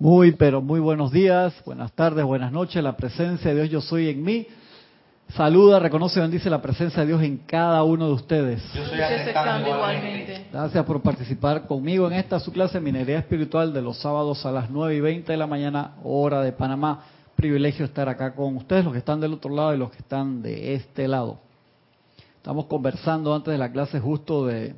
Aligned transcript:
Muy, 0.00 0.32
pero 0.32 0.62
muy 0.62 0.80
buenos 0.80 1.12
días, 1.12 1.52
buenas 1.66 1.92
tardes, 1.92 2.24
buenas 2.24 2.50
noches. 2.50 2.82
La 2.82 2.96
presencia 2.96 3.50
de 3.50 3.56
Dios 3.56 3.68
yo 3.68 3.80
soy 3.82 4.08
en 4.08 4.24
mí. 4.24 4.46
Saluda, 5.36 5.78
reconoce 5.78 6.18
y 6.18 6.22
bendice 6.22 6.48
la 6.48 6.62
presencia 6.62 7.02
de 7.02 7.08
Dios 7.08 7.22
en 7.22 7.36
cada 7.36 7.82
uno 7.82 8.06
de 8.06 8.14
ustedes. 8.14 8.62
Yo 8.72 8.82
aceptando 8.82 9.68
igualmente. 9.68 10.46
Gracias 10.50 10.86
por 10.86 11.02
participar 11.02 11.66
conmigo 11.66 12.06
en 12.06 12.14
esta 12.14 12.40
su 12.40 12.50
clase 12.50 12.78
de 12.78 12.80
minería 12.80 13.18
espiritual 13.18 13.74
de 13.74 13.82
los 13.82 13.98
sábados 13.98 14.46
a 14.46 14.50
las 14.50 14.70
9 14.70 14.96
y 14.96 15.00
20 15.00 15.32
de 15.32 15.36
la 15.36 15.46
mañana, 15.46 15.96
hora 16.02 16.40
de 16.40 16.52
Panamá. 16.52 17.04
Privilegio 17.36 17.84
estar 17.84 18.08
acá 18.08 18.34
con 18.34 18.56
ustedes, 18.56 18.82
los 18.82 18.94
que 18.94 19.00
están 19.00 19.20
del 19.20 19.34
otro 19.34 19.54
lado 19.54 19.74
y 19.74 19.76
los 19.76 19.90
que 19.90 19.98
están 19.98 20.40
de 20.40 20.76
este 20.76 21.08
lado. 21.08 21.40
Estamos 22.38 22.64
conversando 22.64 23.34
antes 23.34 23.52
de 23.52 23.58
la 23.58 23.70
clase 23.70 24.00
justo 24.00 24.46
de 24.46 24.76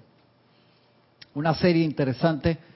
una 1.33 1.55
serie 1.55 1.85
interesante 1.85 2.72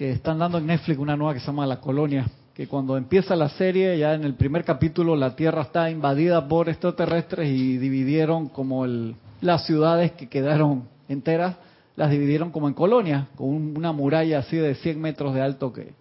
que 0.00 0.12
están 0.12 0.38
dando 0.38 0.56
en 0.56 0.64
Netflix, 0.64 0.98
una 0.98 1.14
nueva 1.14 1.34
que 1.34 1.40
se 1.40 1.46
llama 1.48 1.66
La 1.66 1.78
Colonia, 1.78 2.26
que 2.54 2.66
cuando 2.66 2.96
empieza 2.96 3.36
la 3.36 3.50
serie, 3.50 3.98
ya 3.98 4.14
en 4.14 4.24
el 4.24 4.32
primer 4.32 4.64
capítulo, 4.64 5.14
la 5.14 5.36
Tierra 5.36 5.60
está 5.60 5.90
invadida 5.90 6.48
por 6.48 6.70
extraterrestres 6.70 7.50
y 7.50 7.76
dividieron 7.76 8.48
como 8.48 8.86
el, 8.86 9.14
las 9.42 9.66
ciudades 9.66 10.12
que 10.12 10.30
quedaron 10.30 10.84
enteras, 11.06 11.56
las 11.96 12.10
dividieron 12.10 12.50
como 12.50 12.66
en 12.66 12.72
colonias, 12.72 13.28
con 13.36 13.76
una 13.76 13.92
muralla 13.92 14.38
así 14.38 14.56
de 14.56 14.74
100 14.74 14.98
metros 14.98 15.34
de 15.34 15.42
alto 15.42 15.70
que 15.70 15.92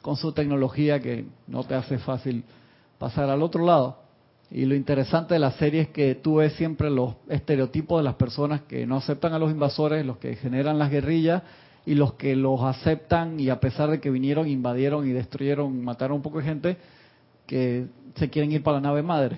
con 0.00 0.16
su 0.16 0.32
tecnología 0.32 1.00
que 1.00 1.26
no 1.46 1.62
te 1.62 1.74
hace 1.74 1.98
fácil 1.98 2.44
pasar 2.98 3.28
al 3.28 3.42
otro 3.42 3.66
lado. 3.66 3.98
Y 4.50 4.64
lo 4.64 4.74
interesante 4.74 5.34
de 5.34 5.40
la 5.40 5.52
serie 5.52 5.82
es 5.82 5.88
que 5.88 6.14
tú 6.14 6.36
ves 6.36 6.54
siempre 6.54 6.88
los 6.88 7.16
estereotipos 7.28 8.00
de 8.00 8.04
las 8.04 8.14
personas 8.14 8.62
que 8.62 8.86
no 8.86 8.96
aceptan 8.96 9.34
a 9.34 9.38
los 9.38 9.50
invasores, 9.50 10.06
los 10.06 10.16
que 10.16 10.36
generan 10.36 10.78
las 10.78 10.90
guerrillas 10.90 11.42
y 11.84 11.94
los 11.94 12.14
que 12.14 12.36
los 12.36 12.62
aceptan 12.62 13.40
y 13.40 13.48
a 13.50 13.60
pesar 13.60 13.90
de 13.90 14.00
que 14.00 14.10
vinieron, 14.10 14.48
invadieron 14.48 15.06
y 15.08 15.12
destruyeron, 15.12 15.82
mataron 15.82 16.16
un 16.16 16.22
poco 16.22 16.38
de 16.38 16.44
gente, 16.44 16.76
que 17.46 17.86
se 18.14 18.30
quieren 18.30 18.52
ir 18.52 18.62
para 18.62 18.76
la 18.76 18.82
nave 18.82 19.02
madre. 19.02 19.36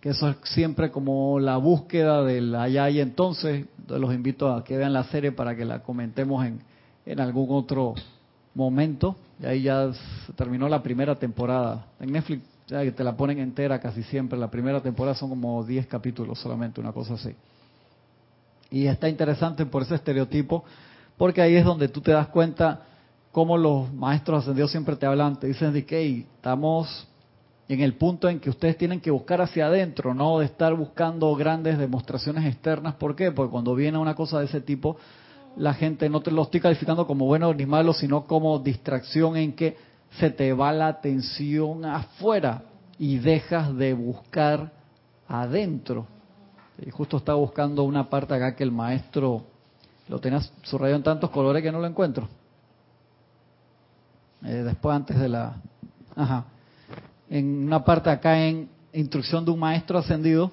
Que 0.00 0.10
eso 0.10 0.28
es 0.28 0.36
siempre 0.44 0.90
como 0.90 1.40
la 1.40 1.56
búsqueda 1.56 2.22
del 2.22 2.54
allá 2.54 2.90
y 2.90 3.00
entonces. 3.00 3.66
Los 3.88 4.14
invito 4.14 4.50
a 4.50 4.64
que 4.64 4.76
vean 4.76 4.92
la 4.92 5.04
serie 5.04 5.32
para 5.32 5.56
que 5.56 5.64
la 5.64 5.82
comentemos 5.82 6.44
en, 6.46 6.60
en 7.04 7.20
algún 7.20 7.48
otro 7.50 7.94
momento. 8.54 9.16
Y 9.42 9.46
ahí 9.46 9.62
ya 9.62 9.90
terminó 10.36 10.68
la 10.68 10.82
primera 10.82 11.14
temporada. 11.14 11.86
En 12.00 12.12
Netflix 12.12 12.42
ya 12.66 12.90
te 12.90 13.04
la 13.04 13.16
ponen 13.16 13.38
entera 13.38 13.80
casi 13.80 14.02
siempre. 14.04 14.38
La 14.38 14.50
primera 14.50 14.80
temporada 14.80 15.14
son 15.16 15.30
como 15.30 15.64
10 15.64 15.86
capítulos 15.86 16.38
solamente, 16.38 16.80
una 16.80 16.92
cosa 16.92 17.14
así. 17.14 17.34
Y 18.70 18.86
está 18.86 19.08
interesante 19.08 19.66
por 19.66 19.82
ese 19.82 19.94
estereotipo, 19.94 20.64
porque 21.16 21.42
ahí 21.42 21.54
es 21.54 21.64
donde 21.64 21.88
tú 21.88 22.00
te 22.00 22.12
das 22.12 22.28
cuenta 22.28 22.82
cómo 23.32 23.56
los 23.56 23.92
maestros 23.92 24.42
ascendidos 24.42 24.70
siempre 24.70 24.96
te 24.96 25.06
hablan, 25.06 25.38
te 25.38 25.46
dicen 25.46 25.72
de 25.72 25.84
que 25.84 26.20
estamos 26.20 27.08
en 27.68 27.80
el 27.80 27.94
punto 27.94 28.28
en 28.28 28.40
que 28.40 28.50
ustedes 28.50 28.76
tienen 28.76 29.00
que 29.00 29.10
buscar 29.10 29.40
hacia 29.40 29.66
adentro, 29.66 30.14
no 30.14 30.38
de 30.38 30.46
estar 30.46 30.74
buscando 30.74 31.34
grandes 31.34 31.78
demostraciones 31.78 32.44
externas. 32.44 32.94
¿Por 32.94 33.16
qué? 33.16 33.32
Porque 33.32 33.50
cuando 33.50 33.74
viene 33.74 33.98
una 33.98 34.14
cosa 34.14 34.38
de 34.38 34.46
ese 34.46 34.60
tipo, 34.60 34.96
la 35.56 35.72
gente 35.72 36.08
no 36.08 36.20
te 36.20 36.30
lo 36.30 36.42
estoy 36.42 36.60
calificando 36.60 37.06
como 37.06 37.24
bueno 37.26 37.52
ni 37.54 37.64
malo, 37.64 37.92
sino 37.92 38.24
como 38.24 38.58
distracción 38.58 39.36
en 39.36 39.54
que 39.54 39.76
se 40.18 40.30
te 40.30 40.52
va 40.52 40.72
la 40.72 40.88
atención 40.88 41.84
afuera 41.84 42.64
y 42.98 43.18
dejas 43.18 43.74
de 43.76 43.94
buscar 43.94 44.72
adentro. 45.26 46.06
Y 46.84 46.90
justo 46.90 47.16
estaba 47.16 47.38
buscando 47.38 47.84
una 47.84 48.10
parte 48.10 48.34
acá 48.34 48.54
que 48.54 48.64
el 48.64 48.72
maestro 48.72 49.44
lo 50.08 50.20
tenía 50.20 50.40
subrayado 50.62 50.96
en 50.96 51.02
tantos 51.02 51.30
colores 51.30 51.62
que 51.62 51.72
no 51.72 51.80
lo 51.80 51.86
encuentro. 51.86 52.28
Eh, 54.44 54.62
después, 54.64 54.94
antes 54.94 55.18
de 55.18 55.28
la... 55.28 55.56
Ajá. 56.14 56.44
En 57.30 57.66
una 57.66 57.84
parte 57.84 58.10
acá 58.10 58.38
en 58.38 58.68
Instrucción 58.92 59.44
de 59.44 59.50
un 59.50 59.58
Maestro 59.58 59.98
Ascendido, 59.98 60.52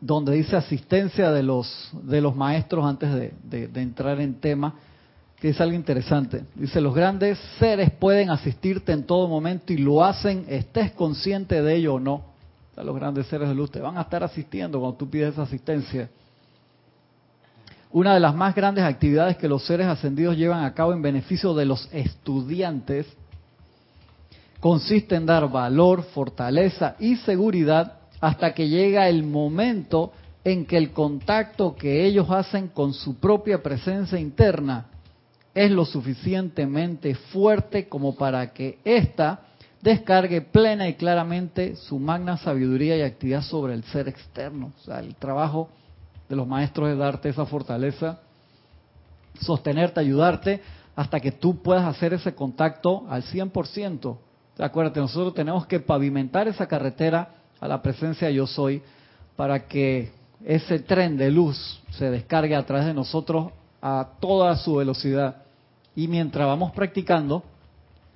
donde 0.00 0.34
dice 0.34 0.56
asistencia 0.56 1.30
de 1.30 1.42
los, 1.42 1.90
de 2.02 2.20
los 2.20 2.36
maestros 2.36 2.84
antes 2.84 3.12
de, 3.12 3.68
de 3.68 3.82
entrar 3.82 4.20
en 4.20 4.34
tema, 4.34 4.74
que 5.40 5.50
es 5.50 5.60
algo 5.60 5.74
interesante. 5.74 6.44
Dice, 6.54 6.80
los 6.80 6.94
grandes 6.94 7.38
seres 7.58 7.90
pueden 7.92 8.30
asistirte 8.30 8.92
en 8.92 9.04
todo 9.04 9.28
momento 9.28 9.72
y 9.72 9.78
lo 9.78 10.04
hacen, 10.04 10.44
estés 10.48 10.92
consciente 10.92 11.62
de 11.62 11.76
ello 11.76 11.94
o 11.94 12.00
no. 12.00 12.22
los 12.76 12.94
grandes 12.94 13.26
seres 13.28 13.48
de 13.48 13.54
luz 13.54 13.70
te 13.70 13.80
van 13.80 13.96
a 13.96 14.02
estar 14.02 14.22
asistiendo 14.22 14.80
cuando 14.80 14.96
tú 14.96 15.08
pides 15.08 15.38
asistencia. 15.38 16.10
Una 17.90 18.14
de 18.14 18.20
las 18.20 18.34
más 18.34 18.54
grandes 18.54 18.84
actividades 18.84 19.36
que 19.38 19.48
los 19.48 19.64
seres 19.64 19.86
ascendidos 19.86 20.36
llevan 20.36 20.64
a 20.64 20.74
cabo 20.74 20.92
en 20.92 21.00
beneficio 21.00 21.54
de 21.54 21.64
los 21.64 21.88
estudiantes 21.92 23.06
consiste 24.60 25.14
en 25.14 25.24
dar 25.24 25.48
valor, 25.50 26.02
fortaleza 26.02 26.96
y 26.98 27.16
seguridad 27.16 27.98
hasta 28.20 28.52
que 28.52 28.68
llega 28.68 29.08
el 29.08 29.22
momento 29.22 30.12
en 30.44 30.66
que 30.66 30.76
el 30.76 30.90
contacto 30.90 31.76
que 31.76 32.04
ellos 32.04 32.30
hacen 32.30 32.68
con 32.68 32.92
su 32.92 33.16
propia 33.16 33.62
presencia 33.62 34.18
interna 34.18 34.86
es 35.54 35.70
lo 35.70 35.84
suficientemente 35.84 37.14
fuerte 37.14 37.88
como 37.88 38.16
para 38.16 38.52
que 38.52 38.78
ésta 38.84 39.40
descargue 39.80 40.40
plena 40.40 40.88
y 40.88 40.94
claramente 40.94 41.76
su 41.76 41.98
magna 41.98 42.36
sabiduría 42.36 42.96
y 42.96 43.02
actividad 43.02 43.42
sobre 43.42 43.74
el 43.74 43.84
ser 43.84 44.08
externo. 44.08 44.72
O 44.78 44.84
sea, 44.84 44.98
el 45.00 45.14
trabajo 45.14 45.68
de 46.28 46.36
los 46.36 46.46
maestros 46.46 46.90
es 46.90 46.98
darte 46.98 47.28
esa 47.28 47.46
fortaleza, 47.46 48.20
sostenerte, 49.40 50.00
ayudarte, 50.00 50.62
hasta 50.94 51.20
que 51.20 51.32
tú 51.32 51.62
puedas 51.62 51.84
hacer 51.84 52.12
ese 52.12 52.34
contacto 52.34 53.06
al 53.08 53.22
100%. 53.22 54.16
Acuérdate, 54.58 55.00
nosotros 55.00 55.34
tenemos 55.34 55.66
que 55.66 55.78
pavimentar 55.78 56.48
esa 56.48 56.66
carretera 56.66 57.30
a 57.60 57.68
la 57.68 57.80
presencia 57.80 58.30
yo 58.30 58.46
soy 58.46 58.82
para 59.36 59.66
que 59.66 60.10
ese 60.44 60.80
tren 60.80 61.16
de 61.16 61.30
luz 61.30 61.80
se 61.90 62.10
descargue 62.10 62.54
a 62.54 62.66
través 62.66 62.86
de 62.86 62.94
nosotros 62.94 63.52
a 63.80 64.08
toda 64.20 64.56
su 64.56 64.76
velocidad 64.76 65.42
y 65.98 66.06
mientras 66.06 66.46
vamos 66.46 66.70
practicando, 66.72 67.42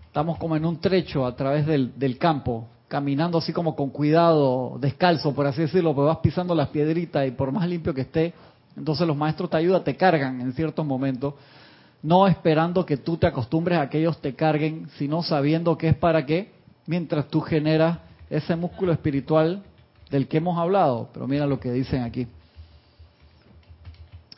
estamos 0.06 0.39
como 0.39 0.55
en 0.55 0.65
un 0.65 0.81
trecho 0.81 1.27
a 1.27 1.34
través 1.34 1.67
del, 1.67 2.19
campo, 2.19 2.69
caminando 2.92 3.38
así 3.38 3.54
como 3.54 3.75
con 3.75 3.88
cuidado, 3.88 4.76
descalzo, 4.78 5.32
por 5.32 5.47
así 5.47 5.62
decirlo, 5.62 5.94
pues 5.94 6.08
vas 6.08 6.19
pisando 6.19 6.54
las 6.54 6.69
piedritas 6.69 7.26
y 7.26 7.30
por 7.30 7.50
más 7.50 7.66
limpio 7.66 7.94
que 7.94 8.03
esté, 8.03 8.34
entonces 8.76 9.06
los 9.06 9.16
maestros 9.16 9.48
te 9.48 9.56
ayudan, 9.56 9.82
te 9.82 9.97
cargan 9.97 10.42
en 10.42 10.53
ciertos 10.53 10.84
momentos, 10.84 11.32
no 12.03 12.26
esperando 12.26 12.84
que 12.84 12.98
tú 12.98 13.16
te 13.16 13.26
acostumbres 13.26 13.78
a 13.78 13.88
que 13.88 13.98
ellos 13.98 14.20
te 14.20 14.34
carguen, 14.34 14.91
sino 14.98 15.22
sabiendo 15.22 15.78
que 15.78 15.88
es 15.88 15.97
para 15.97 16.26
que, 16.26 16.53
mientras 16.84 17.28
tú 17.28 17.41
generas 17.41 17.97
ese 18.28 18.56
músculo 18.56 18.92
espiritual 18.92 19.62
del 20.10 20.28
que 20.28 20.36
hemos 20.36 20.59
hablado. 20.59 21.09
Pero 21.14 21.26
mira 21.26 21.47
lo 21.47 21.59
que 21.59 21.72
dicen 21.72 22.03
aquí. 22.03 22.26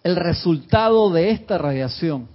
El 0.04 0.14
resultado 0.14 1.10
de 1.10 1.30
esta 1.30 1.58
radiación 1.58 2.28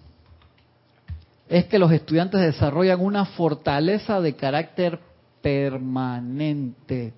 es 1.48 1.64
que 1.68 1.80
los 1.80 1.94
estudiantes 1.94 2.42
desarrollan 2.42 3.00
una 3.00 3.24
fortaleza 3.24 4.20
de 4.20 4.36
carácter 4.36 5.00
permanente 5.42 7.14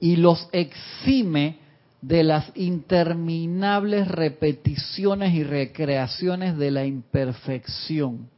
y 0.00 0.16
los 0.16 0.48
exime 0.52 1.58
de 2.02 2.22
las 2.22 2.52
interminables 2.54 4.08
repeticiones 4.08 5.32
y 5.32 5.42
recreaciones 5.42 6.58
de 6.58 6.70
la 6.70 6.84
imperfección. 6.84 8.28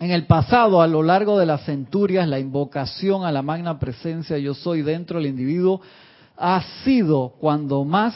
En 0.00 0.10
el 0.10 0.26
pasado, 0.26 0.82
a 0.82 0.86
lo 0.86 1.02
largo 1.02 1.38
de 1.38 1.46
las 1.46 1.64
centurias, 1.64 2.28
la 2.28 2.38
invocación 2.38 3.24
a 3.24 3.32
la 3.32 3.40
magna 3.40 3.78
presencia 3.78 4.36
yo 4.36 4.52
soy 4.52 4.82
dentro 4.82 5.18
del 5.18 5.28
individuo 5.28 5.80
ha 6.36 6.62
sido 6.84 7.34
cuando 7.40 7.84
más 7.84 8.14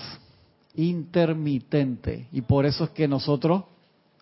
intermitente. 0.74 2.28
Y 2.32 2.42
por 2.42 2.66
eso 2.66 2.84
es 2.84 2.90
que 2.90 3.08
nosotros 3.08 3.64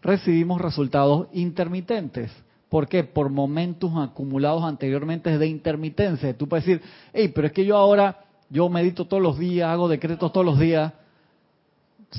recibimos 0.03 0.61
resultados 0.61 1.29
intermitentes. 1.33 2.31
¿Por 2.69 2.89
qué? 2.89 3.05
Por 3.05 3.31
momentos 3.31 3.93
acumulados 3.97 4.65
anteriormente 4.65 5.39
de 5.39 5.47
intermitencia. 5.47 6.37
Tú 6.37 6.49
puedes 6.49 6.67
decir, 6.67 6.83
hey, 7.13 7.31
pero 7.35 7.47
es 7.47 7.53
que 7.53 7.65
yo 7.65 7.77
ahora, 7.77 8.25
yo 8.51 8.69
medito 8.69 9.05
todos 9.05 9.23
los 9.23 9.39
días, 9.39 9.69
hago 9.69 9.89
decretos 9.89 10.33
todos 10.33 10.45
los 10.45 10.59
días. 10.59 10.93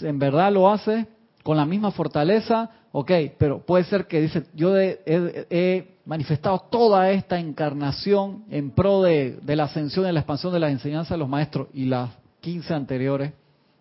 ¿En 0.01 0.19
verdad 0.19 0.51
lo 0.51 0.69
hace 0.69 1.07
con 1.43 1.57
la 1.57 1.65
misma 1.65 1.91
fortaleza? 1.91 2.69
Ok, 2.93 3.11
pero 3.37 3.59
puede 3.59 3.83
ser 3.83 4.07
que 4.07 4.21
dice, 4.21 4.45
yo 4.53 4.77
he, 4.77 5.97
manifestado 6.05 6.59
toda 6.69 7.11
esta 7.11 7.37
encarnación 7.37 8.45
en 8.49 8.71
pro 8.71 9.01
de, 9.01 9.39
de 9.41 9.55
la 9.57 9.65
ascensión 9.65 10.07
y 10.07 10.11
la 10.13 10.21
expansión 10.21 10.53
de 10.53 10.59
las 10.61 10.71
enseñanzas 10.71 11.09
de 11.09 11.17
los 11.17 11.27
maestros 11.27 11.67
y 11.73 11.83
las 11.83 12.11
15 12.39 12.73
anteriores, 12.73 13.33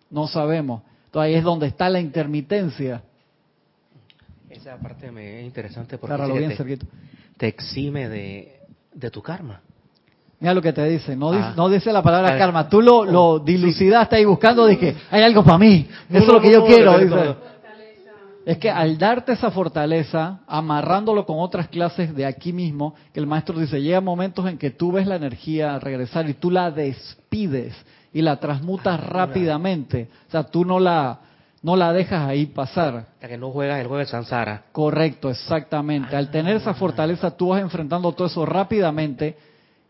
no 0.09 0.27
sabemos. 0.27 0.81
Entonces 1.05 1.27
ahí 1.27 1.35
es 1.35 1.43
donde 1.43 1.67
está 1.67 1.89
la 1.89 2.01
intermitencia. 2.01 3.01
Esa 4.49 4.77
parte 4.77 5.11
me 5.11 5.39
es 5.39 5.45
interesante 5.45 5.97
porque 5.97 6.15
te, 7.37 7.47
exime 7.47 8.07
de, 8.07 9.09
tu 9.11 9.21
karma. 9.21 9.61
Mira 10.39 10.53
lo 10.53 10.61
que 10.61 10.71
te 10.71 10.83
dice, 10.85 11.15
no, 11.15 11.31
dice, 11.31 11.43
ah. 11.43 11.53
no 11.57 11.67
dice 11.67 11.91
la 11.91 12.01
palabra 12.01 12.35
ah. 12.35 12.37
karma, 12.37 12.69
tú 12.69 12.81
lo, 12.81 13.03
lo 13.03 13.39
dilucidaste 13.39 14.17
ahí 14.17 14.25
buscando, 14.25 14.65
dije, 14.67 14.95
hay 15.09 15.23
algo 15.23 15.43
para 15.43 15.57
mí, 15.57 15.87
eso 16.09 16.19
es 16.19 16.27
lo 16.27 16.41
que 16.41 16.51
yo 16.51 16.65
quiero. 16.65 16.95
Es 18.45 18.59
que 18.59 18.71
al 18.71 18.97
darte 18.97 19.33
esa 19.33 19.51
fortaleza, 19.51 20.39
amarrándolo 20.47 21.25
con 21.25 21.39
otras 21.39 21.67
clases 21.67 22.15
de 22.15 22.25
aquí 22.25 22.53
mismo, 22.53 22.95
que 23.11 23.19
el 23.19 23.27
maestro 23.27 23.59
dice, 23.59 23.81
llega 23.81 23.99
momentos 23.99 24.47
en 24.47 24.57
que 24.57 24.69
tú 24.69 24.93
ves 24.93 25.05
la 25.05 25.17
energía 25.17 25.77
regresar 25.79 26.29
y 26.29 26.33
tú 26.33 26.49
la 26.49 26.71
despides 26.71 27.75
y 28.13 28.21
la 28.21 28.39
transmutas 28.39 29.01
ah, 29.01 29.05
rápidamente. 29.05 30.07
O 30.29 30.31
sea, 30.31 30.43
tú 30.43 30.63
no 30.63 30.79
la, 30.79 31.19
no 31.61 31.75
la 31.75 31.93
dejas 31.93 32.27
ahí 32.27 32.45
pasar. 32.45 33.07
Ya 33.21 33.27
que 33.27 33.37
no 33.37 33.51
juegas 33.51 33.79
el 33.79 33.87
juego 33.87 33.99
de 33.99 34.05
Sansara. 34.05 34.63
Correcto, 34.71 35.29
exactamente. 35.29 36.15
Al 36.15 36.29
tener 36.31 36.55
esa 36.55 36.73
fortaleza, 36.73 37.35
tú 37.35 37.49
vas 37.49 37.61
enfrentando 37.61 38.11
todo 38.11 38.27
eso 38.27 38.45
rápidamente 38.45 39.35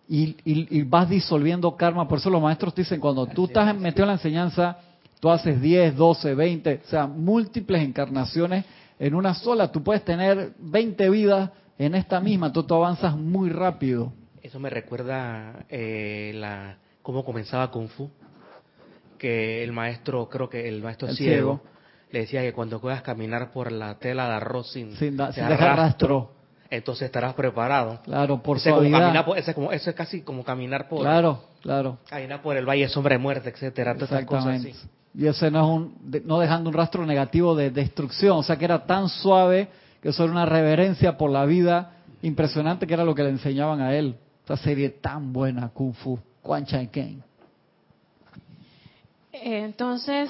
y, 0.08 0.38
y, 0.46 0.84
vas 0.84 1.10
disolviendo 1.10 1.75
karma. 1.75 2.08
Por 2.08 2.19
eso 2.19 2.30
los 2.30 2.42
maestros 2.42 2.74
dicen, 2.74 3.00
cuando 3.00 3.28
tú 3.28 3.46
estás 3.46 3.75
metido 3.75 4.04
en 4.04 4.08
la 4.08 4.14
enseñanza, 4.14 4.78
Tú 5.19 5.30
haces 5.30 5.60
10, 5.60 5.96
12, 5.96 6.36
20, 6.36 6.81
o 6.86 6.90
sea, 6.90 7.08
múltiples 7.08 7.81
encarnaciones 7.81 8.66
en 9.00 9.16
una 9.16 9.34
sola. 9.34 9.72
Tú 9.72 9.84
puedes 9.84 10.04
tener 10.04 10.54
20 10.60 11.10
vidas 11.10 11.50
en 11.80 11.96
esta 11.96 12.20
misma, 12.20 12.52
tú, 12.52 12.66
avanzas 12.74 13.16
muy 13.16 13.50
rápido. 13.50 14.13
Eso 14.42 14.60
me 14.60 14.70
recuerda 14.70 15.66
eh, 15.70 16.34
la 16.36 16.78
cómo 17.02 17.25
comenzaba 17.25 17.72
Kung 17.72 17.90
Fu, 17.90 18.10
que 19.18 19.64
el 19.64 19.72
maestro, 19.72 20.30
creo 20.30 20.50
que 20.50 20.68
el 20.68 20.81
maestro 20.81 21.12
ciego, 21.14 21.62
le 22.12 22.19
decía 22.22 22.42
que 22.42 22.54
cuando 22.54 22.80
puedas 22.80 23.02
caminar 23.02 23.52
por 23.52 23.72
la 23.72 23.96
tela 23.96 24.28
de 24.28 24.36
arroz 24.36 24.72
sin, 24.72 24.96
dejar 24.98 25.78
rastro, 25.78 26.31
entonces 26.69 27.06
estarás 27.06 27.34
preparado. 27.34 28.02
Claro, 28.04 28.42
por 28.42 28.58
ese 28.58 28.69
suavidad. 28.69 29.24
Como 29.24 29.36
ese, 29.36 29.54
como, 29.54 29.72
eso 29.72 29.90
es 29.90 29.96
casi 29.96 30.22
como 30.22 30.44
caminar 30.44 30.88
por... 30.88 31.02
Claro, 31.02 31.42
claro. 31.62 32.00
Caminar 32.10 32.42
por 32.42 32.58
el 32.58 32.66
valle 32.66 32.88
sombra 32.90 33.16
de 33.16 33.19
muerte, 33.19 33.50
etcétera, 33.50 33.96
todas 33.96 34.25
cosas 34.25 34.60
así. 34.60 34.74
Y 35.14 35.25
ese 35.25 35.50
no 35.50 35.60
es 35.62 35.68
un, 35.68 36.24
no 36.25 36.40
dejando 36.40 36.70
un 36.70 36.75
rastro 36.75 37.06
negativo 37.06 37.56
de 37.56 37.72
destrucción, 37.72 38.38
o 38.38 38.44
sea 38.44 38.58
que 38.58 38.66
era 38.66 38.86
tan 38.86 39.10
suave 39.10 39.68
que 40.02 40.10
eso 40.10 40.24
era 40.24 40.31
una 40.31 40.46
reverencia 40.46 41.18
por 41.18 41.31
la 41.31 41.46
vida 41.46 41.94
impresionante 42.22 42.86
que 42.86 42.94
era 42.94 43.04
lo 43.04 43.16
que 43.16 43.24
le 43.24 43.30
enseñaban 43.30 43.81
a 43.81 43.96
él. 43.96 44.16
Esta 44.42 44.58
serie 44.58 44.90
tan 44.90 45.34
buena, 45.34 45.70
Kung 45.70 45.94
Fu, 45.94 46.20
Quan 46.42 46.66
Chai 46.66 46.88
Ken. 46.88 47.24
Entonces, 49.44 50.30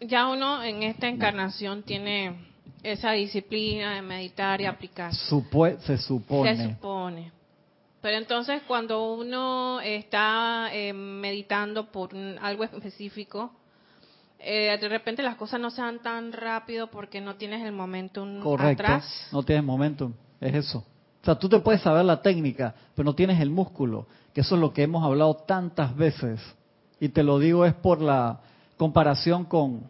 ya 0.00 0.28
uno 0.28 0.62
en 0.62 0.82
esta 0.82 1.08
encarnación 1.08 1.82
tiene 1.82 2.48
esa 2.82 3.12
disciplina 3.12 3.94
de 3.94 4.02
meditar 4.02 4.60
y 4.60 4.66
aplicar. 4.66 5.14
se 5.14 5.98
supone. 5.98 6.56
Se 6.56 6.68
supone. 6.68 7.32
Pero 8.00 8.16
entonces 8.16 8.62
cuando 8.66 9.12
uno 9.12 9.80
está 9.80 10.68
eh, 10.72 10.92
meditando 10.92 11.90
por 11.90 12.10
algo 12.40 12.64
específico, 12.64 13.50
eh, 14.38 14.78
de 14.80 14.88
repente 14.88 15.22
las 15.22 15.34
cosas 15.34 15.60
no 15.60 15.70
se 15.70 15.82
dan 15.82 16.00
tan 16.00 16.32
rápido 16.32 16.86
porque 16.88 17.20
no 17.20 17.34
tienes 17.34 17.64
el 17.64 17.72
momentum 17.72 18.40
Correcto, 18.40 18.84
No 19.32 19.42
tienes 19.42 19.64
momentum, 19.64 20.12
es 20.40 20.54
eso. 20.54 20.78
O 21.20 21.24
sea, 21.24 21.34
tú 21.34 21.48
te 21.48 21.58
puedes 21.58 21.80
saber 21.80 22.04
la 22.04 22.22
técnica, 22.22 22.72
pero 22.94 23.04
no 23.04 23.14
tienes 23.14 23.40
el 23.40 23.50
músculo, 23.50 24.06
que 24.32 24.42
eso 24.42 24.54
es 24.54 24.60
lo 24.60 24.72
que 24.72 24.84
hemos 24.84 25.04
hablado 25.04 25.34
tantas 25.34 25.96
veces. 25.96 26.40
Y 27.00 27.10
te 27.10 27.22
lo 27.22 27.38
digo 27.38 27.64
es 27.64 27.74
por 27.74 28.00
la 28.00 28.40
comparación 28.76 29.44
con, 29.44 29.82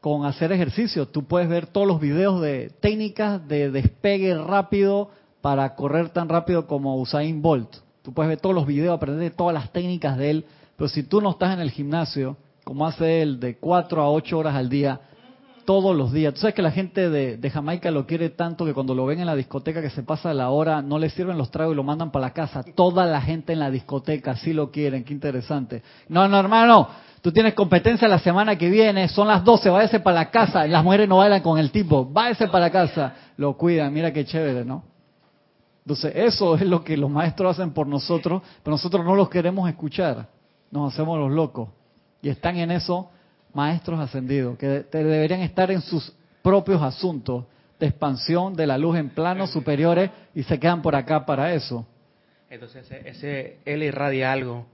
con 0.00 0.24
hacer 0.24 0.52
ejercicio. 0.52 1.08
Tú 1.08 1.24
puedes 1.24 1.48
ver 1.48 1.66
todos 1.66 1.86
los 1.86 2.00
videos 2.00 2.40
de 2.40 2.70
técnicas 2.80 3.46
de 3.48 3.70
despegue 3.70 4.36
rápido 4.36 5.10
para 5.40 5.74
correr 5.74 6.10
tan 6.10 6.28
rápido 6.28 6.66
como 6.66 6.96
Usain 6.96 7.42
Bolt. 7.42 7.76
Tú 8.02 8.12
puedes 8.12 8.28
ver 8.28 8.40
todos 8.40 8.54
los 8.54 8.66
videos, 8.66 8.94
aprender 8.96 9.32
todas 9.32 9.54
las 9.54 9.72
técnicas 9.72 10.16
de 10.16 10.30
él, 10.30 10.44
pero 10.76 10.88
si 10.88 11.02
tú 11.02 11.20
no 11.20 11.30
estás 11.30 11.54
en 11.54 11.60
el 11.60 11.70
gimnasio, 11.70 12.36
como 12.64 12.86
hace 12.86 13.22
él, 13.22 13.40
de 13.40 13.56
4 13.56 14.02
a 14.02 14.10
8 14.10 14.38
horas 14.38 14.54
al 14.54 14.68
día, 14.68 15.00
todos 15.66 15.94
los 15.94 16.12
días. 16.12 16.32
Tú 16.32 16.40
sabes 16.40 16.54
que 16.54 16.62
la 16.62 16.70
gente 16.70 17.10
de, 17.10 17.50
Jamaica 17.50 17.90
lo 17.90 18.06
quiere 18.06 18.30
tanto 18.30 18.64
que 18.64 18.72
cuando 18.72 18.94
lo 18.94 19.04
ven 19.04 19.20
en 19.20 19.26
la 19.26 19.36
discoteca 19.36 19.82
que 19.82 19.90
se 19.90 20.02
pasa 20.02 20.32
la 20.32 20.48
hora, 20.50 20.80
no 20.80 20.98
le 20.98 21.10
sirven 21.10 21.36
los 21.36 21.50
tragos 21.50 21.74
y 21.74 21.76
lo 21.76 21.82
mandan 21.82 22.10
para 22.10 22.26
la 22.26 22.32
casa. 22.32 22.62
Toda 22.74 23.04
la 23.04 23.20
gente 23.20 23.52
en 23.52 23.58
la 23.58 23.70
discoteca 23.70 24.36
sí 24.36 24.52
lo 24.52 24.70
quieren, 24.70 25.04
qué 25.04 25.12
interesante. 25.12 25.82
No, 26.08 26.26
no, 26.28 26.38
hermano, 26.38 26.88
tú 27.20 27.32
tienes 27.32 27.52
competencia 27.52 28.08
la 28.08 28.20
semana 28.20 28.56
que 28.56 28.70
viene, 28.70 29.08
son 29.08 29.28
las 29.28 29.44
12, 29.44 29.68
váyase 29.68 30.00
para 30.00 30.14
la 30.14 30.30
casa. 30.30 30.66
Las 30.66 30.82
mujeres 30.82 31.08
no 31.08 31.18
bailan 31.18 31.42
con 31.42 31.58
el 31.58 31.70
tipo, 31.70 32.06
váyase 32.06 32.46
para 32.46 32.66
la 32.66 32.70
casa. 32.70 33.14
Lo 33.36 33.56
cuidan, 33.56 33.92
mira 33.92 34.12
qué 34.12 34.24
chévere, 34.24 34.64
¿no? 34.64 34.84
Entonces, 35.84 36.12
eso 36.16 36.54
es 36.54 36.62
lo 36.62 36.82
que 36.82 36.96
los 36.96 37.10
maestros 37.10 37.52
hacen 37.56 37.72
por 37.72 37.86
nosotros, 37.86 38.42
pero 38.62 38.72
nosotros 38.72 39.04
no 39.04 39.14
los 39.14 39.28
queremos 39.28 39.68
escuchar. 39.68 40.28
Nos 40.70 40.92
hacemos 40.92 41.18
los 41.18 41.30
locos. 41.30 41.68
Y 42.22 42.28
están 42.28 42.56
en 42.56 42.72
eso 42.72 43.10
maestros 43.56 43.98
ascendidos, 43.98 44.58
que 44.58 44.84
deberían 44.92 45.40
estar 45.40 45.70
en 45.70 45.80
sus 45.80 46.12
propios 46.42 46.82
asuntos 46.82 47.46
de 47.80 47.86
expansión 47.86 48.54
de 48.54 48.66
la 48.66 48.76
luz 48.76 48.98
en 48.98 49.08
planos 49.08 49.50
superiores 49.50 50.10
y 50.34 50.42
se 50.42 50.60
quedan 50.60 50.82
por 50.82 50.94
acá 50.94 51.24
para 51.24 51.54
eso. 51.54 51.86
Entonces, 52.50 52.86
ese, 53.04 53.56
él 53.64 53.82
irradia 53.82 54.30
algo, 54.30 54.66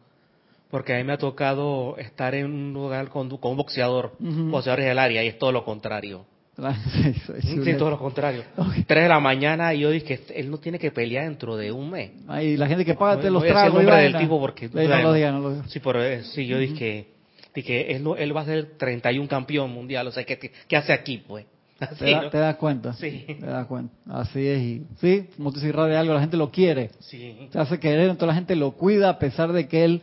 porque 0.69 0.95
a 0.95 0.99
mí 0.99 1.05
me 1.05 1.13
ha 1.13 1.19
tocado 1.19 1.97
estar 1.97 2.35
en 2.35 2.47
un 2.47 2.73
lugar 2.73 3.09
con, 3.09 3.33
un 3.33 3.57
boxeador, 3.57 4.13
boxeadores 4.19 4.87
del 4.87 4.99
área, 4.99 5.23
y 5.23 5.29
es 5.29 5.39
todo 5.39 5.53
lo 5.53 5.65
contrario. 5.65 6.27
sí, 7.41 7.75
todo 7.79 7.91
lo 7.91 7.99
contrario. 7.99 8.43
Tres 8.87 9.05
de 9.05 9.09
la 9.09 9.21
mañana 9.21 9.73
y 9.73 9.81
yo 9.81 9.91
dije 9.91 10.19
que 10.19 10.35
él 10.35 10.51
no 10.51 10.59
tiene 10.59 10.79
que 10.79 10.91
pelear 10.91 11.25
dentro 11.25 11.57
de 11.57 11.73
un 11.73 11.91
mes. 11.91 12.11
Ay, 12.29 12.57
la 12.57 12.67
gente 12.67 12.85
que 12.85 12.95
paga 12.95 13.23
te 13.23 13.31
los 13.31 13.43
tragos. 13.45 13.81
el 13.81 13.87
nombre 13.87 14.03
del 14.03 14.19
tipo 14.19 14.39
porque... 14.39 14.69
no, 14.69 15.03
lo 15.03 15.13
diga, 15.15 15.33
no 15.33 15.41
lo 15.41 15.55
diga. 15.55 15.69
Sí, 15.69 15.81
pero, 15.81 16.05
eh, 16.05 16.25
sí 16.25 16.47
yo 16.47 16.59
dije 16.59 16.75
que 16.75 17.12
de 17.55 17.63
que 17.63 17.93
él, 17.93 18.05
él 18.19 18.37
va 18.37 18.43
a 18.43 18.45
ser 18.47 18.77
31 18.79 19.29
campeón 19.29 19.71
mundial, 19.73 20.07
o 20.07 20.13
sea, 20.13 20.25
¿qué, 20.25 20.39
qué 20.39 20.77
hace 20.77 20.93
aquí, 20.93 21.19
pues? 21.27 21.47
¿Te, 21.99 22.39
das 22.39 22.57
cuenta? 22.57 22.93
Sí. 22.95 23.25
Te 23.27 23.47
das 23.47 23.67
cuenta. 23.67 23.95
Así 24.09 24.47
es. 24.47 24.61
Y, 24.61 24.87
sí, 25.01 25.29
como 25.37 25.53
te 25.53 25.61
de 25.61 25.97
algo, 25.97 26.15
la 26.15 26.21
gente 26.21 26.37
lo 26.37 26.51
quiere. 26.51 26.91
Sí. 27.01 27.49
Se 27.51 27.59
hace 27.59 27.81
querer, 27.81 28.11
entonces 28.11 28.29
la 28.29 28.35
gente 28.35 28.57
lo 28.57 28.73
cuida 28.73 29.09
a 29.09 29.19
pesar 29.19 29.53
de 29.53 29.67
que 29.67 29.85
él 29.85 30.03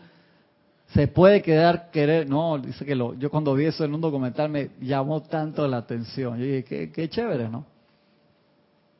se 0.93 1.07
puede 1.07 1.41
quedar 1.41 1.89
querer. 1.91 2.29
No, 2.29 2.57
dice 2.57 2.85
que 2.85 2.95
lo, 2.95 3.13
yo 3.13 3.29
cuando 3.29 3.53
vi 3.55 3.65
eso 3.65 3.85
en 3.85 3.93
un 3.93 4.01
documental 4.01 4.49
me 4.49 4.71
llamó 4.81 5.21
tanto 5.21 5.67
la 5.67 5.77
atención. 5.77 6.37
Yo 6.37 6.45
dije, 6.45 6.63
qué, 6.63 6.91
qué 6.91 7.09
chévere, 7.09 7.47
¿no? 7.47 7.65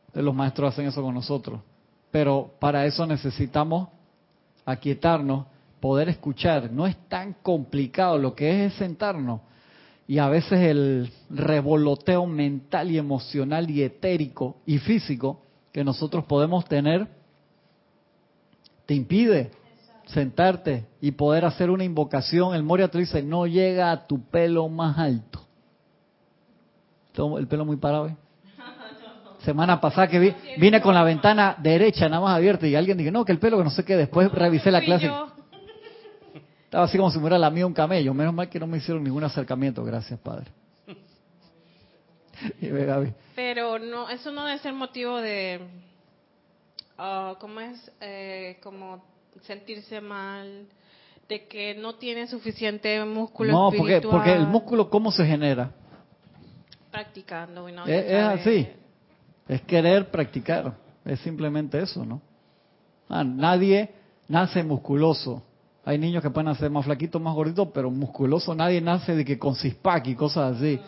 Entonces 0.07 0.24
los 0.24 0.36
maestros 0.36 0.74
hacen 0.74 0.88
eso 0.88 1.02
con 1.02 1.13
nosotros. 1.13 1.60
Pero 2.12 2.52
para 2.60 2.86
eso 2.86 3.06
necesitamos 3.06 3.90
aquietarnos 4.66 5.45
poder 5.80 6.10
escuchar. 6.10 6.72
No 6.72 6.88
es 6.88 6.96
tan 7.08 7.34
complicado, 7.34 8.18
lo 8.18 8.36
que 8.36 8.66
es 8.66 8.74
es 8.74 8.80
sentarnos. 8.80 9.42
Y 10.08 10.18
a 10.18 10.28
veces 10.28 10.60
el 10.60 11.12
revoloteo 11.30 12.26
mental 12.26 12.90
y 12.90 12.98
emocional 12.98 13.70
y 13.70 13.84
etérico 13.84 14.58
y 14.66 14.80
físico 14.80 15.44
que 15.72 15.84
nosotros 15.84 16.26
podemos 16.26 16.66
tener 16.66 17.07
te 18.86 18.95
impide 18.95 19.52
sentarte 20.07 20.88
y 21.00 21.12
poder 21.12 21.45
hacer 21.45 21.69
una 21.69 21.83
invocación. 21.83 22.56
El 22.56 22.64
Moria 22.64 22.88
te 22.88 22.98
dice, 22.98 23.21
no 23.21 23.45
llega 23.45 23.92
a 23.92 24.07
tu 24.07 24.21
pelo 24.24 24.68
más 24.68 24.98
alto. 24.98 25.42
El 27.38 27.48
pelo 27.48 27.66
muy 27.66 27.78
parado. 27.78 28.07
¿eh? 28.07 28.16
Semana 29.45 29.80
pasada 29.80 30.07
que 30.07 30.18
vi, 30.18 30.33
vine 30.57 30.81
con 30.81 30.95
la 30.95 31.04
ventana 31.04 31.56
derecha 31.59 32.09
nada 32.09 32.21
más 32.24 32.36
abierta 32.36 32.66
y 32.66 32.76
alguien 32.76 32.98
dijo, 32.98 33.12
no, 33.12 33.26
que 33.26 33.31
el 33.31 33.40
pelo 33.40 33.57
que 33.57 33.64
no 33.64 33.69
sé 33.69 33.86
qué, 33.86 33.95
después 33.95 34.31
revisé 34.31 34.71
la 34.71 34.81
clase. 34.81 35.12
Estaba 36.69 36.83
así 36.83 36.99
como 36.99 37.09
si 37.09 37.18
me 37.18 37.23
hubiera 37.23 37.40
lamido 37.40 37.66
un 37.66 37.73
camello. 37.73 38.14
Menos 38.14 38.31
mal 38.31 38.47
que 38.47 38.59
no 38.59 38.68
me 38.68 38.78
hicieron 38.78 39.04
ningún 39.04 39.23
acercamiento. 39.23 39.83
Gracias, 39.83 40.19
Padre. 40.19 40.52
Pero 43.35 43.80
no, 43.80 44.07
eso 44.07 44.31
no 44.31 44.45
debe 44.45 44.59
ser 44.59 44.73
motivo 44.73 45.18
de, 45.18 45.61
uh, 46.99 47.33
¿cómo 47.40 47.59
es? 47.59 47.92
Eh, 47.99 48.59
como 48.61 49.04
sentirse 49.47 49.99
mal, 49.99 50.68
de 51.28 51.47
que 51.47 51.73
no 51.73 51.95
tiene 51.95 52.28
suficiente 52.28 53.04
músculo 53.04 53.52
no, 53.52 53.71
porque, 53.76 54.02
porque 54.02 54.33
el 54.33 54.45
músculo, 54.45 54.92
¿cómo 54.92 55.11
se 55.11 55.26
genera? 55.26 55.71
Practicando. 56.92 57.68
es, 57.68 57.88
es 57.88 58.23
así. 58.23 58.68
Es 59.47 59.61
querer 59.64 60.11
practicar. 60.11 60.76
Es 61.04 61.19
simplemente 61.21 61.81
eso, 61.81 62.06
¿no? 62.06 62.21
Ah, 63.09 63.23
nadie 63.23 63.90
nace 64.28 64.64
musculoso. 64.64 65.42
Hay 65.90 65.98
niños 65.98 66.22
que 66.22 66.30
pueden 66.30 66.46
nacer 66.46 66.69
más 66.69 66.86
flaquitos, 66.86 67.19
más 67.19 67.34
gorditos, 67.34 67.69
pero 67.74 67.90
musculoso. 67.90 68.54
Nadie 68.54 68.80
nace 68.80 69.16
de 69.16 69.26
que 69.26 69.40
con 69.40 69.56
cispac 69.56 70.06
y 70.06 70.14
cosas 70.14 70.56
así. 70.56 70.80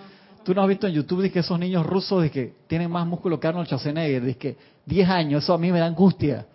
Tú 0.43 0.53
no 0.53 0.61
has 0.61 0.67
visto 0.67 0.85
en 0.85 0.93
YouTube 0.93 1.23
de 1.23 1.31
que 1.31 1.39
esos 1.39 1.57
niños 1.57 1.83
rusos 1.83 2.21
de 2.21 2.29
que 2.29 2.53
tienen 2.67 2.91
más 2.91 3.07
músculo 3.07 3.39
que 3.39 3.47
Arnold 3.47 3.65
Schwarzenegger, 3.65 4.21
de 4.21 4.37
que 4.37 4.57
10 4.85 5.09
años, 5.09 5.43
eso 5.43 5.55
a 5.55 5.57
mí 5.57 5.71
me 5.71 5.79
da 5.79 5.87
angustia. 5.87 6.45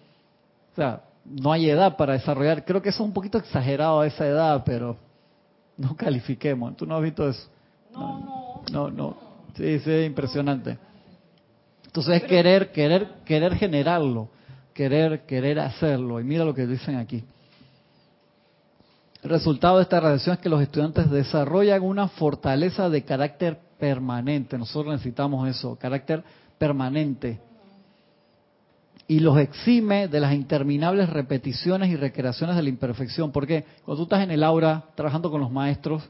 O 0.70 0.76
sea, 0.76 1.02
no 1.24 1.50
hay 1.50 1.68
edad 1.68 1.96
para 1.96 2.12
desarrollar. 2.12 2.64
Creo 2.64 2.80
que 2.80 2.90
eso 2.90 3.02
es 3.02 3.08
un 3.08 3.12
poquito 3.12 3.36
exagerado 3.36 4.02
a 4.02 4.06
esa 4.06 4.24
edad, 4.24 4.62
pero 4.64 4.96
no 5.76 5.96
califiquemos. 5.96 6.76
¿Tú 6.76 6.86
no 6.86 6.94
has 6.94 7.02
visto 7.02 7.28
eso? 7.28 7.48
No, 7.92 8.20
no. 8.20 8.62
No, 8.70 8.90
no. 8.92 9.16
Sí, 9.56 9.80
sí, 9.80 9.90
es 9.90 10.06
impresionante. 10.06 10.78
Entonces 11.84 12.22
es 12.22 12.28
querer, 12.28 12.70
querer, 12.70 13.08
querer 13.24 13.56
generarlo, 13.56 14.28
querer, 14.72 15.26
querer 15.26 15.58
hacerlo. 15.58 16.20
Y 16.20 16.22
mira 16.22 16.44
lo 16.44 16.54
que 16.54 16.64
dicen 16.64 16.94
aquí. 16.94 17.24
El 19.26 19.30
resultado 19.30 19.78
de 19.78 19.82
esta 19.82 19.98
radiación 19.98 20.36
es 20.36 20.40
que 20.40 20.48
los 20.48 20.62
estudiantes 20.62 21.10
desarrollan 21.10 21.82
una 21.82 22.06
fortaleza 22.06 22.88
de 22.88 23.02
carácter 23.02 23.58
permanente. 23.76 24.56
Nosotros 24.56 24.92
necesitamos 24.92 25.48
eso, 25.48 25.76
carácter 25.80 26.22
permanente. 26.58 27.40
Y 29.08 29.18
los 29.18 29.36
exime 29.38 30.06
de 30.06 30.20
las 30.20 30.32
interminables 30.32 31.10
repeticiones 31.10 31.90
y 31.90 31.96
recreaciones 31.96 32.54
de 32.54 32.62
la 32.62 32.68
imperfección. 32.68 33.32
Porque 33.32 33.64
cuando 33.84 33.96
tú 33.96 34.02
estás 34.04 34.22
en 34.22 34.30
el 34.30 34.44
aura 34.44 34.84
trabajando 34.94 35.28
con 35.28 35.40
los 35.40 35.50
maestros, 35.50 36.08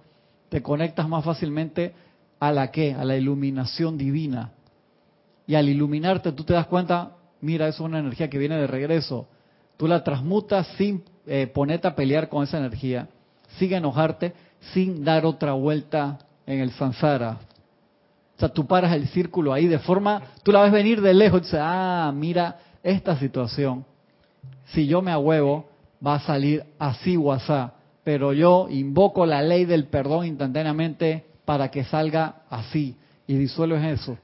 te 0.51 0.63
conectas 0.63 1.09
más 1.09 1.25
fácilmente 1.25 1.95
a 2.39 2.53
la 2.53 2.71
que, 2.71 2.93
a 2.93 3.03
la 3.03 3.17
iluminación 3.17 3.97
divina. 3.97 4.51
Y 5.47 5.55
al 5.55 5.71
iluminarte 5.71 6.33
tú 6.33 6.45
te 6.45 6.53
das 6.53 6.67
cuenta, 6.67 7.13
mira, 7.41 7.67
eso 7.67 7.83
es 7.83 7.89
una 7.89 8.01
energía 8.01 8.29
que 8.29 8.37
viene 8.37 8.59
de 8.59 8.67
regreso. 8.67 9.27
Tú 9.79 9.89
la 9.89 10.05
transmutas 10.05 10.67
sin 10.77 11.03
eh, 11.27 11.47
ponerte 11.47 11.89
a 11.89 11.95
pelear 11.95 12.29
con 12.29 12.45
esa 12.45 12.59
energía, 12.59 13.09
sin 13.59 13.73
enojarte, 13.73 14.33
sin 14.73 15.05
dar 15.05 15.27
otra 15.27 15.53
vuelta 15.53 16.19
en 16.47 16.61
el 16.61 16.71
samsara. 16.73 17.39
O 18.37 18.39
sea, 18.39 18.49
tú 18.51 18.67
paras 18.67 18.93
el 18.93 19.09
círculo 19.09 19.53
ahí 19.53 19.67
de 19.67 19.79
forma, 19.79 20.23
tú 20.43 20.53
la 20.53 20.63
ves 20.63 20.73
venir 20.73 21.01
de 21.01 21.15
lejos 21.15 21.41
y 21.41 21.45
dices, 21.45 21.61
ah, 21.63 22.13
mira 22.15 22.59
esta 22.83 23.19
situación. 23.19 23.85
Si 24.67 24.87
yo 24.87 25.01
me 25.03 25.11
ahuevo, 25.11 25.69
va 26.07 26.17
a 26.17 26.21
salir 26.21 26.65
así 26.79 27.17
o 27.17 27.33
asá. 27.33 27.73
Pero 28.05 28.33
yo 28.33 28.69
invoco 28.71 29.27
la 29.27 29.43
ley 29.43 29.65
del 29.65 29.87
perdón 29.87 30.27
instantáneamente 30.27 31.25
para 31.45 31.71
que 31.71 31.85
salga 31.85 32.43
así. 32.51 32.97
Y 33.27 33.37
disuelves 33.37 33.83
eso. 34.01 34.17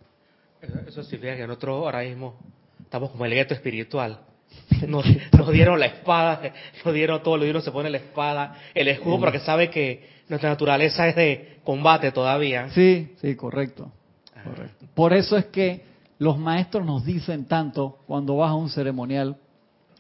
Eso 0.87 1.03
significa 1.03 1.37
que 1.37 1.47
nosotros 1.47 1.85
ahora 1.85 2.03
mismo 2.03 2.35
estamos 2.81 3.11
como 3.11 3.25
el 3.25 3.33
gueto 3.33 3.55
espiritual. 3.55 4.21
Nos, 4.89 5.05
dieron 5.53 5.79
la 5.79 5.87
espada, 5.87 6.41
nos 6.85 6.95
dieron 6.95 7.23
todo, 7.23 7.37
lo 7.37 7.45
dieron, 7.45 7.63
se 7.63 7.71
pone 7.71 7.91
la 7.91 7.99
espada, 7.99 8.57
el 8.75 8.89
escudo, 8.89 9.21
porque 9.21 9.39
sabe 9.39 9.71
que 9.71 10.09
nuestra 10.29 10.51
naturaleza 10.51 11.07
es 11.09 11.15
de 11.15 11.59
combate 11.63 12.11
todavía. 12.11 12.69
Sí, 12.71 13.15
sí, 13.21 13.37
correcto. 13.37 13.93
Ah. 14.35 14.43
correcto. 14.45 14.87
Por 14.95 15.13
eso 15.13 15.37
es 15.37 15.47
que 15.47 15.85
los 16.19 16.39
maestros 16.39 16.85
nos 16.85 17.05
dicen 17.05 17.45
tanto 17.45 17.99
cuando 18.07 18.37
vas 18.37 18.51
a 18.51 18.55
un 18.55 18.71
ceremonial, 18.71 19.37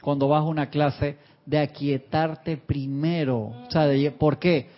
cuando 0.01 0.29
vas 0.29 0.41
a 0.41 0.45
una 0.45 0.71
clase, 0.71 1.17
de 1.45 1.59
aquietarte 1.59 2.57
primero. 2.57 3.39
O 3.67 3.71
sea, 3.71 3.87
de, 3.87 4.11
¿por 4.11 4.39
qué? 4.39 4.69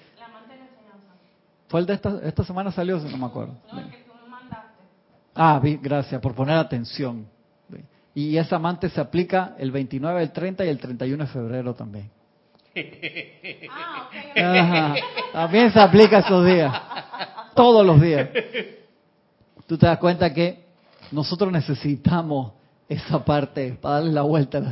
¿Fue 1.69 1.81
el 1.81 1.87
de 1.87 1.95
esta, 1.95 2.21
esta 2.23 2.45
semana 2.45 2.71
salió? 2.73 2.99
No 2.99 3.17
me 3.17 3.27
acuerdo. 3.27 3.55
Ah, 5.35 5.61
gracias 5.83 6.21
por 6.21 6.35
poner 6.35 6.57
atención. 6.57 7.27
Y 8.15 8.37
esa 8.37 8.57
amante 8.57 8.89
se 8.89 9.01
aplica 9.01 9.55
el 9.59 9.73
29, 9.73 10.23
el 10.23 10.33
30 10.33 10.65
y 10.65 10.69
el 10.69 10.79
31 10.79 11.25
de 11.25 11.31
febrero 11.31 11.75
también. 11.75 12.11
Ah, 14.37 14.95
también 15.33 15.73
se 15.73 15.81
aplica 15.81 16.19
esos 16.19 16.45
días. 16.45 16.75
Todos 17.55 17.87
los 17.87 18.01
días. 18.01 18.29
Tú 19.67 19.79
te 19.79 19.87
das 19.87 19.99
cuenta 19.99 20.35
que 20.35 20.65
nosotros 21.13 21.53
necesitamos 21.53 22.53
esa 22.89 23.25
parte 23.25 23.79
para 23.81 23.97
darle 23.97 24.13
la 24.13 24.23
vuelta. 24.23 24.63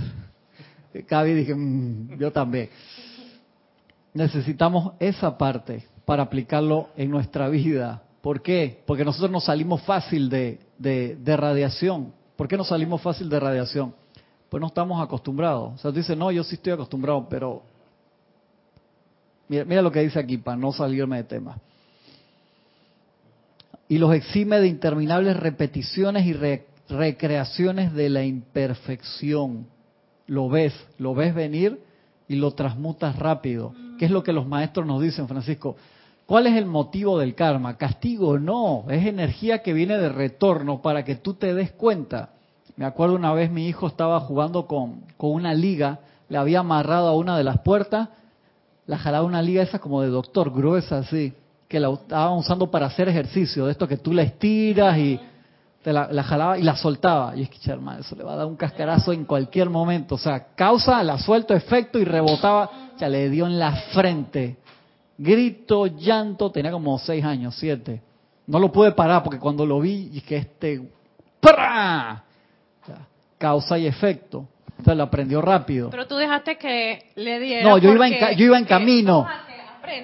Cabi 1.06 1.32
dije, 1.32 1.54
mm, 1.54 2.18
yo 2.18 2.32
también. 2.32 2.70
Necesitamos 4.14 4.94
esa 4.98 5.38
parte 5.38 5.84
para 6.04 6.24
aplicarlo 6.24 6.88
en 6.96 7.10
nuestra 7.10 7.48
vida. 7.48 8.02
¿Por 8.20 8.42
qué? 8.42 8.82
Porque 8.86 9.04
nosotros 9.04 9.30
nos 9.30 9.44
salimos 9.44 9.82
fácil 9.82 10.28
de, 10.28 10.60
de, 10.78 11.36
radiación. 11.36 12.12
¿Por 12.42 12.48
qué 12.48 12.56
nos 12.56 12.66
salimos 12.66 13.00
fácil 13.00 13.28
de 13.28 13.38
radiación? 13.38 13.94
Pues 14.48 14.60
no 14.60 14.66
estamos 14.66 15.00
acostumbrados. 15.00 15.74
O 15.74 15.78
sea, 15.78 15.92
tú 15.92 15.98
dices, 15.98 16.16
no, 16.16 16.32
yo 16.32 16.42
sí 16.42 16.56
estoy 16.56 16.72
acostumbrado, 16.72 17.28
pero 17.30 17.62
mira, 19.46 19.64
mira 19.64 19.80
lo 19.80 19.92
que 19.92 20.00
dice 20.00 20.18
aquí 20.18 20.38
para 20.38 20.56
no 20.56 20.72
salirme 20.72 21.18
de 21.18 21.22
tema. 21.22 21.56
Y 23.86 23.96
los 23.96 24.12
exime 24.12 24.58
de 24.58 24.66
interminables 24.66 25.36
repeticiones 25.36 26.26
y 26.26 26.34
recreaciones 26.88 27.92
de 27.92 28.08
la 28.08 28.24
imperfección. 28.24 29.68
Lo 30.26 30.48
ves, 30.48 30.74
lo 30.98 31.14
ves 31.14 31.36
venir 31.36 31.80
y 32.26 32.34
lo 32.34 32.50
transmutas 32.54 33.16
rápido. 33.20 33.72
¿Qué 34.00 34.06
es 34.06 34.10
lo 34.10 34.24
que 34.24 34.32
los 34.32 34.48
maestros 34.48 34.84
nos 34.84 35.00
dicen, 35.00 35.28
Francisco? 35.28 35.76
¿Cuál 36.32 36.46
es 36.46 36.56
el 36.56 36.64
motivo 36.64 37.18
del 37.18 37.34
karma? 37.34 37.76
Castigo, 37.76 38.38
no, 38.38 38.86
es 38.88 39.04
energía 39.04 39.62
que 39.62 39.74
viene 39.74 39.98
de 39.98 40.08
retorno 40.08 40.80
para 40.80 41.04
que 41.04 41.16
tú 41.16 41.34
te 41.34 41.52
des 41.52 41.72
cuenta. 41.72 42.30
Me 42.74 42.86
acuerdo 42.86 43.16
una 43.16 43.34
vez 43.34 43.50
mi 43.50 43.66
hijo 43.66 43.86
estaba 43.86 44.18
jugando 44.20 44.66
con, 44.66 45.02
con 45.18 45.32
una 45.32 45.52
liga, 45.52 45.98
le 46.30 46.38
había 46.38 46.60
amarrado 46.60 47.08
a 47.08 47.16
una 47.16 47.36
de 47.36 47.44
las 47.44 47.58
puertas, 47.58 48.08
la 48.86 48.96
jalaba 48.96 49.26
una 49.26 49.42
liga 49.42 49.62
esa 49.62 49.78
como 49.78 50.00
de 50.00 50.08
doctor, 50.08 50.50
gruesa 50.50 51.00
así, 51.00 51.34
que 51.68 51.78
la 51.78 51.92
estaban 51.92 52.38
usando 52.38 52.70
para 52.70 52.86
hacer 52.86 53.10
ejercicio, 53.10 53.66
de 53.66 53.72
esto 53.72 53.86
que 53.86 53.98
tú 53.98 54.14
la 54.14 54.22
estiras 54.22 54.96
y 54.96 55.20
te 55.82 55.92
la, 55.92 56.22
jalaba 56.22 56.56
y 56.56 56.62
la 56.62 56.76
soltaba. 56.76 57.36
Y 57.36 57.42
es 57.42 57.50
que, 57.50 57.70
hermano, 57.70 58.00
eso 58.00 58.16
le 58.16 58.24
va 58.24 58.32
a 58.32 58.36
dar 58.36 58.46
un 58.46 58.56
cascarazo 58.56 59.12
en 59.12 59.26
cualquier 59.26 59.68
momento. 59.68 60.14
O 60.14 60.18
sea, 60.18 60.46
causa, 60.54 61.02
la 61.02 61.18
suelto, 61.18 61.52
efecto 61.52 61.98
y 61.98 62.06
rebotaba, 62.06 62.70
ya 62.98 63.10
le 63.10 63.28
dio 63.28 63.44
en 63.44 63.58
la 63.58 63.72
frente 63.92 64.61
grito, 65.22 65.86
llanto, 65.86 66.50
tenía 66.50 66.70
como 66.70 66.98
seis 66.98 67.24
años, 67.24 67.56
siete. 67.58 68.02
No 68.46 68.58
lo 68.58 68.72
pude 68.72 68.92
parar 68.92 69.22
porque 69.22 69.38
cuando 69.38 69.64
lo 69.64 69.80
vi, 69.80 70.10
y 70.12 70.20
que 70.20 70.36
este, 70.36 70.82
¡pra! 71.40 72.24
causa 73.38 73.76
y 73.76 73.86
efecto. 73.86 74.46
Entonces 74.70 74.96
lo 74.96 75.02
aprendió 75.02 75.42
rápido. 75.42 75.90
Pero 75.90 76.06
tú 76.06 76.16
dejaste 76.16 76.56
que 76.58 77.10
le 77.16 77.40
diera. 77.40 77.68
No, 77.68 77.78
yo 77.78 77.92
iba 77.92 78.06
en, 78.06 78.36
yo 78.36 78.46
iba 78.46 78.58
en 78.58 78.64
camino. 78.64 79.26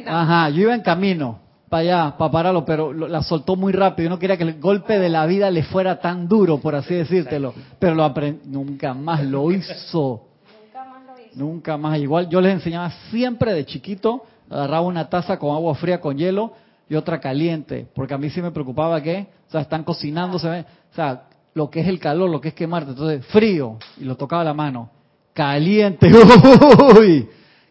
Ajá, 0.07 0.51
yo 0.51 0.63
iba 0.63 0.75
en 0.75 0.83
camino 0.83 1.39
para 1.69 1.81
allá, 1.83 2.17
para 2.17 2.31
pararlo, 2.31 2.65
pero 2.65 2.93
la 2.93 3.23
soltó 3.23 3.55
muy 3.57 3.73
rápido. 3.73 4.09
Yo 4.09 4.11
no 4.11 4.19
quería 4.19 4.37
que 4.37 4.45
el 4.45 4.61
golpe 4.61 4.99
de 4.99 5.09
la 5.09 5.27
vida 5.27 5.51
le 5.51 5.63
fuera 5.63 6.01
tan 6.01 6.29
duro, 6.29 6.59
por 6.59 6.75
así 6.75 6.95
decírtelo. 6.95 7.55
Pero 7.79 7.95
lo 7.95 8.13
nunca 8.47 8.95
más 8.95 9.23
lo 9.25 9.51
hizo. 9.53 10.25
Nunca 10.65 10.85
más 10.85 11.07
lo 11.07 11.25
hizo. 11.25 11.39
Nunca 11.39 11.77
más. 11.77 11.99
Igual 11.99 12.29
yo 12.29 12.41
les 12.41 12.55
enseñaba 12.55 12.91
siempre 13.11 13.53
de 13.53 13.67
chiquito 13.67 14.25
agarraba 14.51 14.83
una 14.83 15.09
taza 15.09 15.39
con 15.39 15.55
agua 15.55 15.75
fría 15.75 16.01
con 16.01 16.17
hielo 16.17 16.53
y 16.89 16.95
otra 16.95 17.21
caliente, 17.21 17.87
porque 17.95 18.15
a 18.15 18.19
mí 18.19 18.31
sí 18.31 18.41
me 18.41 18.51
preocupaba 18.51 19.03
que, 19.03 19.27
o 19.49 19.51
sea, 19.51 19.61
están 19.61 19.85
cocinando, 19.85 20.39
se 20.39 20.49
ve, 20.49 20.65
o 20.91 20.95
sea, 20.95 21.25
lo 21.55 21.69
que 21.71 21.81
es 21.81 21.89
el 21.89 21.99
calor, 21.99 22.31
lo 22.31 22.41
que 22.41 22.49
es 22.49 22.55
quemarte, 22.55 22.93
entonces 22.93 23.25
frío, 23.27 23.77
y 23.99 24.05
lo 24.05 24.17
tocaba 24.17 24.43
la 24.45 24.55
mano, 24.55 24.91
caliente, 25.35 26.11
uy, 26.99 27.29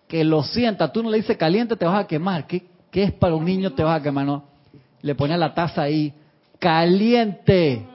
que 0.07 0.23
lo 0.23 0.43
sienta, 0.43 0.91
tú 0.91 1.01
no 1.01 1.09
le 1.09 1.17
dices 1.17 1.37
caliente, 1.37 1.75
te 1.75 1.85
vas 1.85 2.03
a 2.03 2.07
quemar, 2.07 2.45
¿qué, 2.45 2.65
qué 2.91 3.03
es 3.03 3.11
para 3.11 3.35
un 3.35 3.45
niño, 3.45 3.73
te 3.73 3.83
vas 3.83 3.99
a 3.99 4.03
quemar, 4.03 4.25
no? 4.25 4.43
Le 5.01 5.15
ponía 5.15 5.37
la 5.37 5.53
taza 5.53 5.81
ahí, 5.83 6.13
caliente, 6.59 7.85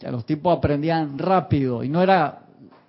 ya 0.00 0.10
los 0.10 0.26
tipos 0.26 0.56
aprendían 0.56 1.16
rápido, 1.16 1.84
y 1.84 1.88
no 1.88 2.02
era 2.02 2.45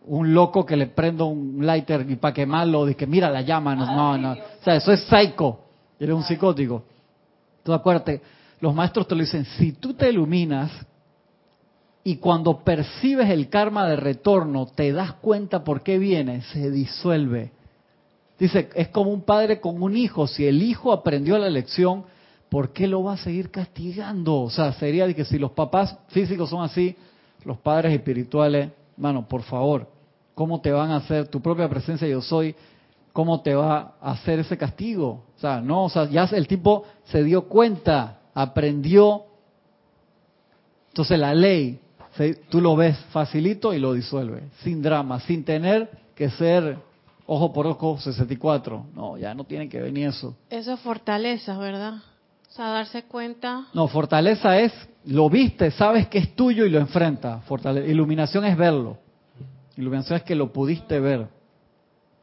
un 0.07 0.33
loco 0.33 0.65
que 0.65 0.75
le 0.75 0.87
prendo 0.87 1.25
un 1.27 1.65
lighter 1.65 2.05
y 2.09 2.15
para 2.15 2.33
quemarlo, 2.33 2.85
de 2.85 2.95
que 2.95 3.07
mira 3.07 3.29
la 3.29 3.41
llama, 3.41 3.75
no, 3.75 4.17
no, 4.17 4.31
o 4.31 4.63
sea, 4.63 4.75
eso 4.75 4.91
es 4.91 5.01
psycho, 5.01 5.59
eres 5.99 6.15
un 6.15 6.23
psicótico. 6.23 6.83
Tú 7.63 7.73
acuérdate, 7.73 8.21
los 8.59 8.73
maestros 8.73 9.07
te 9.07 9.15
lo 9.15 9.21
dicen, 9.21 9.45
si 9.57 9.73
tú 9.73 9.93
te 9.93 10.09
iluminas 10.09 10.71
y 12.03 12.17
cuando 12.17 12.59
percibes 12.59 13.29
el 13.29 13.49
karma 13.49 13.87
de 13.87 13.97
retorno, 13.97 14.65
te 14.67 14.91
das 14.93 15.13
cuenta 15.13 15.63
por 15.63 15.83
qué 15.83 15.99
viene, 15.99 16.41
se 16.41 16.71
disuelve. 16.71 17.51
Dice, 18.39 18.69
es 18.75 18.87
como 18.89 19.11
un 19.11 19.23
padre 19.23 19.59
con 19.59 19.81
un 19.81 19.97
hijo, 19.97 20.27
si 20.27 20.45
el 20.45 20.61
hijo 20.61 20.93
aprendió 20.93 21.37
la 21.37 21.49
lección, 21.49 22.05
¿por 22.49 22.71
qué 22.71 22.87
lo 22.87 23.03
va 23.03 23.13
a 23.13 23.17
seguir 23.17 23.51
castigando? 23.51 24.41
O 24.41 24.49
sea, 24.49 24.71
sería 24.73 25.05
de 25.05 25.15
que 25.15 25.25
si 25.25 25.37
los 25.37 25.51
papás 25.51 25.97
físicos 26.09 26.49
son 26.49 26.63
así, 26.63 26.95
los 27.43 27.57
padres 27.57 27.93
espirituales, 27.93 28.69
mano, 28.95 29.27
por 29.27 29.41
favor, 29.43 29.96
¿Cómo 30.37 30.61
te 30.61 30.71
van 30.71 30.91
a 30.91 30.97
hacer 30.97 31.29
tu 31.29 31.41
propia 31.41 31.67
presencia 31.67 32.07
yo 32.07 32.21
soy? 32.21 32.53
¿Cómo 33.11 33.41
te 33.41 33.55
va 33.55 33.95
a 33.99 34.11
hacer 34.11 34.37
ese 34.37 34.55
castigo? 34.55 35.23
O 35.35 35.39
sea, 35.39 35.61
no, 35.61 35.85
o 35.85 35.89
sea, 35.89 36.07
ya 36.07 36.25
el 36.25 36.47
tipo 36.47 36.83
se 37.05 37.23
dio 37.23 37.47
cuenta, 37.47 38.19
aprendió. 38.35 39.23
Entonces 40.89 41.17
la 41.17 41.33
ley, 41.33 41.79
tú 42.49 42.61
lo 42.61 42.75
ves 42.75 42.95
facilito 43.09 43.73
y 43.73 43.79
lo 43.79 43.93
disuelve, 43.93 44.43
sin 44.61 44.83
drama, 44.83 45.19
sin 45.21 45.43
tener 45.43 45.89
que 46.13 46.29
ser 46.29 46.77
ojo 47.25 47.51
por 47.51 47.65
ojo 47.65 47.97
64. 47.97 48.85
No, 48.93 49.17
ya 49.17 49.33
no 49.33 49.43
tiene 49.43 49.67
que 49.67 49.81
venir 49.81 50.09
eso. 50.09 50.35
Eso 50.51 50.73
es 50.73 50.79
fortaleza, 50.81 51.57
¿verdad? 51.57 51.95
O 52.47 52.51
sea, 52.51 52.67
darse 52.67 53.05
cuenta. 53.05 53.65
No, 53.73 53.87
fortaleza 53.87 54.59
es, 54.59 54.71
lo 55.03 55.31
viste, 55.31 55.71
sabes 55.71 56.07
que 56.07 56.19
es 56.19 56.35
tuyo 56.35 56.63
y 56.63 56.69
lo 56.69 56.77
enfrenta. 56.77 57.41
Iluminación 57.87 58.45
es 58.45 58.55
verlo. 58.55 59.06
Iluminación 59.77 60.17
es 60.17 60.23
que 60.23 60.35
lo 60.35 60.51
pudiste 60.51 60.99
ver. 60.99 61.27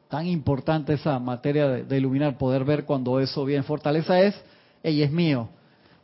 Tan 0.09 0.27
importante 0.27 0.95
esa 0.95 1.19
materia 1.19 1.69
de, 1.69 1.97
iluminar, 1.97 2.37
poder 2.37 2.65
ver 2.65 2.85
cuando 2.85 3.21
eso 3.21 3.45
viene. 3.45 3.63
Fortaleza 3.63 4.21
es, 4.21 4.35
ella 4.83 5.05
es 5.07 5.13
mío. 5.13 5.49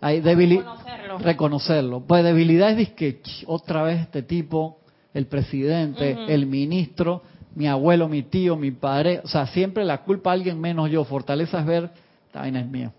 Hay 0.01 0.21
reconocerlo. 0.21 1.19
reconocerlo. 1.19 2.01
Pues 2.01 2.25
debilidad 2.25 2.79
es 2.79 2.91
que 2.91 3.21
otra 3.47 3.83
vez 3.83 4.01
este 4.01 4.23
tipo, 4.23 4.79
el 5.13 5.27
presidente, 5.27 6.17
el 6.29 6.47
ministro, 6.47 7.23
mi 7.55 7.67
abuelo, 7.67 8.09
mi 8.09 8.23
tío, 8.23 8.57
mi 8.57 8.71
padre, 8.71 9.21
o 9.23 9.29
sea, 9.29 9.47
siempre 9.49 9.85
la 9.85 10.03
culpa 10.03 10.31
a 10.31 10.35
alguien 10.35 10.61
menos 10.61 10.91
yo. 10.91 11.05
Fortaleza 11.05 11.61
es 11.61 11.67
ver, 11.67 11.91
también 12.33 12.57
es 12.57 12.67
mío. 12.67 12.93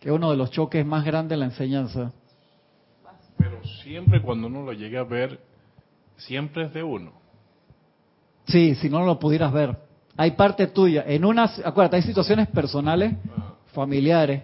Que 0.00 0.10
es 0.10 0.14
uno 0.14 0.30
de 0.30 0.36
los 0.36 0.50
choques 0.50 0.86
más 0.86 1.04
grandes 1.04 1.30
de 1.30 1.36
la 1.38 1.46
enseñanza. 1.46 2.12
Pero 3.36 3.64
siempre 3.82 4.22
cuando 4.22 4.46
uno 4.46 4.62
lo 4.62 4.72
llega 4.72 5.00
a 5.00 5.04
ver, 5.04 5.40
siempre 6.16 6.66
es 6.66 6.74
de 6.74 6.82
uno. 6.82 7.17
Sí, 8.48 8.74
si 8.76 8.88
no 8.88 9.04
lo 9.04 9.18
pudieras 9.18 9.52
ver. 9.52 9.76
Hay 10.16 10.32
parte 10.32 10.66
tuya. 10.66 11.04
En 11.06 11.24
unas, 11.24 11.58
acuérdate, 11.64 11.96
hay 11.96 12.02
situaciones 12.02 12.48
personales, 12.48 13.14
familiares, 13.72 14.42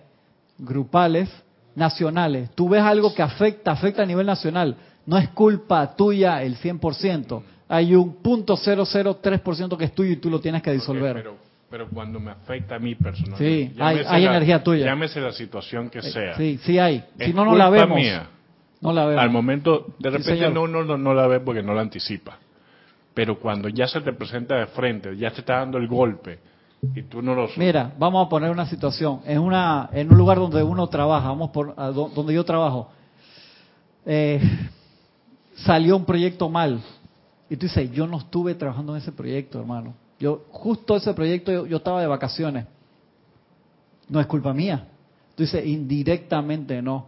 grupales, 0.58 1.28
nacionales. 1.74 2.50
Tú 2.54 2.68
ves 2.68 2.82
algo 2.82 3.14
que 3.14 3.22
afecta, 3.22 3.72
afecta 3.72 4.02
a 4.02 4.06
nivel 4.06 4.26
nacional. 4.26 4.76
No 5.06 5.18
es 5.18 5.28
culpa 5.30 5.94
tuya 5.96 6.42
el 6.42 6.56
100%. 6.56 7.42
Hay 7.68 7.94
un 7.94 8.16
punto 8.16 8.56
.003% 8.56 9.76
que 9.76 9.84
es 9.84 9.94
tuyo 9.94 10.12
y 10.12 10.16
tú 10.16 10.30
lo 10.30 10.40
tienes 10.40 10.62
que 10.62 10.70
disolver. 10.70 11.16
pero, 11.16 11.36
pero, 11.70 11.88
cuando 11.88 12.20
me 12.20 12.30
afecta 12.30 12.76
a 12.76 12.78
mí 12.78 12.94
personalmente. 12.94 13.72
Sí, 13.74 13.80
hay, 13.80 14.26
energía 14.26 14.62
tuya. 14.62 14.86
Llámese 14.86 15.20
la 15.20 15.32
situación 15.32 15.90
que 15.90 15.98
eh, 15.98 16.02
sea. 16.02 16.36
Sí, 16.36 16.58
sí 16.62 16.78
hay. 16.78 17.04
Si 17.18 17.32
no, 17.32 17.44
no 17.44 17.56
la 17.56 17.70
vemos. 17.70 17.96
Mía. 17.96 18.28
No 18.80 18.92
la 18.92 19.06
vemos. 19.06 19.22
Al 19.22 19.30
momento, 19.30 19.94
de 19.98 20.10
repente 20.10 20.50
no, 20.50 20.68
no, 20.68 20.84
no, 20.84 21.14
la 21.14 21.26
ve 21.26 21.40
porque 21.40 21.62
no 21.62 21.74
la 21.74 21.80
anticipa. 21.80 22.38
Pero 23.14 23.38
cuando 23.38 23.68
ya 23.68 23.86
se 23.86 24.00
te 24.00 24.12
presenta 24.12 24.56
de 24.56 24.66
frente, 24.66 25.16
ya 25.16 25.30
te 25.30 25.40
está 25.40 25.58
dando 25.58 25.78
el 25.78 25.86
golpe, 25.86 26.40
y 26.94 27.02
tú 27.02 27.22
no 27.22 27.34
lo 27.34 27.48
Mira, 27.56 27.92
vamos 27.98 28.26
a 28.26 28.28
poner 28.28 28.50
una 28.50 28.66
situación. 28.66 29.20
En, 29.24 29.38
una, 29.38 29.88
en 29.92 30.10
un 30.10 30.18
lugar 30.18 30.38
donde 30.38 30.62
uno 30.62 30.86
trabaja, 30.88 31.28
vamos 31.28 31.50
por 31.50 31.74
donde 31.74 32.34
yo 32.34 32.44
trabajo, 32.44 32.90
eh, 34.04 34.40
salió 35.54 35.96
un 35.96 36.04
proyecto 36.04 36.48
mal. 36.48 36.80
Y 37.48 37.56
tú 37.56 37.66
dices, 37.66 37.90
yo 37.92 38.06
no 38.06 38.18
estuve 38.18 38.54
trabajando 38.54 38.94
en 38.94 39.02
ese 39.02 39.12
proyecto, 39.12 39.60
hermano. 39.60 39.94
Yo, 40.18 40.44
justo 40.50 40.96
ese 40.96 41.14
proyecto, 41.14 41.66
yo, 41.66 41.76
estaba 41.76 42.00
de 42.00 42.06
vacaciones. 42.06 42.66
No 44.08 44.20
es 44.20 44.26
culpa 44.26 44.52
mía. 44.52 44.88
Tú 45.34 45.42
dices, 45.42 45.64
indirectamente 45.64 46.80
no. 46.82 47.06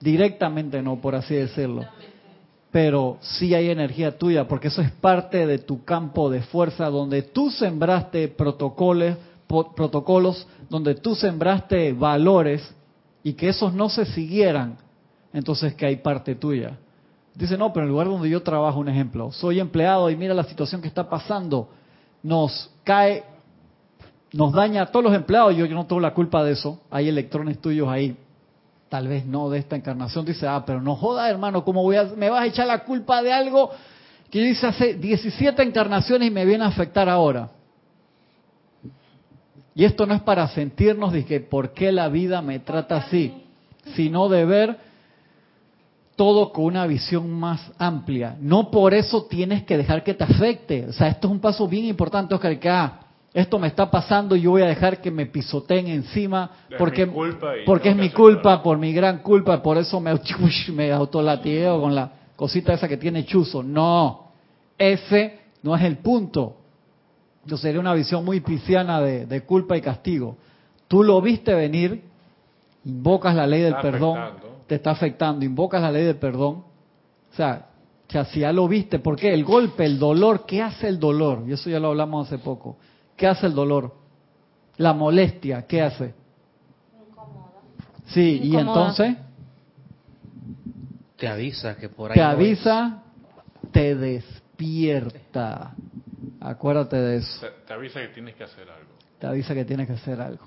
Directamente 0.00 0.82
no, 0.82 0.96
por 1.00 1.14
así 1.14 1.34
decirlo. 1.34 1.84
Pero 2.70 3.18
sí 3.20 3.54
hay 3.54 3.70
energía 3.70 4.16
tuya, 4.16 4.46
porque 4.46 4.68
eso 4.68 4.80
es 4.80 4.92
parte 4.92 5.46
de 5.46 5.58
tu 5.58 5.84
campo 5.84 6.30
de 6.30 6.42
fuerza, 6.42 6.86
donde 6.86 7.22
tú 7.22 7.50
sembraste 7.50 8.28
protocolos, 8.28 9.16
protocolos, 9.74 10.46
donde 10.68 10.94
tú 10.94 11.16
sembraste 11.16 11.92
valores 11.92 12.62
y 13.24 13.32
que 13.32 13.48
esos 13.48 13.74
no 13.74 13.88
se 13.88 14.06
siguieran, 14.06 14.78
entonces 15.32 15.74
que 15.74 15.86
hay 15.86 15.96
parte 15.96 16.36
tuya. 16.36 16.78
Dice, 17.34 17.56
no, 17.58 17.72
pero 17.72 17.84
en 17.84 17.88
el 17.88 17.92
lugar 17.92 18.06
donde 18.08 18.28
yo 18.28 18.42
trabajo, 18.42 18.78
un 18.78 18.88
ejemplo, 18.88 19.32
soy 19.32 19.60
empleado 19.60 20.10
y 20.10 20.16
mira 20.16 20.34
la 20.34 20.44
situación 20.44 20.80
que 20.80 20.88
está 20.88 21.08
pasando, 21.08 21.68
nos 22.22 22.70
cae, 22.84 23.24
nos 24.32 24.52
daña 24.52 24.82
a 24.82 24.86
todos 24.86 25.04
los 25.04 25.14
empleados, 25.14 25.56
yo, 25.56 25.66
yo 25.66 25.74
no 25.74 25.86
tengo 25.86 26.00
la 26.00 26.14
culpa 26.14 26.44
de 26.44 26.52
eso, 26.52 26.80
hay 26.90 27.08
electrones 27.08 27.60
tuyos 27.60 27.88
ahí, 27.88 28.16
tal 28.90 29.06
vez 29.06 29.24
no 29.24 29.48
de 29.48 29.60
esta 29.60 29.76
encarnación, 29.76 30.26
dice, 30.26 30.46
ah, 30.46 30.64
pero 30.66 30.82
no 30.82 30.96
joda 30.96 31.30
hermano, 31.30 31.64
¿cómo 31.64 31.82
voy 31.82 31.96
a, 31.96 32.04
me 32.16 32.28
vas 32.28 32.42
a 32.42 32.46
echar 32.46 32.66
la 32.66 32.84
culpa 32.84 33.22
de 33.22 33.32
algo 33.32 33.70
que 34.28 34.40
yo 34.40 34.46
hice 34.46 34.66
hace 34.66 34.94
17 34.94 35.62
encarnaciones 35.62 36.28
y 36.28 36.30
me 36.30 36.44
viene 36.44 36.64
a 36.64 36.66
afectar 36.66 37.08
ahora? 37.08 37.50
Y 39.76 39.84
esto 39.84 40.04
no 40.06 40.14
es 40.14 40.22
para 40.22 40.46
sentirnos 40.48 41.12
de 41.12 41.24
que 41.24 41.38
por 41.38 41.72
qué 41.72 41.92
la 41.92 42.08
vida 42.08 42.42
me 42.42 42.58
trata 42.58 42.96
así, 42.96 43.32
sino 43.94 44.28
de 44.28 44.44
ver 44.44 44.76
todo 46.16 46.52
con 46.52 46.64
una 46.64 46.86
visión 46.86 47.30
más 47.30 47.70
amplia. 47.78 48.36
No 48.40 48.72
por 48.72 48.92
eso 48.92 49.24
tienes 49.24 49.62
que 49.62 49.78
dejar 49.78 50.02
que 50.02 50.14
te 50.14 50.24
afecte. 50.24 50.86
O 50.88 50.92
sea, 50.92 51.08
esto 51.08 51.28
es 51.28 51.32
un 51.32 51.40
paso 51.40 51.68
bien 51.68 51.86
importante, 51.86 52.34
Oscar, 52.34 52.58
que 52.58 52.68
ah, 52.68 53.00
esto 53.32 53.58
me 53.58 53.68
está 53.68 53.90
pasando 53.90 54.34
y 54.34 54.42
yo 54.42 54.50
voy 54.50 54.62
a 54.62 54.66
dejar 54.66 55.00
que 55.00 55.10
me 55.10 55.26
pisoteen 55.26 55.86
encima 55.86 56.50
porque, 56.76 57.06
porque 57.64 57.90
es 57.90 57.96
mi 57.96 58.10
culpa, 58.10 58.62
por 58.62 58.78
mi 58.78 58.92
gran 58.92 59.18
culpa, 59.18 59.62
por 59.62 59.78
eso 59.78 60.00
me, 60.00 60.12
me 60.72 60.92
autolatigueo 60.92 61.80
con 61.80 61.94
la 61.94 62.10
cosita 62.36 62.72
esa 62.72 62.88
que 62.88 62.96
tiene 62.96 63.24
chuzo. 63.24 63.62
No, 63.62 64.32
ese 64.76 65.38
no 65.62 65.76
es 65.76 65.82
el 65.82 65.98
punto. 65.98 66.56
Yo 67.44 67.56
sería 67.56 67.80
una 67.80 67.94
visión 67.94 68.24
muy 68.24 68.40
pisciana 68.40 69.00
de, 69.00 69.26
de 69.26 69.40
culpa 69.42 69.76
y 69.76 69.80
castigo. 69.80 70.36
Tú 70.88 71.04
lo 71.04 71.20
viste 71.20 71.54
venir, 71.54 72.02
invocas 72.84 73.34
la 73.34 73.46
ley 73.46 73.62
del 73.62 73.76
perdón 73.76 74.18
te 74.70 74.76
está 74.76 74.92
afectando, 74.92 75.44
invocas 75.44 75.82
la 75.82 75.90
ley 75.90 76.04
de 76.04 76.14
perdón, 76.14 76.62
o 77.32 77.34
sea, 77.34 77.66
si 78.30 78.38
ya 78.38 78.52
lo 78.52 78.68
viste, 78.68 79.00
¿por 79.00 79.16
qué? 79.16 79.34
El 79.34 79.42
golpe, 79.42 79.84
el 79.84 79.98
dolor, 79.98 80.46
¿qué 80.46 80.62
hace 80.62 80.86
el 80.86 81.00
dolor? 81.00 81.42
Y 81.48 81.54
eso 81.54 81.68
ya 81.68 81.80
lo 81.80 81.88
hablamos 81.88 82.28
hace 82.28 82.38
poco. 82.38 82.76
¿Qué 83.20 83.26
hace 83.26 83.48
el 83.48 83.54
dolor? 83.54 83.92
La 84.78 84.94
molestia, 84.94 85.66
¿qué 85.66 85.82
hace? 85.82 86.14
Incomoda. 87.06 87.50
Sí, 88.06 88.40
y 88.44 88.56
entonces... 88.56 89.14
Te 91.18 91.28
avisa 91.28 91.76
que 91.76 91.90
por 91.90 92.10
ahí... 92.10 92.14
Te 92.14 92.22
avisa, 92.22 93.02
te 93.72 93.94
despierta. 93.94 95.74
Acuérdate 96.40 96.96
de 96.96 97.16
eso. 97.18 97.46
te 97.66 97.74
avisa 97.74 98.00
que 98.00 98.08
tienes 98.08 98.36
que 98.36 98.44
hacer 98.44 98.70
algo. 98.70 98.88
Te 99.18 99.26
avisa 99.26 99.52
que 99.52 99.66
tienes 99.66 99.86
que 99.86 99.92
hacer 99.92 100.18
algo. 100.18 100.46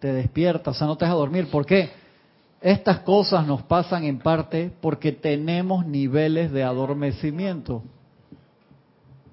Te 0.00 0.12
despierta, 0.12 0.72
o 0.72 0.74
sea, 0.74 0.88
no 0.88 0.98
te 0.98 1.04
deja 1.04 1.14
dormir. 1.14 1.48
¿Por 1.48 1.64
qué? 1.64 1.90
Estas 2.60 2.98
cosas 3.02 3.46
nos 3.46 3.62
pasan 3.62 4.02
en 4.02 4.18
parte 4.18 4.72
porque 4.80 5.12
tenemos 5.12 5.86
niveles 5.86 6.50
de 6.50 6.64
adormecimiento. 6.64 7.84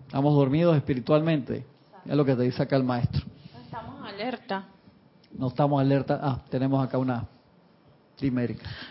Estamos 0.06 0.36
dormidos 0.36 0.78
espiritualmente. 0.78 1.66
Es 2.08 2.16
lo 2.16 2.26
que 2.26 2.36
te 2.36 2.44
dice 2.44 2.64
acá 2.64 2.76
el 2.76 2.84
maestro. 2.84 3.26
No 3.54 3.62
estamos 3.62 4.08
alerta. 4.08 4.68
No 5.38 5.48
estamos 5.48 5.82
alerta. 5.82 6.20
Ah, 6.22 6.42
tenemos 6.50 6.84
acá 6.84 6.98
una 6.98 7.28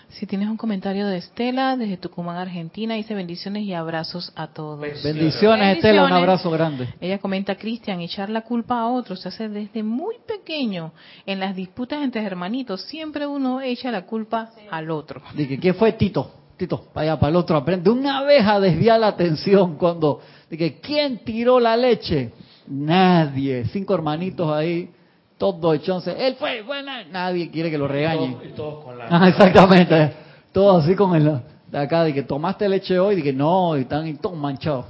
si 0.08 0.24
tienes 0.26 0.48
un 0.48 0.56
comentario 0.56 1.08
de 1.08 1.16
Estela 1.16 1.76
desde 1.76 1.96
Tucumán, 1.96 2.36
Argentina, 2.36 2.94
dice 2.94 3.12
bendiciones 3.12 3.64
y 3.64 3.74
abrazos 3.74 4.32
a 4.36 4.46
todos. 4.46 4.78
Bendiciones, 4.80 5.76
Estela, 5.76 6.04
un 6.04 6.12
abrazo 6.12 6.48
grande. 6.48 6.94
Ella 7.00 7.18
comenta, 7.18 7.56
Cristian, 7.56 8.00
echar 8.00 8.30
la 8.30 8.42
culpa 8.42 8.78
a 8.78 8.86
otros 8.86 9.20
se 9.20 9.28
hace 9.28 9.48
desde 9.48 9.82
muy 9.82 10.14
pequeño. 10.28 10.92
En 11.26 11.40
las 11.40 11.56
disputas 11.56 12.04
entre 12.04 12.22
hermanitos, 12.22 12.82
siempre 12.82 13.26
uno 13.26 13.60
echa 13.60 13.90
la 13.90 14.06
culpa 14.06 14.50
al 14.70 14.92
otro. 14.92 15.20
Dije, 15.34 15.58
¿qué 15.58 15.74
fue 15.74 15.92
Tito? 15.94 16.30
Tito, 16.56 16.86
vaya 16.94 17.18
para 17.18 17.30
el 17.30 17.36
otro, 17.36 17.56
aprende. 17.56 17.90
Una 17.90 18.22
vez 18.22 18.46
a 18.46 18.60
desviar 18.60 19.00
la 19.00 19.08
atención 19.08 19.76
cuando, 19.76 20.20
dije, 20.48 20.78
¿quién 20.80 21.24
tiró 21.24 21.58
la 21.58 21.76
leche? 21.76 22.30
Nadie. 22.68 23.64
Cinco 23.66 23.94
hermanitos 23.94 24.50
ahí 24.50 24.90
todo 25.38 25.74
entonces, 25.74 26.16
él 26.18 26.36
fue, 26.36 26.62
bueno, 26.62 26.90
nadie 27.10 27.50
quiere 27.50 27.70
que 27.70 27.76
lo 27.76 27.86
regañen. 27.86 28.38
Y 28.42 28.52
todos, 28.52 28.84
con 28.84 28.96
la... 28.96 29.06
Ah, 29.10 29.28
exactamente, 29.28 30.12
todo 30.52 30.78
así 30.78 30.94
con 30.94 31.14
el 31.14 31.40
de 31.70 31.78
acá, 31.78 32.04
de 32.04 32.14
que 32.14 32.22
tomaste 32.22 32.68
leche 32.68 32.98
hoy, 32.98 33.16
de 33.16 33.22
que 33.22 33.32
no, 33.32 33.76
y 33.76 33.82
están 33.82 34.16
todos 34.16 34.36
manchados. 34.36 34.86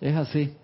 Es 0.00 0.16
así. 0.16 0.54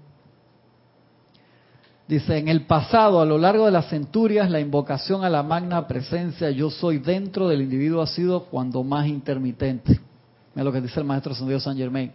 Dice, 2.06 2.38
en 2.38 2.48
el 2.48 2.62
pasado, 2.66 3.20
a 3.20 3.24
lo 3.24 3.38
largo 3.38 3.66
de 3.66 3.72
las 3.72 3.88
centurias, 3.88 4.50
la 4.50 4.60
invocación 4.60 5.24
a 5.24 5.30
la 5.30 5.42
magna 5.42 5.86
presencia 5.86 6.50
yo 6.50 6.70
soy 6.70 6.98
dentro 6.98 7.48
del 7.48 7.62
individuo 7.62 8.02
ha 8.02 8.06
sido 8.06 8.44
cuando 8.44 8.82
más 8.84 9.06
intermitente. 9.06 10.00
Es 10.54 10.64
lo 10.64 10.70
que 10.70 10.80
dice 10.80 11.00
el 11.00 11.06
maestro 11.06 11.34
San 11.34 11.48
Dios 11.48 11.62
San 11.62 11.76
Germain. 11.76 12.12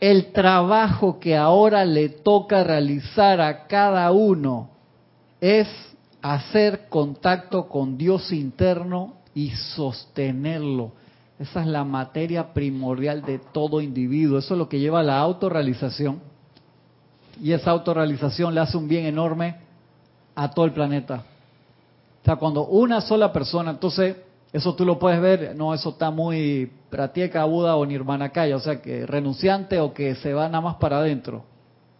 El 0.00 0.32
trabajo 0.32 1.20
que 1.20 1.36
ahora 1.36 1.84
le 1.84 2.08
toca 2.08 2.64
realizar 2.64 3.40
a 3.40 3.66
cada 3.66 4.10
uno 4.10 4.70
es 5.40 5.68
hacer 6.22 6.88
contacto 6.88 7.68
con 7.68 7.98
Dios 7.98 8.32
interno 8.32 9.14
y 9.34 9.50
sostenerlo. 9.50 10.92
Esa 11.38 11.60
es 11.60 11.66
la 11.66 11.84
materia 11.84 12.52
primordial 12.52 13.22
de 13.22 13.38
todo 13.38 13.80
individuo. 13.80 14.38
Eso 14.38 14.54
es 14.54 14.58
lo 14.58 14.68
que 14.68 14.78
lleva 14.78 15.00
a 15.00 15.02
la 15.02 15.18
autorrealización. 15.18 16.20
Y 17.42 17.52
esa 17.52 17.70
autorrealización 17.70 18.54
le 18.54 18.60
hace 18.60 18.76
un 18.76 18.88
bien 18.88 19.06
enorme 19.06 19.56
a 20.34 20.50
todo 20.50 20.64
el 20.64 20.72
planeta. 20.72 21.24
O 22.22 22.24
sea, 22.24 22.36
cuando 22.36 22.66
una 22.66 23.00
sola 23.00 23.32
persona, 23.32 23.70
entonces, 23.70 24.16
eso 24.52 24.74
tú 24.74 24.84
lo 24.84 24.98
puedes 24.98 25.20
ver, 25.20 25.54
no, 25.56 25.72
eso 25.72 25.90
está 25.90 26.10
muy 26.10 26.72
Pratieka 26.90 27.44
Buda 27.44 27.76
o 27.76 27.86
Nirmanakaya, 27.86 28.56
o 28.56 28.60
sea, 28.60 28.82
que 28.82 29.06
renunciante 29.06 29.78
o 29.78 29.94
que 29.94 30.14
se 30.16 30.32
va 30.32 30.48
nada 30.48 30.60
más 30.60 30.76
para 30.76 30.98
adentro. 30.98 31.44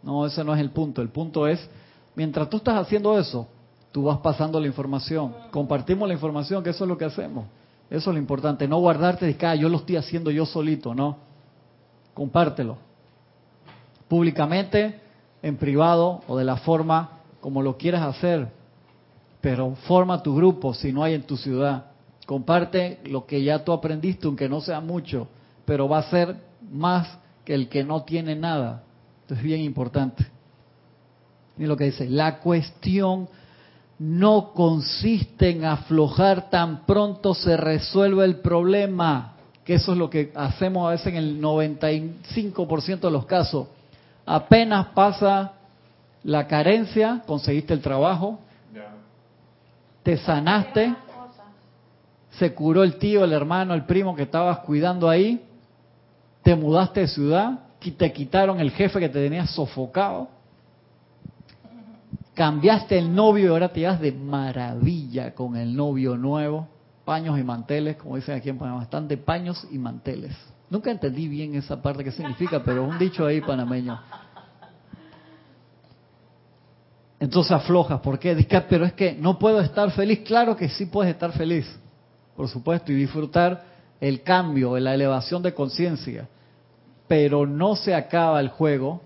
No, 0.02 0.26
ese 0.26 0.42
no 0.42 0.54
es 0.54 0.60
el 0.60 0.70
punto. 0.70 1.02
El 1.02 1.10
punto 1.10 1.46
es 1.46 1.68
Mientras 2.14 2.50
tú 2.50 2.58
estás 2.58 2.76
haciendo 2.76 3.18
eso, 3.18 3.46
tú 3.92 4.04
vas 4.04 4.18
pasando 4.18 4.60
la 4.60 4.66
información. 4.66 5.34
Compartimos 5.50 6.08
la 6.08 6.14
información, 6.14 6.62
que 6.62 6.70
eso 6.70 6.84
es 6.84 6.88
lo 6.88 6.98
que 6.98 7.04
hacemos. 7.04 7.46
Eso 7.88 8.10
es 8.10 8.14
lo 8.14 8.20
importante. 8.20 8.68
No 8.68 8.78
guardarte 8.78 9.26
de 9.26 9.36
que 9.36 9.46
ah, 9.46 9.54
yo 9.54 9.68
lo 9.68 9.78
estoy 9.78 9.96
haciendo 9.96 10.30
yo 10.30 10.46
solito, 10.46 10.94
no. 10.94 11.16
Compártelo. 12.14 12.76
Públicamente, 14.08 15.00
en 15.42 15.56
privado 15.56 16.20
o 16.26 16.36
de 16.36 16.44
la 16.44 16.56
forma 16.56 17.20
como 17.40 17.62
lo 17.62 17.76
quieras 17.76 18.02
hacer. 18.02 18.48
Pero 19.40 19.74
forma 19.86 20.22
tu 20.22 20.34
grupo 20.36 20.74
si 20.74 20.92
no 20.92 21.02
hay 21.02 21.14
en 21.14 21.22
tu 21.22 21.36
ciudad. 21.36 21.86
Comparte 22.30 23.00
lo 23.06 23.26
que 23.26 23.42
ya 23.42 23.64
tú 23.64 23.72
aprendiste, 23.72 24.28
aunque 24.28 24.48
no 24.48 24.60
sea 24.60 24.80
mucho, 24.80 25.26
pero 25.64 25.88
va 25.88 25.98
a 25.98 26.10
ser 26.10 26.36
más 26.70 27.18
que 27.44 27.54
el 27.54 27.68
que 27.68 27.82
no 27.82 28.04
tiene 28.04 28.36
nada. 28.36 28.84
Esto 29.22 29.34
es 29.34 29.42
bien 29.42 29.60
importante 29.60 30.26
lo 31.66 31.76
que 31.76 31.84
dice, 31.84 32.08
la 32.08 32.38
cuestión 32.38 33.28
no 33.98 34.52
consiste 34.52 35.50
en 35.50 35.64
aflojar 35.64 36.48
tan 36.48 36.86
pronto 36.86 37.34
se 37.34 37.56
resuelve 37.56 38.24
el 38.24 38.36
problema. 38.36 39.34
que 39.64 39.74
eso 39.74 39.92
es 39.92 39.98
lo 39.98 40.08
que 40.08 40.32
hacemos 40.34 40.86
a 40.88 40.90
veces 40.92 41.08
en 41.08 41.16
el 41.16 41.40
95% 41.40 43.00
de 43.00 43.10
los 43.10 43.26
casos. 43.26 43.68
Apenas 44.24 44.86
pasa 44.94 45.52
la 46.24 46.46
carencia, 46.46 47.22
conseguiste 47.26 47.74
el 47.74 47.80
trabajo, 47.80 48.40
te 50.02 50.16
sanaste, 50.16 50.94
se 52.30 52.54
curó 52.54 52.82
el 52.82 52.96
tío, 52.96 53.24
el 53.24 53.32
hermano, 53.32 53.74
el 53.74 53.84
primo 53.84 54.14
que 54.14 54.22
estabas 54.22 54.58
cuidando 54.60 55.08
ahí, 55.08 55.44
te 56.42 56.54
mudaste 56.54 57.00
de 57.00 57.08
ciudad, 57.08 57.60
te 57.96 58.12
quitaron 58.12 58.60
el 58.60 58.70
jefe 58.70 59.00
que 59.00 59.08
te 59.08 59.22
tenía 59.22 59.46
sofocado, 59.46 60.28
cambiaste 62.34 62.98
el 62.98 63.14
novio 63.14 63.46
y 63.46 63.48
ahora 63.48 63.68
te 63.68 63.80
llevas 63.80 64.00
de 64.00 64.12
maravilla 64.12 65.34
con 65.34 65.56
el 65.56 65.74
novio 65.74 66.16
nuevo, 66.16 66.68
paños 67.04 67.38
y 67.38 67.42
manteles, 67.42 67.96
como 67.96 68.16
dicen 68.16 68.36
aquí 68.36 68.48
en 68.48 68.58
Panamá, 68.58 68.78
bastante 68.78 69.16
paños 69.16 69.66
y 69.70 69.78
manteles. 69.78 70.36
Nunca 70.70 70.90
entendí 70.90 71.26
bien 71.26 71.54
esa 71.56 71.82
parte 71.82 72.04
qué 72.04 72.12
significa, 72.12 72.62
pero 72.62 72.84
es 72.84 72.92
un 72.92 72.98
dicho 72.98 73.26
ahí 73.26 73.40
panameño. 73.40 73.98
Entonces 77.18 77.52
aflojas, 77.52 78.00
¿por 78.00 78.18
qué? 78.18 78.34
Dices, 78.34 78.62
pero 78.68 78.86
es 78.86 78.92
que 78.94 79.12
no 79.12 79.38
puedo 79.38 79.60
estar 79.60 79.90
feliz. 79.90 80.20
Claro 80.20 80.56
que 80.56 80.68
sí 80.68 80.86
puedes 80.86 81.12
estar 81.12 81.32
feliz, 81.32 81.66
por 82.40 82.48
supuesto, 82.48 82.90
y 82.90 82.94
disfrutar 82.94 83.64
el 84.00 84.22
cambio, 84.22 84.79
la 84.79 84.94
elevación 84.94 85.42
de 85.42 85.53
conciencia. 85.53 86.26
Pero 87.07 87.46
no 87.46 87.76
se 87.76 87.94
acaba 87.94 88.40
el 88.40 88.48
juego 88.48 89.03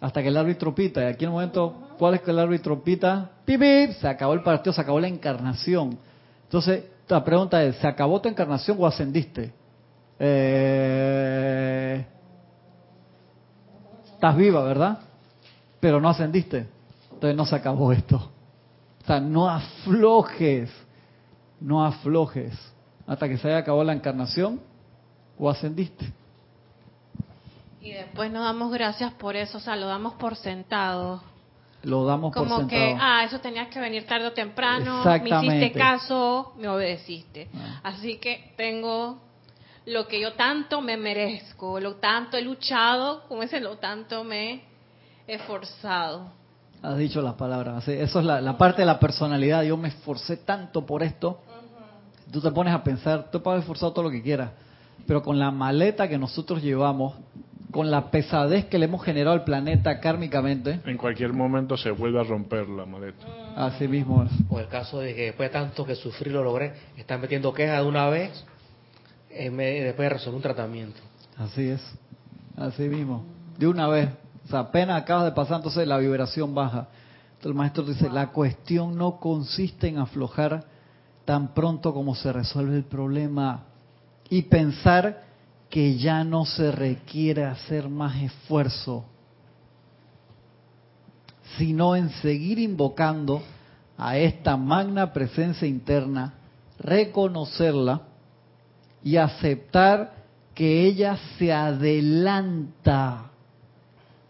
hasta 0.00 0.22
que 0.22 0.28
el 0.28 0.38
árbitro 0.38 0.74
pita. 0.74 1.02
Y 1.02 1.08
aquí 1.08 1.26
en 1.26 1.28
el 1.28 1.34
momento, 1.34 1.90
¿cuál 1.98 2.14
es 2.14 2.22
que 2.22 2.30
el 2.30 2.38
árbitro 2.38 2.82
pita? 2.82 3.32
¡Pip, 3.44 3.60
Se 4.00 4.08
acabó 4.08 4.32
el 4.32 4.42
partido, 4.42 4.72
se 4.72 4.80
acabó 4.80 4.98
la 4.98 5.08
encarnación. 5.08 5.98
Entonces, 6.44 6.84
la 7.06 7.22
pregunta 7.22 7.62
es, 7.62 7.76
¿se 7.76 7.86
acabó 7.86 8.18
tu 8.18 8.30
encarnación 8.30 8.78
o 8.80 8.86
ascendiste? 8.86 9.52
Eh, 10.18 12.06
estás 14.14 14.36
viva, 14.38 14.64
¿verdad? 14.64 15.00
Pero 15.78 16.00
no 16.00 16.08
ascendiste. 16.08 16.66
Entonces 17.12 17.36
no 17.36 17.44
se 17.44 17.56
acabó 17.56 17.92
esto. 17.92 18.16
O 19.02 19.06
sea, 19.06 19.20
no 19.20 19.50
aflojes, 19.50 20.70
no 21.60 21.84
aflojes 21.84 22.54
hasta 23.06 23.28
que 23.28 23.36
se 23.36 23.48
haya 23.48 23.58
acabado 23.58 23.84
la 23.84 23.92
encarnación 23.92 24.60
o 25.38 25.50
ascendiste. 25.50 26.12
Y 27.80 27.92
después 27.92 28.30
nos 28.30 28.44
damos 28.44 28.72
gracias 28.72 29.12
por 29.14 29.36
eso, 29.36 29.58
o 29.58 29.60
sea, 29.60 29.74
lo 29.76 29.86
damos 29.86 30.14
por 30.14 30.36
sentado. 30.36 31.22
Lo 31.82 32.04
damos 32.04 32.32
por 32.32 32.42
sentado. 32.42 32.60
Como 32.60 32.68
que, 32.68 32.96
ah, 32.98 33.24
eso 33.24 33.40
tenías 33.40 33.68
que 33.68 33.80
venir 33.80 34.06
tarde 34.06 34.26
o 34.26 34.32
temprano, 34.32 35.02
me 35.04 35.28
hiciste 35.28 35.72
caso, 35.72 36.52
me 36.58 36.68
obedeciste. 36.68 37.48
Ah. 37.54 37.80
Así 37.84 38.18
que 38.18 38.52
tengo 38.56 39.18
lo 39.86 40.06
que 40.06 40.20
yo 40.20 40.34
tanto 40.34 40.80
me 40.80 40.96
merezco, 40.96 41.80
lo 41.80 41.96
tanto 41.96 42.36
he 42.36 42.42
luchado, 42.42 43.22
como 43.28 43.42
ese 43.42 43.60
lo 43.60 43.78
tanto 43.78 44.24
me 44.24 44.62
he 45.26 45.34
esforzado. 45.34 46.32
Has 46.82 46.96
dicho 46.96 47.20
las 47.20 47.34
palabras, 47.34 47.86
eso 47.88 48.20
es 48.20 48.24
la, 48.24 48.56
parte 48.56 48.82
de 48.82 48.86
la 48.86 48.98
personalidad, 48.98 49.62
yo 49.62 49.76
me 49.76 49.88
esforcé 49.88 50.38
tanto 50.38 50.86
por 50.86 51.02
esto. 51.02 51.40
Tú 52.32 52.40
te 52.40 52.50
pones 52.52 52.72
a 52.72 52.82
pensar, 52.82 53.30
tú 53.30 53.42
puedes 53.42 53.60
esforzar 53.60 53.92
todo 53.92 54.04
lo 54.04 54.10
que 54.10 54.22
quieras, 54.22 54.50
pero 55.06 55.22
con 55.22 55.38
la 55.38 55.50
maleta 55.50 56.08
que 56.08 56.18
nosotros 56.18 56.62
llevamos, 56.62 57.14
con 57.72 57.90
la 57.90 58.10
pesadez 58.10 58.66
que 58.66 58.78
le 58.78 58.86
hemos 58.86 59.04
generado 59.04 59.34
al 59.34 59.44
planeta 59.44 60.00
kármicamente. 60.00 60.80
En 60.84 60.96
cualquier 60.96 61.32
momento 61.32 61.76
se 61.76 61.90
vuelve 61.90 62.20
a 62.20 62.24
romper 62.24 62.68
la 62.68 62.84
maleta. 62.84 63.26
Así 63.56 63.86
mismo 63.88 64.24
es. 64.24 64.30
O 64.48 64.58
el 64.58 64.68
caso 64.68 65.00
de 65.00 65.14
que 65.14 65.22
después 65.26 65.50
de 65.50 65.52
tanto 65.52 65.84
que 65.84 65.94
sufrí 65.94 66.30
lo 66.30 66.42
logré, 66.42 66.72
están 66.96 67.20
metiendo 67.20 67.52
quejas 67.52 67.82
de 67.82 67.88
una 67.88 68.08
vez, 68.08 68.44
después 69.28 69.96
de 69.96 70.08
resolver 70.08 70.36
un 70.36 70.42
tratamiento. 70.42 71.00
Así 71.36 71.68
es, 71.68 71.80
así 72.56 72.82
mismo, 72.82 73.24
de 73.58 73.66
una 73.66 73.88
vez. 73.88 74.08
O 74.46 74.48
sea, 74.48 74.60
apenas 74.60 75.00
acabas 75.00 75.24
de 75.26 75.32
pasar, 75.32 75.56
entonces 75.58 75.86
la 75.86 75.98
vibración 75.98 76.54
baja. 76.54 76.88
Entonces 77.28 77.46
el 77.46 77.54
maestro 77.54 77.84
dice, 77.84 78.10
la 78.10 78.28
cuestión 78.28 78.96
no 78.96 79.18
consiste 79.18 79.88
en 79.88 79.98
aflojar 79.98 80.64
tan 81.30 81.54
pronto 81.54 81.94
como 81.94 82.16
se 82.16 82.32
resuelve 82.32 82.74
el 82.74 82.82
problema 82.82 83.62
y 84.28 84.42
pensar 84.42 85.22
que 85.68 85.96
ya 85.96 86.24
no 86.24 86.44
se 86.44 86.72
requiere 86.72 87.44
hacer 87.44 87.88
más 87.88 88.20
esfuerzo, 88.20 89.04
sino 91.56 91.94
en 91.94 92.10
seguir 92.14 92.58
invocando 92.58 93.44
a 93.96 94.18
esta 94.18 94.56
magna 94.56 95.12
presencia 95.12 95.68
interna, 95.68 96.34
reconocerla 96.80 98.00
y 99.04 99.16
aceptar 99.16 100.12
que 100.52 100.84
ella 100.84 101.16
se 101.38 101.52
adelanta 101.52 103.30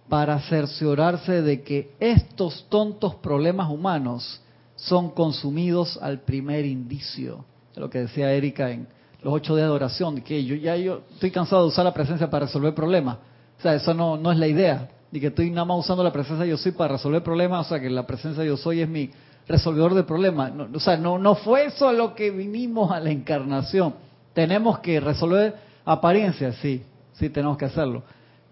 para 0.07 0.39
cerciorarse 0.39 1.41
de 1.41 1.63
que 1.63 1.95
estos 1.99 2.67
tontos 2.69 3.15
problemas 3.15 3.71
humanos 3.71 4.43
son 4.81 5.11
consumidos 5.11 5.99
al 6.01 6.21
primer 6.21 6.64
indicio. 6.64 7.45
lo 7.77 7.88
que 7.88 8.01
decía 8.01 8.33
Erika 8.33 8.71
en 8.71 8.88
los 9.23 9.33
ocho 9.35 9.55
días 9.55 9.69
de 9.69 9.75
oración, 9.75 10.21
que 10.23 10.45
yo 10.45 10.55
ya 10.55 10.77
yo 10.77 11.03
estoy 11.12 11.31
cansado 11.31 11.62
de 11.62 11.69
usar 11.69 11.85
la 11.85 11.95
presencia 11.95 12.31
para 12.31 12.47
resolver 12.47 12.75
problemas. 12.75 13.19
O 13.59 13.62
sea, 13.62 13.75
eso 13.75 13.93
no, 13.93 14.16
no 14.16 14.33
es 14.33 14.38
la 14.38 14.47
idea, 14.47 14.88
de 15.11 15.21
que 15.21 15.27
estoy 15.29 15.51
nada 15.51 15.66
más 15.66 15.79
usando 15.79 16.03
la 16.03 16.12
presencia 16.12 16.47
yo 16.47 16.57
soy 16.57 16.73
para 16.73 16.95
resolver 16.95 17.23
problemas, 17.23 17.66
o 17.66 17.69
sea, 17.69 17.81
que 17.81 17.90
la 17.90 18.07
presencia 18.07 18.43
yo 18.45 18.57
soy 18.57 18.81
es 18.81 18.88
mi 18.88 19.11
resolvedor 19.47 19.95
de 19.95 20.05
problemas. 20.05 20.53
o 20.75 20.81
sea, 20.81 20.97
no, 20.97 21.19
no 21.19 21.35
fue 21.35 21.66
eso 21.66 21.88
a 21.88 21.93
lo 21.93 22.14
que 22.14 22.31
vinimos 22.31 22.90
a 22.90 23.01
la 23.01 23.11
encarnación. 23.11 23.95
Tenemos 24.33 24.79
que 24.79 25.01
resolver 25.01 25.57
apariencias, 25.85 26.57
sí, 26.57 26.83
sí 27.12 27.29
tenemos 27.29 27.59
que 27.59 27.66
hacerlo, 27.66 28.03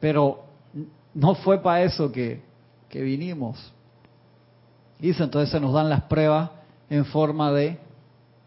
pero 0.01 0.45
no 1.15 1.35
fue 1.37 1.63
para 1.63 1.83
eso 1.83 2.13
que, 2.13 2.43
que 2.91 3.01
vinimos. 3.01 3.73
Dice, 4.99 5.23
entonces 5.23 5.51
se 5.51 5.61
nos 5.61 5.73
dan 5.73 5.89
las 5.89 6.03
pruebas 6.03 6.51
en 6.91 7.05
forma 7.05 7.53
de 7.53 7.79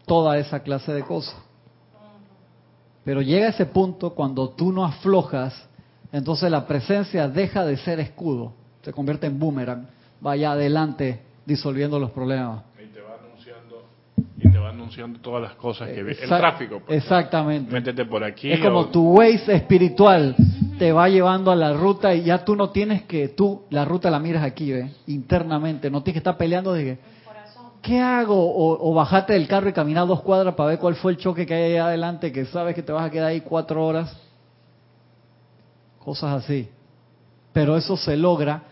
toda 0.06 0.38
esa 0.38 0.60
clase 0.60 0.92
de 0.92 1.02
cosas. 1.02 1.36
Pero 3.04 3.20
llega 3.22 3.48
ese 3.48 3.66
punto 3.66 4.10
cuando 4.10 4.50
tú 4.50 4.72
no 4.72 4.84
aflojas, 4.84 5.68
entonces 6.12 6.50
la 6.50 6.66
presencia 6.66 7.28
deja 7.28 7.64
de 7.64 7.76
ser 7.76 7.98
escudo, 8.00 8.52
se 8.82 8.92
convierte 8.92 9.26
en 9.26 9.38
boomerang, 9.38 9.88
vaya 10.20 10.52
adelante 10.52 11.20
disolviendo 11.44 11.98
los 11.98 12.10
problemas. 12.10 12.62
Y 12.80 12.86
te 12.92 13.00
va 13.00 13.16
anunciando, 13.20 13.84
y 14.38 14.48
te 14.48 14.58
va 14.58 14.68
anunciando 14.68 15.18
todas 15.20 15.42
las 15.42 15.54
cosas 15.54 15.88
que 15.88 16.02
ve. 16.02 16.16
El 16.20 16.28
tráfico. 16.28 16.82
Pues, 16.86 17.02
exactamente. 17.02 17.72
Métete 17.72 18.04
por 18.04 18.22
aquí. 18.22 18.52
Es 18.52 18.60
como 18.60 18.86
tu 18.86 19.14
Waze 19.14 19.54
espiritual 19.54 20.36
te 20.82 20.90
va 20.90 21.08
llevando 21.08 21.52
a 21.52 21.54
la 21.54 21.74
ruta 21.74 22.12
y 22.12 22.24
ya 22.24 22.44
tú 22.44 22.56
no 22.56 22.70
tienes 22.70 23.04
que, 23.04 23.28
tú 23.28 23.62
la 23.70 23.84
ruta 23.84 24.10
la 24.10 24.18
miras 24.18 24.42
aquí, 24.42 24.72
¿ve? 24.72 24.90
internamente, 25.06 25.88
no 25.88 26.02
tienes 26.02 26.14
que 26.14 26.18
estar 26.18 26.36
peleando 26.36 26.72
de 26.72 26.98
¿qué 27.80 28.00
hago? 28.00 28.34
O, 28.34 28.92
bajate 28.92 29.34
del 29.34 29.46
carro 29.46 29.68
y 29.68 29.72
caminar 29.72 30.08
dos 30.08 30.22
cuadras 30.22 30.56
para 30.56 30.70
ver 30.70 30.80
cuál 30.80 30.96
fue 30.96 31.12
el 31.12 31.18
choque 31.18 31.46
que 31.46 31.54
hay 31.54 31.62
ahí 31.62 31.76
adelante, 31.76 32.32
que 32.32 32.46
sabes 32.46 32.74
que 32.74 32.82
te 32.82 32.90
vas 32.90 33.06
a 33.06 33.10
quedar 33.12 33.28
ahí 33.28 33.42
cuatro 33.42 33.86
horas. 33.86 34.12
Cosas 36.04 36.42
así. 36.42 36.68
Pero 37.52 37.76
eso 37.76 37.96
se 37.96 38.16
logra 38.16 38.64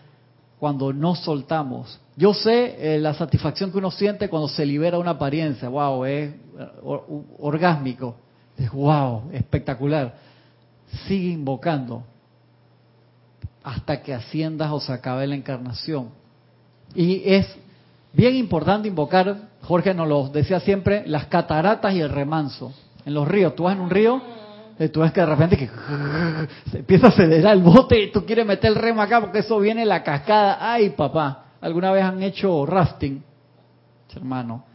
cuando 0.59 0.91
no 0.91 1.15
soltamos. 1.15 1.97
Yo 2.17 2.33
sé 2.33 2.75
eh, 2.77 2.99
la 2.99 3.13
satisfacción 3.13 3.71
que 3.71 3.77
uno 3.77 3.89
siente 3.89 4.27
cuando 4.27 4.49
se 4.49 4.65
libera 4.65 4.99
una 4.99 5.11
apariencia. 5.11 5.69
¡Wow! 5.69 6.03
Es 6.03 6.33
orgásmico. 7.39 8.17
Es 8.57 8.69
wow, 8.69 9.29
espectacular. 9.31 10.30
Sigue 11.07 11.29
invocando 11.29 12.03
hasta 13.63 14.01
que 14.01 14.13
asciendas 14.13 14.71
o 14.71 14.79
se 14.79 14.91
acabe 14.91 15.27
la 15.27 15.35
encarnación. 15.35 16.09
Y 16.93 17.21
es 17.25 17.47
Bien 18.13 18.35
importante 18.35 18.87
invocar, 18.87 19.37
Jorge 19.61 19.93
nos 19.93 20.07
lo 20.07 20.27
decía 20.27 20.59
siempre, 20.59 21.03
las 21.07 21.27
cataratas 21.27 21.93
y 21.93 22.01
el 22.01 22.09
remanso. 22.09 22.73
En 23.05 23.13
los 23.13 23.27
ríos, 23.27 23.55
tú 23.55 23.63
vas 23.63 23.75
en 23.75 23.81
un 23.81 23.89
río, 23.89 24.21
y 24.77 24.89
tú 24.89 25.01
ves 25.01 25.11
que 25.13 25.21
de 25.21 25.25
repente 25.25 25.57
que 25.57 25.69
se 26.71 26.79
empieza 26.79 27.07
a 27.07 27.09
acelerar 27.09 27.55
el 27.55 27.63
bote 27.63 28.01
y 28.01 28.11
tú 28.11 28.25
quieres 28.25 28.45
meter 28.45 28.71
el 28.71 28.75
remo 28.75 29.01
acá 29.01 29.21
porque 29.21 29.39
eso 29.39 29.59
viene 29.59 29.85
la 29.85 30.03
cascada. 30.03 30.57
Ay, 30.59 30.89
papá, 30.89 31.45
¿alguna 31.61 31.91
vez 31.91 32.03
han 32.03 32.21
hecho 32.21 32.65
rafting? 32.65 33.23
Hermano, 34.13 34.65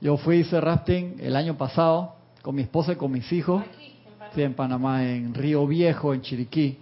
yo 0.00 0.16
fui 0.16 0.38
hice 0.38 0.60
rafting 0.60 1.16
el 1.18 1.34
año 1.34 1.56
pasado 1.56 2.14
con 2.42 2.54
mi 2.54 2.62
esposa 2.62 2.92
y 2.92 2.96
con 2.96 3.10
mis 3.10 3.32
hijos. 3.32 3.64
En 4.44 4.54
Panamá, 4.54 5.04
en 5.04 5.34
Río 5.34 5.66
Viejo, 5.66 6.14
en 6.14 6.22
Chiriquí. 6.22 6.78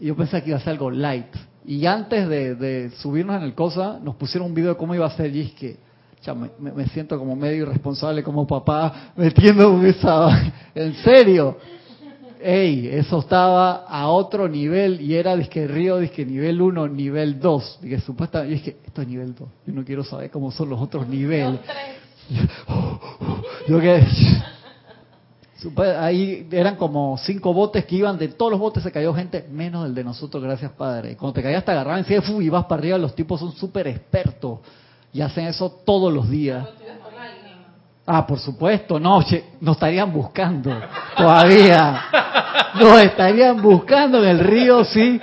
Y 0.00 0.06
yo 0.06 0.16
pensé 0.16 0.42
que 0.42 0.50
iba 0.50 0.58
a 0.58 0.60
ser 0.60 0.70
algo 0.70 0.90
light. 0.90 1.34
Y 1.66 1.84
antes 1.86 2.28
de, 2.28 2.90
subirnos 2.98 3.36
en 3.36 3.42
el 3.42 3.54
cosa, 3.54 3.98
nos 4.02 4.14
pusieron 4.14 4.48
un 4.48 4.54
video 4.54 4.70
de 4.70 4.76
cómo 4.76 4.94
iba 4.94 5.06
a 5.06 5.10
ser. 5.10 5.34
Y 5.34 5.40
es 5.40 5.52
que 5.52 5.76
ya 6.22 6.34
me, 6.34 6.50
me, 6.58 6.86
siento 6.88 7.18
como 7.18 7.36
medio 7.36 7.62
irresponsable 7.64 8.22
como 8.22 8.46
papá 8.46 9.12
metiendo 9.16 9.84
esa... 9.84 10.52
en 10.74 10.94
serio. 10.94 11.56
Ey, 12.40 12.88
eso 12.88 13.18
estaba 13.18 13.84
a 13.88 14.08
otro 14.08 14.48
nivel 14.48 15.00
y 15.00 15.16
era 15.16 15.36
disque 15.36 15.66
río, 15.66 15.98
disque 15.98 16.24
nivel 16.24 16.62
1, 16.62 16.88
nivel 16.88 17.40
2. 17.40 17.80
Dije, 17.82 18.00
supuestamente, 18.00 18.54
y 18.54 18.56
es 18.58 18.62
que 18.62 18.76
esto 18.86 19.02
es 19.02 19.08
nivel 19.08 19.34
2. 19.34 19.48
Yo 19.66 19.72
no 19.72 19.84
quiero 19.84 20.04
saber 20.04 20.30
cómo 20.30 20.52
son 20.52 20.68
los 20.70 20.80
otros 20.80 21.08
niveles. 21.08 21.60
Yo 23.68 23.80
que 23.80 24.06
Ahí 25.98 26.46
eran 26.52 26.76
como 26.76 27.18
cinco 27.18 27.52
botes 27.52 27.84
que 27.84 27.96
iban, 27.96 28.16
de 28.16 28.28
todos 28.28 28.52
los 28.52 28.60
botes 28.60 28.82
se 28.82 28.92
cayó 28.92 29.12
gente, 29.12 29.44
menos 29.50 29.86
el 29.86 29.94
de 29.94 30.04
nosotros, 30.04 30.40
gracias 30.42 30.70
Padre. 30.72 31.16
Cuando 31.16 31.34
te 31.34 31.42
caías 31.42 31.64
te 31.64 31.72
agarraban 31.72 32.04
y 32.08 32.48
vas 32.48 32.64
para 32.66 32.78
arriba, 32.78 32.98
los 32.98 33.14
tipos 33.14 33.40
son 33.40 33.52
súper 33.52 33.88
expertos 33.88 34.60
y 35.12 35.20
hacen 35.20 35.46
eso 35.46 35.80
todos 35.84 36.12
los 36.12 36.30
días. 36.30 36.64
Ah, 38.06 38.26
por 38.26 38.38
supuesto, 38.38 39.00
no, 39.00 39.20
nos 39.60 39.76
estarían 39.76 40.12
buscando 40.12 40.74
todavía. 41.16 42.04
Nos 42.80 43.00
estarían 43.02 43.60
buscando 43.60 44.22
en 44.22 44.28
el 44.30 44.38
río, 44.38 44.84
sí. 44.84 45.20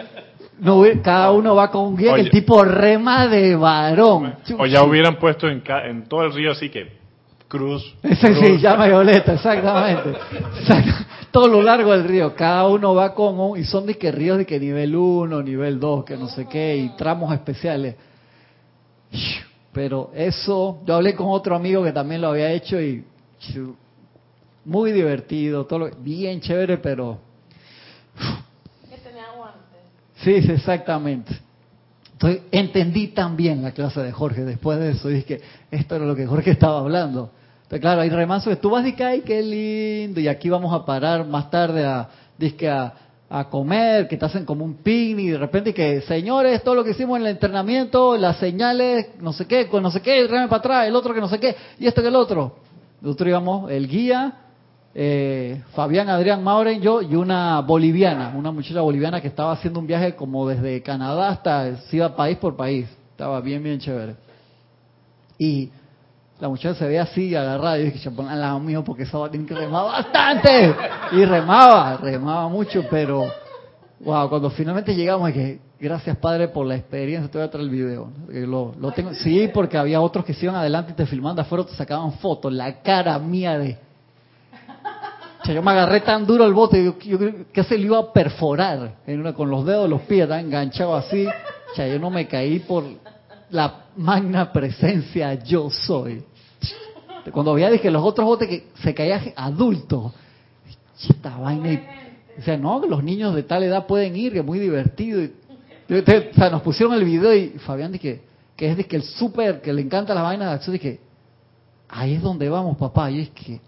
No, 0.60 0.84
cada 1.02 1.32
uno 1.32 1.56
va 1.56 1.71
con 1.71 1.86
un 1.86 1.98
guía, 1.98 2.15
el 2.15 2.30
tipo 2.30 2.63
rema 2.63 3.28
de 3.28 3.56
varón. 3.56 4.36
O 4.58 4.65
ya 4.65 4.84
hubieran 4.84 5.17
puesto 5.17 5.48
en, 5.48 5.63
en 5.86 6.08
todo 6.08 6.24
el 6.24 6.34
río 6.34 6.52
así 6.52 6.69
que 6.69 7.05
cruz. 7.56 7.96
Ese 8.04 8.36
sí, 8.39 8.58
llama 8.58 8.88
violeta, 8.88 9.34
exactamente. 9.34 10.18
Todo 11.32 11.48
lo 11.48 11.62
largo 11.62 11.91
del 11.91 12.04
río, 12.06 12.36
cada 12.36 12.68
uno 12.68 12.96
va 12.96 13.13
con 13.13 13.39
un, 13.39 13.60
y 13.60 13.63
son 13.63 13.86
de 13.86 13.98
que 13.98 14.12
ríos 14.12 14.38
de 14.38 14.46
que 14.46 14.60
nivel 14.60 14.96
1, 14.96 15.41
nivel 15.41 15.80
2, 15.80 16.06
que 16.06 16.18
no 16.18 16.28
sé 16.28 16.48
qué, 16.48 16.78
y 16.78 16.89
tramos 16.96 17.34
especiales. 17.34 17.96
Pero 19.74 20.12
eso, 20.15 20.80
yo 20.86 20.96
hablé 20.96 21.15
con 21.15 21.28
otro 21.30 21.56
amigo 21.56 21.84
que 21.84 21.91
también 21.91 22.22
lo 22.22 22.30
había 22.30 22.52
hecho 22.52 22.82
y 22.82 23.04
muy 24.63 24.91
divertido, 24.91 25.65
todo 25.65 25.89
bien 26.00 26.41
chévere, 26.41 26.78
pero... 26.78 27.20
Que 28.89 28.98
tenía 28.98 29.26
aguante. 29.26 29.60
Sí, 30.15 30.32
exactamente. 30.52 31.38
Entonces, 32.13 32.44
entendí 32.52 33.10
también 33.10 33.62
la 33.62 33.72
clase 33.72 34.02
de 34.02 34.12
Jorge 34.12 34.46
después 34.46 34.80
de 34.80 34.91
eso. 34.91 35.10
Dije 35.10 35.26
que 35.26 35.41
esto 35.70 35.98
era 35.98 36.06
lo 36.06 36.15
que 36.15 36.26
Jorge 36.26 36.52
estaba 36.52 36.80
hablando. 36.80 37.32
Entonces, 37.65 37.82
claro, 37.82 38.01
hay 38.01 38.10
remanso 38.10 38.51
que 38.51 38.58
tú 38.58 38.69
vas 38.69 38.86
y 38.86 38.93
que, 38.93 39.04
ay, 39.04 39.21
qué 39.21 39.41
lindo, 39.41 40.19
y 40.19 40.28
aquí 40.28 40.49
vamos 40.49 40.71
a 40.71 40.86
parar 40.86 41.25
más 41.25 41.49
tarde 41.49 41.84
a, 41.84 42.08
a, 42.69 42.93
a 43.28 43.49
comer, 43.49 44.08
que 44.08 44.17
te 44.17 44.25
hacen 44.25 44.45
como 44.45 44.63
un 44.63 44.75
picnic 44.75 45.25
y 45.25 45.30
de 45.30 45.38
repente 45.39 45.73
que, 45.73 46.01
señores, 46.01 46.63
todo 46.63 46.75
lo 46.75 46.84
que 46.84 46.91
hicimos 46.91 47.17
en 47.17 47.25
el 47.25 47.32
entrenamiento, 47.32 48.17
las 48.17 48.38
señales, 48.38 49.08
no 49.19 49.34
sé 49.34 49.47
qué, 49.47 49.67
con 49.67 49.82
no 49.82 49.89
sé 49.89 49.99
qué, 50.01 50.28
reme 50.28 50.47
para 50.47 50.60
atrás, 50.60 50.88
el 50.88 50.95
otro 50.95 51.12
que 51.12 51.19
no 51.19 51.28
sé 51.28 51.39
qué, 51.39 51.56
y 51.80 51.88
esto 51.88 52.04
que 52.04 52.10
el 52.10 52.15
otro. 52.15 52.56
Nosotros 53.01 53.30
íbamos, 53.30 53.71
el 53.71 53.88
guía, 53.88 54.34
eh, 54.93 55.63
Fabián, 55.73 56.08
Adrián, 56.08 56.43
Mauren, 56.43 56.80
yo 56.82 57.01
y 57.01 57.15
una 57.15 57.62
boliviana, 57.62 58.32
una 58.38 58.51
muchacha 58.51 58.82
boliviana 58.82 59.21
que 59.21 59.28
estaba 59.28 59.54
haciendo 59.54 59.80
un 59.80 59.88
viaje 59.88 60.15
como 60.15 60.47
desde 60.47 60.84
Canadá 60.84 61.30
hasta, 61.30 61.78
se 61.78 61.97
iba 61.97 62.15
país 62.15 62.38
por 62.38 62.56
país, 62.56 62.88
estaba 63.10 63.41
bien, 63.41 63.63
bien 63.63 63.80
chévere. 63.80 64.15
Y 65.39 65.71
la 66.39 66.50
muchacha 66.50 66.76
se 66.76 66.88
ve 66.88 67.00
así, 67.00 67.34
agarrada, 67.34 67.80
y 67.80 67.91
dije, 67.91 68.12
pon 68.12 68.28
al 68.28 68.41
lado 68.41 68.60
mío 68.60 68.84
porque 68.84 69.04
esa 69.04 69.30
tiene 69.30 69.45
que 69.45 69.56
remar 69.56 69.86
bastante. 69.86 70.76
Y 71.13 71.24
remaba, 71.24 71.98
remaba 71.98 72.50
mucho, 72.50 72.84
pero, 72.89 73.32
wow, 74.02 74.28
cuando 74.28 74.50
finalmente 74.50 74.93
llegamos, 74.93 75.32
que 75.32 75.60
gracias 75.80 76.17
Padre 76.17 76.50
por 76.50 76.65
la 76.65 76.76
experiencia, 76.76 77.32
te 77.32 77.38
voy 77.38 77.48
a 77.48 77.50
traer 77.50 77.65
el 77.65 77.71
video. 77.71 78.10
Lo, 78.28 78.74
lo 78.78 78.91
tengo, 78.91 79.13
sí, 79.13 79.50
porque 79.54 79.78
había 79.78 80.02
otros 80.02 80.26
que 80.26 80.34
se 80.34 80.45
iban 80.45 80.56
adelante 80.56 80.91
y 80.91 80.95
te 80.95 81.06
filmaban 81.06 81.39
afuera, 81.39 81.65
te 81.65 81.74
sacaban 81.74 82.12
fotos, 82.13 82.52
la 82.52 82.82
cara 82.82 83.17
mía 83.17 83.58
de... 83.58 83.78
yo 85.45 85.62
me 85.62 85.71
agarré 85.71 86.02
tan 86.02 86.26
duro 86.26 86.45
el 86.45 86.54
bote, 86.54 86.84
yo, 86.84 87.00
yo 87.00 87.17
que 87.54 87.63
se 87.63 87.78
lo 87.78 87.86
iba 87.86 88.00
a 88.00 88.12
perforar 88.12 88.95
con 89.38 89.50
los 89.50 89.65
dedos 89.65 89.84
de 89.84 89.89
los 89.89 90.02
pies, 90.02 90.28
tan 90.28 90.41
enganchado 90.41 90.95
así. 90.95 91.26
O 91.28 91.76
sea, 91.76 91.88
yo 91.88 92.00
no 92.00 92.10
me 92.10 92.28
caí 92.28 92.60
por 92.60 92.84
la 93.49 93.86
magna 93.95 94.51
presencia 94.51 95.34
yo 95.36 95.69
soy. 95.69 96.23
Cuando 97.31 97.53
veía 97.53 97.69
dije 97.69 97.89
los 97.89 98.03
otros 98.03 98.25
botes 98.25 98.47
que 98.47 98.67
se 98.81 98.93
caían 98.93 99.34
adultos, 99.36 100.13
esta 101.10 101.38
vaina, 101.38 101.81
o 102.38 102.41
sea, 102.41 102.58
no, 102.58 102.81
que 102.81 102.88
los 102.88 103.03
niños 103.03 103.36
de 103.36 103.43
tal 103.43 103.63
edad 103.63 103.88
pueden 103.88 104.15
ir, 104.15 104.34
que 104.34 104.39
es 104.39 104.45
muy 104.45 104.60
divertido. 104.60 105.21
o 105.89 106.36
sea, 106.36 106.49
nos 106.49 106.62
pusieron 106.62 106.93
el 106.93 107.03
video 107.03 107.34
y 107.34 107.49
Fabián 107.60 107.91
dije 107.91 108.21
que 108.55 108.71
es 108.71 108.77
de 108.77 108.86
que 108.86 108.95
el 108.95 109.03
súper, 109.03 109.62
que 109.62 109.73
le 109.73 109.81
encanta 109.81 110.13
la 110.13 110.21
vaina 110.21 110.47
de 110.47 110.51
acción, 110.53 110.73
dije, 110.73 110.99
ahí 111.89 112.13
es 112.13 112.21
donde 112.21 112.47
vamos, 112.47 112.77
papá, 112.77 113.12
y 113.12 113.21
es 113.21 113.29
que 113.31 113.60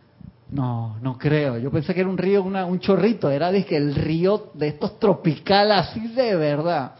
no, 0.49 0.97
no 1.01 1.17
creo. 1.17 1.57
Yo 1.57 1.71
pensé 1.71 1.93
que 1.93 1.99
era 1.99 2.09
un 2.09 2.17
río, 2.17 2.43
un 2.43 2.79
chorrito, 2.79 3.29
era 3.29 3.51
que 3.63 3.75
el 3.75 3.95
río 3.95 4.51
de 4.53 4.69
estos 4.69 4.97
tropicales 4.99 5.77
así 5.77 6.07
de 6.07 6.35
verdad. 6.35 6.93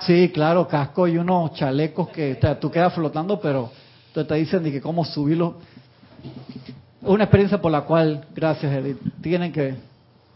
Sí, 0.00 0.30
claro, 0.32 0.68
casco 0.68 1.08
y 1.08 1.16
unos 1.18 1.54
chalecos 1.54 2.08
que 2.08 2.38
tú 2.60 2.70
quedas 2.70 2.92
flotando, 2.94 3.40
pero 3.40 3.70
te 4.12 4.34
dicen 4.34 4.62
de 4.62 4.72
que 4.72 4.80
cómo 4.80 5.04
subirlo. 5.04 5.56
Una 7.02 7.24
experiencia 7.24 7.60
por 7.60 7.70
la 7.70 7.82
cual, 7.82 8.26
gracias 8.34 8.72
Edith, 8.72 8.98
tienen 9.20 9.52
que, 9.52 9.76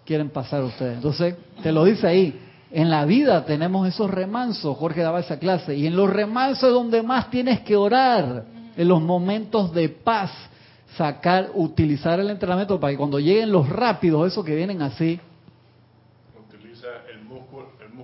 quieren 0.04 0.30
pasar 0.30 0.62
ustedes. 0.62 0.96
Entonces, 0.96 1.34
te 1.62 1.72
lo 1.72 1.84
dice 1.84 2.06
ahí, 2.06 2.40
en 2.70 2.90
la 2.90 3.04
vida 3.04 3.44
tenemos 3.44 3.88
esos 3.88 4.10
remansos, 4.10 4.76
Jorge 4.76 5.02
daba 5.02 5.20
esa 5.20 5.38
clase, 5.38 5.74
y 5.76 5.86
en 5.86 5.96
los 5.96 6.08
remansos 6.08 6.64
es 6.64 6.74
donde 6.74 7.02
más 7.02 7.30
tienes 7.30 7.60
que 7.60 7.76
orar, 7.76 8.44
en 8.76 8.88
los 8.88 9.02
momentos 9.02 9.74
de 9.74 9.88
paz, 9.88 10.30
sacar, 10.96 11.50
utilizar 11.54 12.20
el 12.20 12.30
entrenamiento 12.30 12.78
para 12.78 12.92
que 12.92 12.96
cuando 12.96 13.18
lleguen 13.18 13.50
los 13.50 13.68
rápidos, 13.68 14.28
esos 14.28 14.44
que 14.44 14.54
vienen 14.54 14.82
así, 14.82 15.20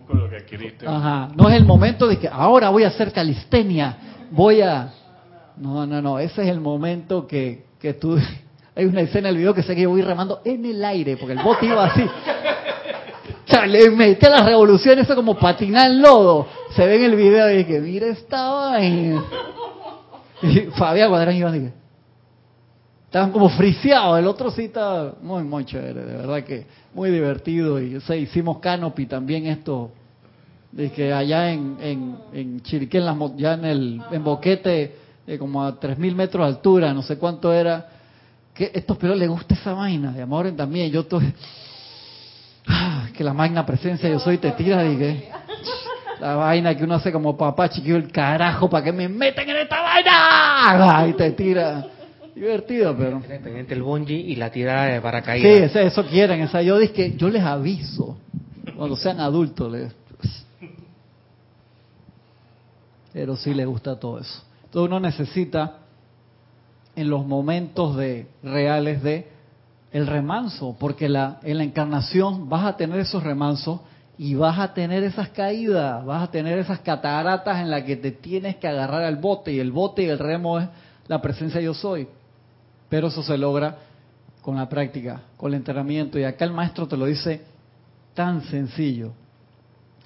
que 0.07 0.37
adquiriste. 0.37 0.87
Ajá. 0.87 1.29
No 1.35 1.49
es 1.49 1.57
el 1.57 1.65
momento 1.65 2.07
de 2.07 2.19
que 2.19 2.29
ahora 2.29 2.71
voy 2.71 2.85
a 2.85 2.89
hacer 2.89 3.13
calistenia, 3.13 3.97
voy 4.31 4.61
a... 4.61 4.93
No, 5.57 5.87
no, 5.87 6.03
no, 6.03 6.19
ese 6.19 6.43
es 6.43 6.49
el 6.49 6.61
momento 6.61 7.27
que, 7.27 7.65
que 7.81 7.95
tú... 7.95 8.19
Hay 8.77 8.85
una 8.85 9.01
escena 9.01 9.31
en 9.31 9.37
el 9.37 9.39
video 9.39 9.55
que 9.55 9.63
sé 9.63 9.75
que 9.75 9.83
yo 9.83 9.91
voy 9.91 10.03
remando 10.03 10.43
en 10.45 10.65
el 10.67 10.85
aire, 10.85 11.17
porque 11.17 11.33
el 11.33 11.43
bote 11.43 11.65
iba 11.65 11.87
así. 11.87 12.05
O 13.49 13.65
le 13.65 13.91
metí 13.91 14.27
a 14.27 14.31
las 14.31 14.45
revoluciones, 14.45 15.05
eso 15.05 15.15
como 15.15 15.39
patinar 15.39 15.91
en 15.91 16.03
lodo. 16.03 16.47
Se 16.75 16.85
ve 16.85 16.97
en 16.97 17.05
el 17.05 17.17
video 17.17 17.59
y 17.59 17.65
que 17.65 17.81
mira 17.81 18.09
esta 18.09 18.51
vaina. 18.51 19.25
Y 20.43 20.61
Fabián 20.77 21.09
Cuadrán 21.09 21.37
iba 21.37 21.49
así 21.49 21.71
estaban 23.17 23.33
como 23.33 23.49
friseados, 23.49 24.19
el 24.19 24.27
otro 24.27 24.51
sí 24.51 24.65
está 24.65 25.15
muy, 25.23 25.43
muy 25.43 25.65
chévere, 25.65 26.05
de 26.05 26.17
verdad 26.19 26.45
que 26.45 26.67
muy 26.93 27.11
divertido. 27.11 27.81
Y 27.81 27.97
o 27.97 28.15
hicimos 28.15 28.59
canopy 28.59 29.07
también 29.07 29.47
esto, 29.47 29.91
de 30.71 30.93
que 30.93 31.15
allá 31.15 31.51
en, 31.51 31.79
en, 31.81 32.17
en 32.35 32.61
Chiriquí, 32.61 32.99
ya 33.39 33.55
en 33.55 33.65
el 33.65 34.03
en 34.11 34.23
Boquete, 34.23 34.97
eh, 35.27 35.39
como 35.39 35.65
a 35.65 35.81
3.000 35.81 36.15
metros 36.15 36.47
de 36.47 36.57
altura, 36.57 36.93
no 36.93 37.01
sé 37.01 37.17
cuánto 37.17 37.55
era, 37.55 37.89
que 38.53 38.71
estos 38.75 38.99
pero 38.99 39.15
les 39.15 39.31
gusta 39.31 39.55
esa 39.55 39.73
vaina, 39.73 40.13
de 40.13 40.21
amor 40.21 40.51
también, 40.53 40.93
yo 40.93 41.01
estoy... 41.01 41.33
Ah, 42.69 43.09
que 43.17 43.25
la 43.25 43.33
magna 43.33 43.65
presencia 43.65 44.11
yo 44.11 44.19
soy 44.19 44.39
te 44.39 44.51
tira 44.51 44.83
que 44.83 45.31
la 46.21 46.35
vaina 46.35 46.77
que 46.77 46.83
uno 46.83 46.97
hace 46.97 47.13
como 47.13 47.37
papá 47.37 47.69
chiquillo 47.69 47.97
el 47.97 48.11
carajo 48.11 48.69
para 48.69 48.85
que 48.85 48.93
me 48.93 49.09
metan 49.09 49.49
en 49.49 49.57
esta 49.57 49.81
vaina 49.81 51.07
y 51.09 51.13
te 51.13 51.31
tira 51.31 51.87
divertido, 52.37 52.97
pero. 52.97 53.23
El 53.69 53.83
bungee 53.83 54.15
y 54.15 54.37
la 54.37 54.51
tirada 54.51 54.87
de 54.87 55.01
paracaídas. 55.01 55.73
Sí, 55.73 55.79
eso, 55.79 56.07
quieren. 56.07 56.43
Esa, 56.43 56.63
yo 56.63 56.79
dije, 56.79 57.17
yo 57.17 57.29
les 57.29 57.43
aviso 57.43 58.19
cuando 58.77 58.97
sean 58.97 59.21
adultos. 59.21 59.73
Les... 59.73 59.95
Pero 63.13 63.37
sí 63.37 63.55
les 63.55 63.67
gusta 63.67 63.99
todo 63.99 64.19
eso. 64.19 64.43
Entonces 64.65 64.89
uno 64.89 65.01
necesita 65.01 65.79
en 66.95 67.09
los 67.09 67.27
momentos 67.27 67.97
de 67.97 68.27
reales 68.43 69.03
de 69.03 69.29
el 69.93 70.07
remanso, 70.07 70.77
porque 70.79 71.09
la, 71.09 71.41
en 71.43 71.57
la 71.57 71.65
encarnación 71.65 72.49
vas 72.51 72.67
a 72.67 72.77
tener 72.77 73.01
esos 73.01 73.23
remansos 73.23 73.81
y 74.19 74.35
vas 74.35 74.59
a 74.59 74.75
tener 74.75 75.03
esas 75.05 75.31
caídas, 75.31 76.05
vas 76.05 76.25
a 76.25 76.31
tener 76.31 76.59
esas 76.59 76.81
cataratas 76.81 77.61
en 77.61 77.71
las 77.71 77.85
que 77.85 77.97
te 77.97 78.11
tienes 78.11 78.57
que 78.57 78.69
agarrar 78.69 79.05
al 79.05 79.17
bote 79.17 79.53
y 79.53 79.61
el 79.61 79.73
bote 79.73 80.03
y 80.03 80.07
el 80.07 80.19
remo 80.19 80.59
es 80.59 80.69
la 81.07 81.23
presencia 81.23 81.61
yo 81.61 81.73
soy. 81.73 82.09
Pero 82.89 83.09
eso 83.09 83.23
se 83.23 83.37
logra 83.37 83.79
con 84.43 84.57
la 84.57 84.69
práctica, 84.69 85.23
con 85.37 85.53
el 85.53 85.59
entrenamiento. 85.59 86.19
Y 86.19 86.25
acá 86.25 86.45
el 86.45 86.53
maestro 86.53 86.87
te 86.87 86.97
lo 86.97 87.07
dice 87.07 87.43
tan 88.15 88.43
sencillo. 88.45 89.13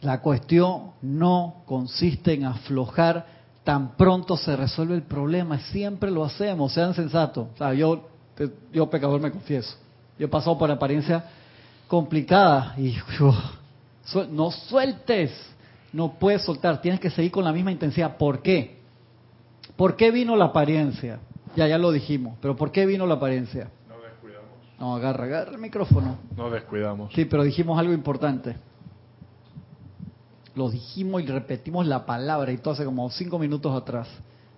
La 0.01 0.21
cuestión 0.21 0.93
no 1.03 1.63
consiste 1.67 2.33
en 2.33 2.45
aflojar 2.45 3.41
tan 3.65 3.97
pronto 3.97 4.37
se 4.37 4.57
resuelve 4.57 4.95
el 4.95 5.03
problema. 5.03 5.59
Siempre 5.59 6.11
lo 6.11 6.25
hacemos, 6.25 6.73
sean 6.73 6.95
sensatos. 6.95 7.49
Sea, 7.59 7.75
yo, 7.75 8.09
yo 8.73 8.89
pecador 8.89 9.21
me 9.21 9.31
confieso. 9.31 9.77
Yo 10.19 10.27
he 10.27 10.29
pasado 10.29 10.57
por 10.59 10.71
apariencia 10.71 11.25
complicada 11.87 12.75
y 12.79 12.97
no 14.31 14.51
sueltes, 14.51 15.33
no 15.93 16.13
puedes 16.19 16.43
soltar, 16.43 16.81
tienes 16.81 17.01
que 17.01 17.11
seguir 17.11 17.31
con 17.31 17.45
la 17.45 17.53
misma 17.53 17.73
intensidad. 17.73 18.17
¿Por 18.17 18.43
qué? 18.43 18.81
¿Por 19.77 19.97
qué 19.97 20.11
vino 20.11 20.37
la 20.37 20.47
apariencia? 20.47 21.21
Ya, 21.57 21.67
ya 21.67 21.79
lo 21.79 21.91
dijimos. 21.93 22.37
Pero 22.41 22.57
¿por 22.57 22.71
qué 22.71 22.87
vino 22.87 23.07
la 23.07 23.15
apariencia? 23.15 23.71
No 23.89 24.01
descuidamos. 24.01 24.49
No, 24.79 24.95
agarra, 24.95 25.25
agarra 25.25 25.53
el 25.53 25.59
micrófono. 25.59 26.19
No 26.37 26.51
descuidamos. 26.51 27.13
Sí, 27.15 27.25
pero 27.25 27.43
dijimos 27.43 27.79
algo 27.79 27.93
importante. 27.93 28.57
Lo 30.55 30.69
dijimos 30.71 31.23
y 31.23 31.27
repetimos 31.27 31.87
la 31.87 32.05
palabra 32.07 32.51
y 32.53 32.59
todo 32.59 32.75
hace 32.75 32.85
como 32.85 33.09
cinco 33.11 33.39
minutos 33.39 33.75
atrás. 33.75 34.09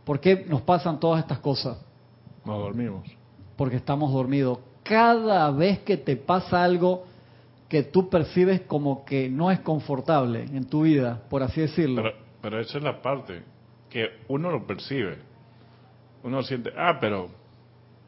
¿Por 0.04 0.20
qué 0.20 0.44
nos 0.48 0.62
pasan 0.62 0.98
todas 0.98 1.20
estas 1.20 1.38
cosas? 1.38 1.78
Nos 2.44 2.58
dormimos. 2.58 3.08
porque 3.56 3.76
estamos 3.76 4.12
dormidos. 4.12 4.58
Cada 4.82 5.50
vez 5.52 5.78
que 5.80 5.96
te 5.96 6.16
pasa 6.16 6.64
algo 6.64 7.04
que 7.68 7.84
tú 7.84 8.08
percibes 8.10 8.62
como 8.62 9.04
que 9.04 9.28
no 9.28 9.50
es 9.50 9.60
confortable 9.60 10.42
en 10.44 10.64
tu 10.64 10.82
vida, 10.82 11.22
por 11.30 11.42
así 11.42 11.60
decirlo. 11.60 12.02
Pero, 12.02 12.16
pero 12.40 12.60
esa 12.60 12.78
es 12.78 12.84
la 12.84 13.00
parte, 13.00 13.42
que 13.88 14.08
uno 14.28 14.50
lo 14.50 14.66
percibe. 14.66 15.18
Uno 16.22 16.42
siente, 16.42 16.70
ah, 16.76 16.98
pero 17.00 17.28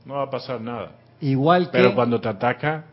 no 0.04 0.14
va 0.14 0.24
a 0.24 0.30
pasar 0.30 0.60
nada. 0.60 0.92
Igual 1.20 1.70
que... 1.70 1.78
Pero 1.78 1.94
cuando 1.94 2.20
te 2.20 2.28
ataca, 2.28 2.84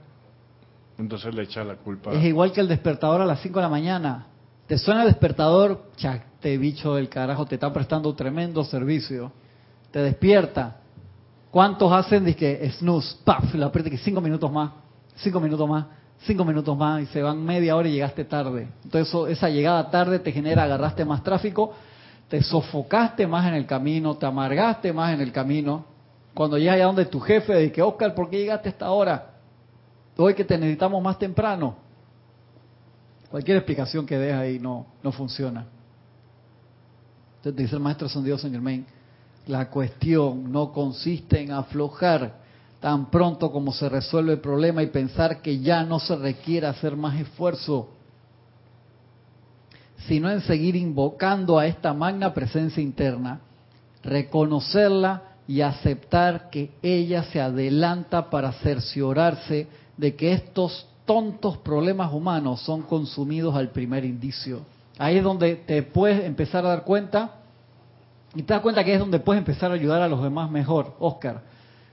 entonces 0.97 1.33
le 1.33 1.43
echa 1.43 1.63
la 1.63 1.75
culpa. 1.75 2.11
Es 2.13 2.23
igual 2.23 2.51
que 2.51 2.61
el 2.61 2.67
despertador 2.67 3.21
a 3.21 3.25
las 3.25 3.41
5 3.41 3.59
de 3.59 3.63
la 3.63 3.69
mañana. 3.69 4.27
Te 4.67 4.77
suena 4.77 5.03
el 5.03 5.09
despertador, 5.09 5.91
te 6.39 6.57
bicho 6.57 6.95
del 6.95 7.09
carajo, 7.09 7.45
te 7.45 7.55
está 7.55 7.71
prestando 7.73 8.09
un 8.09 8.15
tremendo 8.15 8.63
servicio. 8.63 9.31
Te 9.91 9.99
despierta. 9.99 10.77
¿Cuántos 11.49 11.91
hacen 11.91 12.23
de 12.23 12.35
que 12.35 12.71
snooze, 12.77 13.17
paf, 13.25 13.53
la 13.55 13.65
aprieta 13.65 13.89
que 13.89 13.97
cinco 13.97 14.21
minutos 14.21 14.49
más, 14.49 14.71
cinco 15.15 15.41
minutos 15.41 15.67
más, 15.67 15.85
cinco 16.19 16.45
minutos 16.45 16.77
más 16.77 17.01
y 17.01 17.05
se 17.07 17.21
van 17.21 17.43
media 17.43 17.75
hora 17.75 17.89
y 17.89 17.93
llegaste 17.93 18.25
tarde. 18.25 18.69
Entonces 18.83 19.13
esa 19.29 19.49
llegada 19.49 19.89
tarde 19.89 20.19
te 20.19 20.31
genera, 20.31 20.63
agarraste 20.63 21.03
más 21.03 21.23
tráfico, 21.23 21.73
te 22.31 22.41
sofocaste 22.41 23.27
más 23.27 23.45
en 23.45 23.55
el 23.55 23.65
camino, 23.65 24.15
te 24.15 24.25
amargaste 24.25 24.93
más 24.93 25.13
en 25.13 25.19
el 25.19 25.33
camino. 25.33 25.83
Cuando 26.33 26.57
llegas 26.57 26.75
allá 26.75 26.85
donde 26.85 27.03
tu 27.03 27.19
jefe, 27.19 27.53
de 27.53 27.73
que 27.73 27.81
Oscar, 27.81 28.15
¿por 28.15 28.29
qué 28.29 28.37
llegaste 28.37 28.69
a 28.69 28.71
esta 28.71 28.89
hora? 28.89 29.33
Hoy 30.15 30.33
que 30.33 30.45
te 30.45 30.57
necesitamos 30.57 31.03
más 31.03 31.19
temprano. 31.19 31.75
Cualquier 33.29 33.57
explicación 33.57 34.05
que 34.05 34.17
des 34.17 34.33
ahí 34.33 34.59
no, 34.59 34.85
no 35.03 35.11
funciona. 35.11 35.65
Entonces 37.35 37.63
dice 37.63 37.75
el 37.75 37.81
maestro 37.81 38.07
San 38.07 38.23
Dios 38.23 38.41
en 38.45 38.53
Germain, 38.53 38.85
la 39.47 39.69
cuestión 39.69 40.49
no 40.53 40.71
consiste 40.71 41.41
en 41.41 41.51
aflojar 41.51 42.35
tan 42.79 43.11
pronto 43.11 43.51
como 43.51 43.73
se 43.73 43.89
resuelve 43.89 44.31
el 44.31 44.39
problema 44.39 44.81
y 44.81 44.87
pensar 44.87 45.41
que 45.41 45.59
ya 45.59 45.83
no 45.83 45.99
se 45.99 46.15
requiere 46.15 46.65
hacer 46.65 46.95
más 46.95 47.19
esfuerzo, 47.19 47.89
sino 50.07 50.29
en 50.29 50.41
seguir 50.41 50.75
invocando 50.75 51.59
a 51.59 51.67
esta 51.67 51.93
magna 51.93 52.33
presencia 52.33 52.81
interna, 52.81 53.41
reconocerla 54.03 55.23
y 55.47 55.61
aceptar 55.61 56.49
que 56.49 56.71
ella 56.81 57.23
se 57.23 57.41
adelanta 57.41 58.29
para 58.29 58.51
cerciorarse 58.53 59.67
de 59.97 60.15
que 60.15 60.33
estos 60.33 60.87
tontos 61.05 61.57
problemas 61.57 62.13
humanos 62.13 62.61
son 62.61 62.83
consumidos 62.83 63.55
al 63.55 63.69
primer 63.69 64.05
indicio. 64.05 64.61
Ahí 64.97 65.17
es 65.17 65.23
donde 65.23 65.55
te 65.55 65.83
puedes 65.83 66.23
empezar 66.25 66.65
a 66.65 66.69
dar 66.69 66.83
cuenta 66.83 67.31
y 68.33 68.43
te 68.43 68.53
das 68.53 68.61
cuenta 68.61 68.83
que 68.83 68.93
es 68.93 68.99
donde 68.99 69.19
puedes 69.19 69.39
empezar 69.39 69.71
a 69.71 69.73
ayudar 69.73 70.01
a 70.01 70.07
los 70.07 70.23
demás 70.23 70.49
mejor, 70.49 70.95
Oscar. 70.99 71.41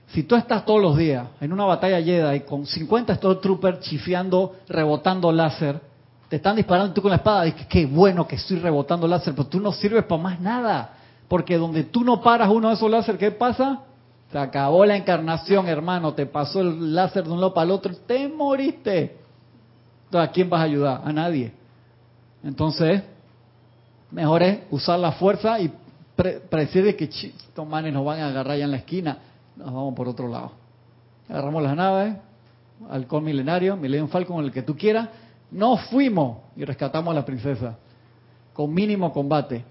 Si 0.07 0.23
tú 0.23 0.35
estás 0.35 0.65
todos 0.65 0.81
los 0.81 0.97
días 0.97 1.27
en 1.41 1.53
una 1.53 1.65
batalla 1.65 2.01
Jedi 2.01 2.41
con 2.41 2.65
50 2.65 3.15
Stormtroopers 3.15 3.81
chifiando, 3.81 4.55
rebotando 4.67 5.31
láser, 5.31 5.81
te 6.29 6.35
están 6.35 6.55
disparando 6.55 6.93
tú 6.93 7.01
con 7.01 7.09
la 7.09 7.17
espada, 7.17 7.43
dices, 7.43 7.65
qué 7.65 7.87
bueno 7.87 8.27
que 8.27 8.35
estoy 8.35 8.59
rebotando 8.59 9.07
láser, 9.07 9.33
pero 9.33 9.47
tú 9.47 9.59
no 9.59 9.71
sirves 9.71 10.03
para 10.03 10.21
más 10.21 10.39
nada. 10.39 10.93
Porque 11.27 11.57
donde 11.57 11.83
tú 11.83 12.03
no 12.03 12.21
paras 12.21 12.49
uno 12.49 12.69
de 12.69 12.75
esos 12.75 12.89
láser, 12.89 13.17
¿qué 13.17 13.31
pasa? 13.31 13.81
Se 14.31 14.37
acabó 14.37 14.85
la 14.85 14.95
encarnación, 14.95 15.67
hermano. 15.67 16.13
Te 16.13 16.27
pasó 16.27 16.61
el 16.61 16.93
láser 16.93 17.23
de 17.23 17.31
un 17.31 17.39
lado 17.39 17.53
para 17.53 17.65
el 17.65 17.71
otro. 17.71 17.95
Te 17.95 18.27
moriste. 18.27 19.17
Entonces, 20.05 20.29
¿a 20.29 20.31
quién 20.31 20.49
vas 20.49 20.61
a 20.61 20.63
ayudar? 20.63 21.01
A 21.03 21.11
nadie. 21.11 21.51
Entonces, 22.43 23.03
mejor 24.11 24.43
es 24.43 24.59
usar 24.69 24.99
la 24.99 25.13
fuerza 25.13 25.59
y 25.59 25.71
predecir 26.15 26.95
que 26.95 27.05
estos 27.05 27.67
manes 27.67 27.91
nos 27.91 28.05
van 28.05 28.19
a 28.19 28.27
agarrar 28.27 28.57
ya 28.57 28.65
en 28.65 28.71
la 28.71 28.77
esquina. 28.77 29.17
Nos 29.55 29.67
vamos 29.67 29.95
por 29.95 30.07
otro 30.07 30.27
lado. 30.27 30.51
Agarramos 31.27 31.63
las 31.63 31.75
naves, 31.75 32.15
halcón 32.89 33.23
milenario, 33.23 33.75
Millennium 33.75 34.09
Falcon, 34.09 34.45
el 34.45 34.51
que 34.51 34.61
tú 34.61 34.75
quieras. 34.75 35.09
No 35.51 35.77
fuimos 35.77 36.37
y 36.55 36.65
rescatamos 36.65 37.11
a 37.11 37.15
la 37.15 37.25
princesa. 37.25 37.77
Con 38.53 38.73
mínimo 38.73 39.11
combate. 39.11 39.63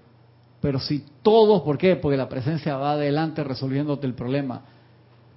Pero 0.61 0.79
si 0.79 1.05
todos, 1.21 1.61
¿por 1.61 1.77
qué? 1.77 1.95
Porque 1.95 2.17
la 2.17 2.27
presencia 2.27 2.75
va 2.77 2.93
adelante 2.93 3.43
resolviéndote 3.43 4.05
el 4.05 4.13
problema. 4.13 4.61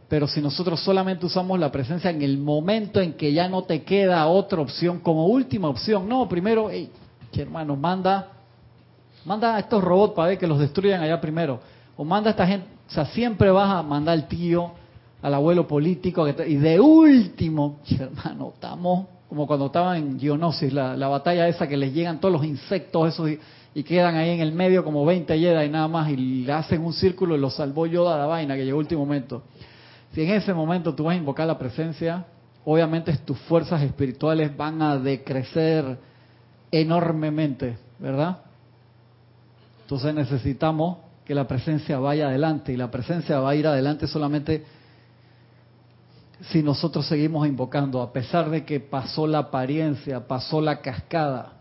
Pero 0.09 0.27
si 0.27 0.43
nosotros 0.43 0.81
solamente 0.81 1.25
usamos 1.25 1.59
la 1.59 1.73
presencia 1.73 2.11
en 2.11 2.21
el 2.23 2.39
momento 2.39 3.01
en 3.01 3.15
que 3.15 3.33
ya 3.33 3.49
no 3.49 3.63
te 3.63 3.83
queda 3.83 4.27
otra 4.27 4.61
opción 4.61 4.99
como 4.99 5.27
última 5.27 5.69
opción, 5.69 6.09
no, 6.09 6.29
primero, 6.29 6.69
hey, 6.71 6.91
hermano, 7.33 7.77
manda, 7.77 8.29
manda 9.25 9.57
a 9.57 9.61
estos 9.61 9.83
robots 9.83 10.15
para 10.15 10.29
ver 10.29 10.39
que 10.39 10.47
los 10.47 10.59
destruyan 10.59 11.01
allá 11.03 11.21
primero. 11.21 11.61
O 11.97 12.05
manda 12.05 12.29
a 12.29 12.33
esta 12.33 12.47
gente, 12.47 12.67
o 12.89 12.93
sea, 12.93 13.07
siempre 13.07 13.51
vas 13.51 13.71
a 13.71 13.83
mandar 13.83 14.15
al 14.15 14.29
tío, 14.29 14.73
al 15.23 15.33
abuelo 15.33 15.67
político, 15.67 16.29
y 16.29 16.57
de 16.57 16.81
último, 16.81 17.79
hermano, 17.99 18.53
estamos 18.55 19.07
como 19.33 19.47
cuando 19.47 19.65
estaban 19.65 19.97
en 19.97 20.21
Geonosis, 20.21 20.75
la, 20.75 20.95
la 20.95 21.09
batalla 21.09 21.49
esa 21.49 21.67
que 21.67 21.75
les 21.75 21.95
llegan 21.95 22.21
todos 22.21 22.35
los 22.35 22.45
insectos 22.45 23.15
esos 23.15 23.31
y 23.73 23.83
quedan 23.83 24.15
ahí 24.15 24.29
en 24.29 24.41
el 24.41 24.53
medio 24.53 24.85
como 24.85 25.07
20 25.07 25.39
Jedi 25.39 25.71
nada 25.71 25.89
más 25.89 26.11
y 26.11 26.17
le 26.45 26.53
hacen 26.53 26.85
un 26.85 26.93
círculo 26.93 27.35
y 27.35 27.39
lo 27.39 27.49
salvó 27.49 27.87
Yoda 27.87 28.19
la 28.19 28.27
vaina 28.27 28.57
que 28.57 28.67
llegó 28.67 28.81
el 28.81 28.85
último 28.85 29.07
momento. 29.07 29.45
Si 30.13 30.21
en 30.21 30.33
ese 30.33 30.53
momento 30.53 30.95
tú 30.95 31.05
vas 31.05 31.15
a 31.15 31.17
invocar 31.17 31.47
la 31.47 31.57
presencia, 31.57 32.27
obviamente 32.67 33.17
tus 33.25 33.39
fuerzas 33.39 33.81
espirituales 33.81 34.55
van 34.55 34.83
a 34.83 34.99
decrecer 34.99 35.97
enormemente, 36.71 37.79
¿verdad? 37.99 38.37
Entonces 39.81 40.15
necesitamos 40.15 40.99
que 41.25 41.35
la 41.35 41.49
presencia 41.49 41.99
vaya 41.99 42.29
adelante 42.29 42.75
y 42.75 42.77
la 42.77 42.91
presencia 42.91 43.41
va 43.41 43.49
a 43.49 43.55
ir 43.55 43.67
adelante 43.67 44.07
solamente 44.07 44.63
si 46.51 46.63
nosotros 46.63 47.07
seguimos 47.07 47.47
invocando, 47.47 48.03
a 48.03 48.13
pesar 48.13 48.51
de 48.51 48.65
que 48.65 48.81
pasó 48.81 49.27
la 49.27 49.39
apariencia, 49.39 50.27
pasó 50.27 50.61
la 50.61 50.81
cascada, 50.81 51.53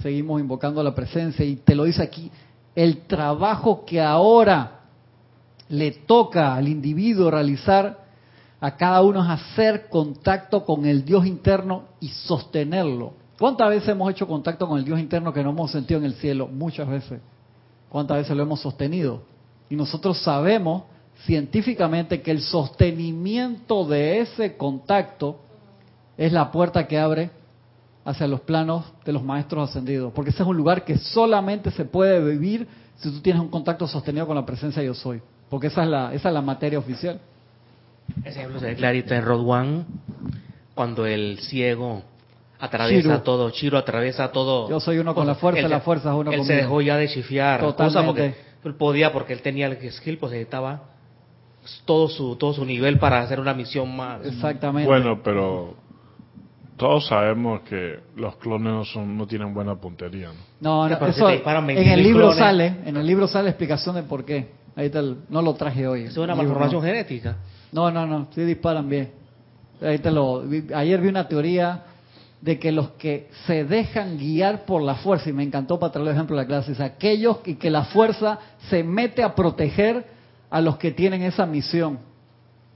seguimos 0.00 0.40
invocando 0.40 0.82
la 0.82 0.94
presencia 0.94 1.44
y 1.44 1.56
te 1.56 1.74
lo 1.74 1.84
dice 1.84 2.02
aquí, 2.02 2.30
el 2.74 3.06
trabajo 3.06 3.84
que 3.86 4.00
ahora 4.00 4.80
le 5.68 5.92
toca 5.92 6.54
al 6.54 6.68
individuo 6.68 7.30
realizar 7.30 8.04
a 8.60 8.76
cada 8.76 9.02
uno 9.02 9.22
es 9.22 9.30
hacer 9.40 9.88
contacto 9.88 10.64
con 10.64 10.84
el 10.84 11.04
Dios 11.04 11.26
interno 11.26 11.84
y 12.00 12.08
sostenerlo. 12.08 13.14
¿Cuántas 13.38 13.68
veces 13.70 13.88
hemos 13.88 14.10
hecho 14.10 14.26
contacto 14.26 14.66
con 14.68 14.78
el 14.78 14.84
Dios 14.84 15.00
interno 15.00 15.32
que 15.32 15.42
no 15.42 15.50
hemos 15.50 15.70
sentido 15.70 16.00
en 16.00 16.06
el 16.06 16.14
cielo? 16.14 16.48
Muchas 16.48 16.88
veces. 16.88 17.20
¿Cuántas 17.88 18.18
veces 18.18 18.36
lo 18.36 18.42
hemos 18.42 18.60
sostenido? 18.60 19.22
Y 19.68 19.76
nosotros 19.76 20.18
sabemos 20.22 20.84
científicamente 21.24 22.20
que 22.22 22.30
el 22.30 22.40
sostenimiento 22.40 23.86
de 23.86 24.20
ese 24.20 24.56
contacto 24.56 25.40
es 26.16 26.32
la 26.32 26.50
puerta 26.50 26.86
que 26.86 26.98
abre 26.98 27.30
hacia 28.04 28.26
los 28.26 28.40
planos 28.40 28.84
de 29.04 29.12
los 29.12 29.22
maestros 29.22 29.68
ascendidos, 29.68 30.12
porque 30.12 30.30
ese 30.30 30.42
es 30.42 30.48
un 30.48 30.56
lugar 30.56 30.84
que 30.84 30.96
solamente 30.98 31.70
se 31.70 31.84
puede 31.84 32.22
vivir 32.24 32.66
si 32.96 33.10
tú 33.10 33.20
tienes 33.20 33.42
un 33.42 33.48
contacto 33.48 33.86
sostenido 33.86 34.26
con 34.26 34.36
la 34.36 34.46
presencia 34.46 34.82
yo 34.82 34.94
soy, 34.94 35.20
porque 35.50 35.66
esa 35.66 35.82
es 35.82 35.88
la, 35.88 36.14
esa 36.14 36.28
es 36.28 36.34
la 36.34 36.42
materia 36.42 36.78
oficial. 36.78 37.20
Ese 38.24 38.38
ejemplo 38.38 38.60
se 38.60 38.66
ve 38.66 38.76
clarito 38.76 39.12
en 39.14 39.24
Rod 39.24 39.48
One, 39.48 39.84
cuando 40.74 41.04
el 41.06 41.38
ciego 41.40 42.02
atraviesa 42.60 43.22
todo, 43.22 43.50
Chiro 43.50 43.76
atraviesa 43.76 44.30
todo. 44.30 44.70
Yo 44.70 44.78
soy 44.78 44.98
uno 44.98 45.14
con 45.14 45.26
la 45.26 45.34
fuerza, 45.34 45.66
la 45.66 45.80
fuerza 45.80 46.10
es 46.10 46.16
uno 46.16 46.30
Él 46.30 46.44
se 46.44 46.54
dejó 46.54 46.80
ya 46.80 46.96
de 46.96 47.08
chifiar, 47.08 47.60
cosa 47.74 48.06
porque 48.06 48.34
él 48.64 48.74
podía, 48.74 49.12
porque 49.12 49.32
él 49.32 49.42
tenía 49.42 49.66
el 49.66 49.92
skill, 49.92 50.18
pues 50.18 50.32
necesitaba 50.32 50.95
todo 51.84 52.08
su 52.08 52.36
todo 52.36 52.52
su 52.52 52.64
nivel 52.64 52.98
para 52.98 53.20
hacer 53.20 53.40
una 53.40 53.54
misión 53.54 53.94
más. 53.96 54.24
Exactamente. 54.24 54.88
Bueno, 54.88 55.20
pero 55.22 55.74
todos 56.76 57.06
sabemos 57.06 57.62
que 57.62 58.00
los 58.16 58.36
clones 58.36 58.72
no, 58.72 58.84
son, 58.84 59.16
no 59.16 59.26
tienen 59.26 59.54
buena 59.54 59.76
puntería. 59.76 60.30
No, 60.60 60.88
no, 60.88 61.06
eso 61.06 61.30
en 61.30 61.88
el 61.88 62.02
libro 62.02 62.32
sale, 62.32 62.76
en 62.84 62.96
el 62.96 63.06
libro 63.06 63.26
sale 63.26 63.48
explicación 63.48 63.94
de 63.94 64.02
por 64.02 64.24
qué. 64.24 64.48
Ahí 64.74 64.90
te 64.90 65.00
no 65.30 65.40
lo 65.40 65.54
traje 65.54 65.86
hoy. 65.88 66.02
¿Es 66.02 66.16
una 66.18 66.34
malformación 66.34 66.82
genética? 66.82 67.36
No, 67.72 67.90
no, 67.90 68.06
no, 68.06 68.28
sí 68.34 68.42
disparan 68.42 68.88
bien. 68.88 69.10
Ahí 69.80 69.98
te 69.98 70.10
lo, 70.10 70.42
ayer 70.74 71.00
vi 71.00 71.08
una 71.08 71.26
teoría 71.28 71.82
de 72.40 72.58
que 72.58 72.70
los 72.72 72.90
que 72.90 73.28
se 73.46 73.64
dejan 73.64 74.18
guiar 74.18 74.66
por 74.66 74.82
la 74.82 74.96
fuerza, 74.96 75.30
y 75.30 75.32
me 75.32 75.42
encantó 75.42 75.78
para 75.78 75.92
traer 75.92 76.08
el 76.08 76.14
ejemplo 76.14 76.36
de 76.36 76.42
la 76.42 76.46
clase, 76.46 76.72
es 76.72 76.80
aquellos 76.80 77.38
que, 77.38 77.56
que 77.56 77.70
la 77.70 77.84
fuerza 77.84 78.38
se 78.68 78.84
mete 78.84 79.22
a 79.22 79.34
proteger 79.34 80.04
a 80.50 80.60
los 80.60 80.76
que 80.76 80.90
tienen 80.92 81.22
esa 81.22 81.46
misión. 81.46 81.98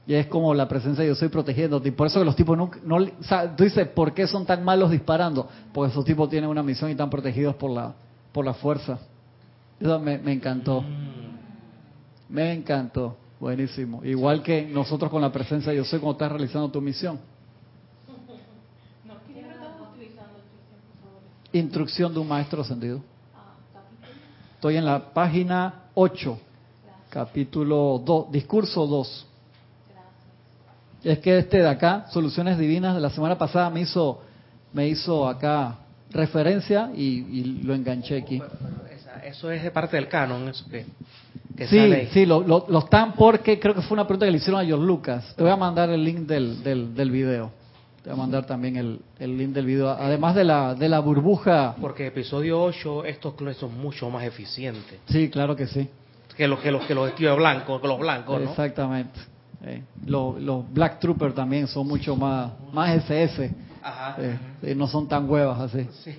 Y 0.06 0.14
es 0.14 0.26
como 0.26 0.54
la 0.54 0.66
presencia 0.66 1.02
de 1.02 1.08
yo 1.08 1.14
soy 1.14 1.28
protegiéndote. 1.28 1.88
Y 1.88 1.92
por 1.92 2.06
eso 2.06 2.18
que 2.18 2.24
los 2.24 2.34
tipos 2.34 2.56
nunca, 2.56 2.80
no, 2.84 2.96
o 2.96 3.22
sea, 3.22 3.54
tú 3.54 3.64
dices, 3.64 3.86
¿por 3.88 4.12
qué 4.12 4.26
son 4.26 4.44
tan 4.44 4.64
malos 4.64 4.90
disparando? 4.90 5.48
Porque 5.72 5.92
esos 5.92 6.04
tipos 6.04 6.28
tienen 6.28 6.50
una 6.50 6.62
misión 6.62 6.90
y 6.90 6.92
están 6.92 7.10
protegidos 7.10 7.54
por 7.54 7.70
la, 7.70 7.94
por 8.32 8.44
la 8.44 8.54
fuerza. 8.54 8.98
Eso 9.78 9.98
me, 10.00 10.18
me 10.18 10.32
encantó. 10.32 10.84
Me 12.28 12.52
encantó. 12.52 13.16
Buenísimo. 13.38 14.04
Igual 14.04 14.42
que 14.42 14.62
nosotros 14.62 15.10
con 15.10 15.22
la 15.22 15.32
presencia 15.32 15.72
de 15.72 15.78
yo 15.78 15.84
soy 15.84 15.98
cuando 15.98 16.12
estás 16.12 16.32
realizando 16.32 16.70
tu 16.70 16.80
misión. 16.80 17.18
Instrucción 21.52 22.12
de 22.12 22.20
un 22.20 22.28
maestro 22.28 22.62
ascendido. 22.62 23.00
Estoy 24.54 24.76
en 24.76 24.84
la 24.84 25.12
página 25.12 25.84
8, 25.94 26.38
capítulo 27.10 28.00
2, 28.04 28.32
discurso 28.32 28.86
2. 28.86 29.26
Es 31.04 31.18
que 31.18 31.38
este 31.38 31.58
de 31.58 31.68
acá, 31.68 32.06
Soluciones 32.10 32.58
Divinas, 32.58 32.94
de 32.94 33.00
la 33.00 33.10
semana 33.10 33.36
pasada 33.36 33.68
me 33.70 33.80
hizo, 33.80 34.20
me 34.72 34.86
hizo 34.86 35.28
acá 35.28 35.78
referencia 36.10 36.90
y, 36.94 37.62
lo 37.64 37.74
enganché 37.74 38.18
aquí. 38.18 38.40
Eso 39.24 39.50
es 39.50 39.62
de 39.62 39.70
parte 39.70 39.96
del 39.96 40.08
canon, 40.08 40.48
eso 40.48 40.64
que, 40.70 40.86
sí, 41.66 42.08
sí, 42.12 42.24
lo, 42.24 42.40
lo, 42.40 42.78
están 42.78 43.12
porque 43.12 43.60
creo 43.60 43.74
que 43.74 43.82
fue 43.82 43.94
una 43.94 44.06
pregunta 44.06 44.24
que 44.24 44.32
le 44.32 44.38
hicieron 44.38 44.62
a 44.62 44.64
George 44.64 44.86
Lucas. 44.86 45.34
Te 45.36 45.42
voy 45.42 45.52
a 45.52 45.56
mandar 45.56 45.90
el 45.90 46.02
link 46.02 46.20
del, 46.20 46.62
del, 46.62 46.94
del 46.94 47.10
video. 47.10 47.50
Te 48.02 48.08
voy 48.08 48.18
a 48.18 48.22
mandar 48.22 48.46
también 48.46 48.76
el, 48.76 49.00
el, 49.18 49.36
link 49.36 49.50
del 49.50 49.66
video, 49.66 49.90
además 49.90 50.34
de 50.34 50.44
la, 50.44 50.74
de 50.74 50.88
la 50.88 51.00
burbuja. 51.00 51.76
Porque 51.78 52.06
episodio 52.06 52.62
8, 52.62 53.04
estos 53.04 53.34
clones 53.34 53.58
son 53.58 53.78
mucho 53.78 54.08
más 54.08 54.24
eficientes. 54.24 55.00
Sí, 55.06 55.28
claro 55.28 55.54
que 55.54 55.66
sí. 55.66 55.86
Que 56.40 56.48
los 56.48 56.60
que 56.60 56.70
los 56.70 56.86
que 56.86 56.94
los 56.94 57.04
vestidos 57.04 57.36
blancos, 57.36 57.82
los 57.82 57.98
blancos, 57.98 58.40
¿no? 58.40 58.48
Exactamente. 58.48 59.20
Eh, 59.62 59.82
los, 60.06 60.40
los, 60.40 60.72
Black 60.72 60.98
Troopers 60.98 61.34
también 61.34 61.66
son 61.66 61.86
mucho 61.86 62.16
más, 62.16 62.52
más 62.72 62.96
SS. 62.96 63.50
Ajá. 63.82 64.16
Eh, 64.62 64.74
no 64.74 64.86
son 64.88 65.06
tan 65.06 65.28
huevas 65.28 65.60
así. 65.60 65.86
Sí. 66.02 66.16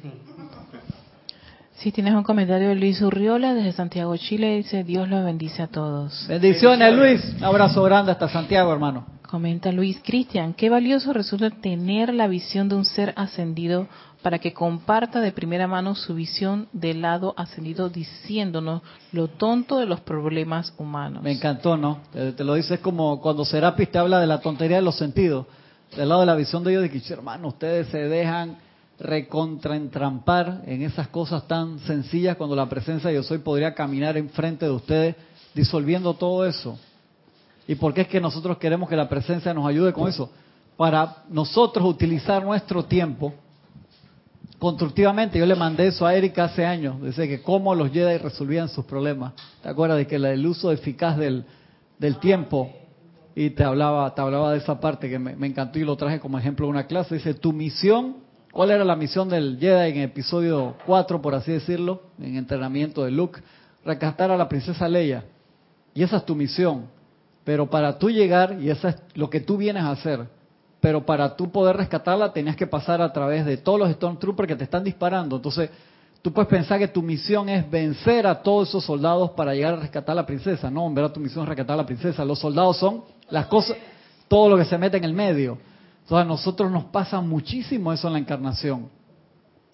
Si 1.73 1.91
tienes 1.91 2.13
un 2.13 2.21
comentario 2.21 2.69
de 2.69 2.75
Luis 2.75 3.01
Urriola 3.01 3.55
desde 3.55 3.71
Santiago, 3.71 4.15
Chile, 4.15 4.57
dice 4.57 4.83
Dios 4.83 5.09
los 5.09 5.25
bendice 5.25 5.63
a 5.63 5.67
todos. 5.67 6.27
Bendiciones, 6.27 6.95
Luis. 6.95 7.33
Un 7.37 7.43
abrazo 7.43 7.81
grande 7.81 8.11
hasta 8.11 8.29
Santiago, 8.29 8.71
hermano. 8.71 9.07
Comenta 9.31 9.71
Luis 9.71 9.97
Cristian, 10.03 10.53
qué 10.53 10.69
valioso 10.69 11.13
resulta 11.13 11.49
tener 11.49 12.13
la 12.13 12.27
visión 12.27 12.67
de 12.67 12.75
un 12.75 12.83
ser 12.83 13.13
ascendido 13.15 13.87
para 14.21 14.39
que 14.39 14.51
comparta 14.51 15.21
de 15.21 15.31
primera 15.31 15.67
mano 15.67 15.95
su 15.95 16.13
visión 16.15 16.67
del 16.73 17.01
lado 17.01 17.33
ascendido 17.37 17.87
diciéndonos 17.87 18.81
lo 19.13 19.29
tonto 19.29 19.79
de 19.79 19.85
los 19.85 20.01
problemas 20.01 20.73
humanos. 20.77 21.23
Me 21.23 21.31
encantó, 21.31 21.77
¿no? 21.77 21.99
Te, 22.11 22.43
lo 22.43 22.55
dices 22.55 22.81
como 22.81 23.21
cuando 23.21 23.45
Serapis 23.45 23.89
te 23.89 23.99
habla 23.99 24.19
de 24.19 24.27
la 24.27 24.41
tontería 24.41 24.75
de 24.75 24.83
los 24.83 24.97
sentidos. 24.97 25.45
Del 25.95 26.09
lado 26.09 26.19
de 26.19 26.27
la 26.27 26.35
visión 26.35 26.61
de 26.65 26.71
ellos, 26.71 26.83
de 26.83 26.89
que, 26.91 27.13
hermano, 27.13 27.47
ustedes 27.47 27.87
se 27.87 27.99
dejan 28.09 28.57
recontraentrampar 28.99 30.63
en 30.65 30.81
esas 30.81 31.07
cosas 31.07 31.47
tan 31.47 31.79
sencillas 31.79 32.35
cuando 32.35 32.57
la 32.57 32.67
presencia 32.67 33.09
de 33.09 33.15
yo 33.15 33.23
soy 33.23 33.37
podría 33.37 33.73
caminar 33.73 34.17
enfrente 34.17 34.65
de 34.65 34.71
ustedes 34.71 35.15
disolviendo 35.53 36.15
todo 36.15 36.45
eso. 36.45 36.77
¿Y 37.67 37.75
por 37.75 37.93
qué 37.93 38.01
es 38.01 38.07
que 38.07 38.19
nosotros 38.19 38.57
queremos 38.57 38.89
que 38.89 38.95
la 38.95 39.07
presencia 39.07 39.53
nos 39.53 39.67
ayude 39.67 39.93
con 39.93 40.07
eso? 40.07 40.29
Para 40.77 41.23
nosotros 41.29 41.85
utilizar 41.85 42.43
nuestro 42.43 42.83
tiempo 42.85 43.33
constructivamente. 44.59 45.39
Yo 45.39 45.45
le 45.45 45.55
mandé 45.55 45.87
eso 45.87 46.05
a 46.05 46.13
Erika 46.13 46.45
hace 46.45 46.65
años, 46.65 47.01
dice 47.01 47.27
que 47.27 47.41
cómo 47.41 47.73
los 47.73 47.91
Jedi 47.91 48.17
resolvían 48.17 48.69
sus 48.69 48.85
problemas. 48.85 49.33
¿Te 49.61 49.69
acuerdas 49.69 49.97
de 49.97 50.07
que 50.07 50.15
el 50.15 50.45
uso 50.45 50.71
eficaz 50.71 51.17
del, 51.17 51.45
del 51.97 52.17
tiempo? 52.17 52.71
Y 53.33 53.51
te 53.51 53.63
hablaba, 53.63 54.13
te 54.13 54.21
hablaba 54.21 54.51
de 54.51 54.57
esa 54.57 54.79
parte 54.79 55.09
que 55.09 55.17
me, 55.17 55.47
encantó 55.47 55.79
y 55.79 55.83
lo 55.83 55.95
traje 55.95 56.19
como 56.19 56.37
ejemplo 56.37 56.65
de 56.65 56.71
una 56.71 56.85
clase. 56.85 57.15
Dice, 57.15 57.33
tu 57.33 57.53
misión 57.53 58.17
¿Cuál 58.51 58.71
era 58.71 58.83
la 58.83 58.97
misión 58.97 59.29
del 59.29 59.57
Jedi 59.59 59.91
en 59.91 59.97
episodio 59.99 60.75
4, 60.85 61.21
por 61.21 61.33
así 61.35 61.53
decirlo, 61.53 62.01
en 62.19 62.35
entrenamiento 62.35 63.05
de 63.05 63.11
Luke? 63.11 63.39
Rescatar 63.85 64.29
a 64.29 64.35
la 64.35 64.49
princesa 64.49 64.89
Leia. 64.89 65.23
Y 65.93 66.03
esa 66.03 66.17
es 66.17 66.25
tu 66.25 66.35
misión. 66.35 66.87
Pero 67.43 67.69
para 67.69 67.97
tú 67.97 68.09
llegar, 68.09 68.57
y 68.59 68.69
eso 68.69 68.87
es 68.87 68.95
lo 69.15 69.29
que 69.29 69.39
tú 69.39 69.57
vienes 69.57 69.83
a 69.83 69.91
hacer, 69.91 70.27
pero 70.79 71.05
para 71.05 71.35
tú 71.35 71.51
poder 71.51 71.77
rescatarla 71.77 72.33
tenías 72.33 72.55
que 72.55 72.67
pasar 72.67 73.01
a 73.01 73.13
través 73.13 73.45
de 73.45 73.57
todos 73.57 73.79
los 73.79 73.91
Stormtroopers 73.91 74.47
que 74.47 74.55
te 74.55 74.63
están 74.63 74.83
disparando. 74.83 75.35
Entonces, 75.35 75.69
tú 76.21 76.33
puedes 76.33 76.49
pensar 76.49 76.79
que 76.79 76.87
tu 76.87 77.01
misión 77.01 77.49
es 77.49 77.69
vencer 77.69 78.25
a 78.25 78.41
todos 78.41 78.69
esos 78.69 78.83
soldados 78.83 79.31
para 79.31 79.53
llegar 79.53 79.75
a 79.75 79.77
rescatar 79.77 80.13
a 80.13 80.21
la 80.21 80.25
princesa. 80.25 80.69
No, 80.69 80.87
en 80.87 80.95
verdad 80.95 81.13
tu 81.13 81.19
misión 81.19 81.43
es 81.43 81.49
rescatar 81.49 81.75
a 81.75 81.77
la 81.77 81.85
princesa. 81.85 82.25
Los 82.25 82.39
soldados 82.39 82.77
son 82.77 83.03
las 83.29 83.45
cosas, 83.45 83.77
todo 84.27 84.49
lo 84.49 84.57
que 84.57 84.65
se 84.65 84.77
mete 84.77 84.97
en 84.97 85.03
el 85.03 85.13
medio. 85.13 85.57
Entonces 86.01 86.25
a 86.25 86.27
nosotros 86.27 86.71
nos 86.71 86.85
pasa 86.85 87.21
muchísimo 87.21 87.93
eso 87.93 88.07
en 88.07 88.13
la 88.13 88.19
encarnación. 88.19 88.89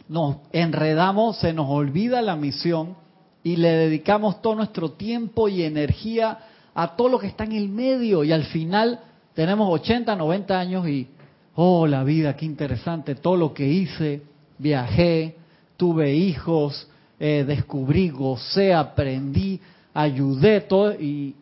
Nos 0.09 0.37
enredamos, 0.51 1.37
se 1.37 1.53
nos 1.53 1.69
olvida 1.69 2.21
la 2.21 2.35
misión 2.35 2.95
y 3.43 3.55
le 3.55 3.69
dedicamos 3.69 4.41
todo 4.41 4.55
nuestro 4.55 4.91
tiempo 4.91 5.47
y 5.47 5.63
energía 5.63 6.39
a 6.77 6.95
todo 6.95 7.09
lo 7.09 7.17
que 7.17 7.25
está 7.25 7.43
en 7.43 7.53
el 7.53 7.69
medio 7.69 8.23
y 8.23 8.31
al 8.31 8.43
final 8.43 8.99
tenemos 9.33 9.67
80, 9.67 10.15
90 10.15 10.59
años 10.59 10.87
y, 10.87 11.07
oh, 11.55 11.87
la 11.87 12.03
vida, 12.03 12.35
qué 12.35 12.45
interesante, 12.45 13.15
todo 13.15 13.35
lo 13.35 13.51
que 13.51 13.67
hice, 13.67 14.21
viajé, 14.59 15.37
tuve 15.75 16.13
hijos, 16.13 16.87
eh, 17.19 17.43
descubrí, 17.47 18.11
gocé, 18.11 18.75
aprendí, 18.75 19.59
ayudé, 19.91 20.61
todo 20.61 20.93
y 20.93 21.33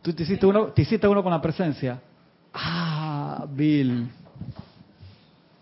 tú 0.00 0.14
te 0.14 0.22
hiciste 0.22 0.46
uno, 0.46 0.68
te 0.68 0.80
hiciste 0.80 1.06
uno 1.06 1.22
con 1.22 1.30
la 1.30 1.42
presencia. 1.42 2.00
Ah, 2.54 3.44
Bill, 3.50 4.08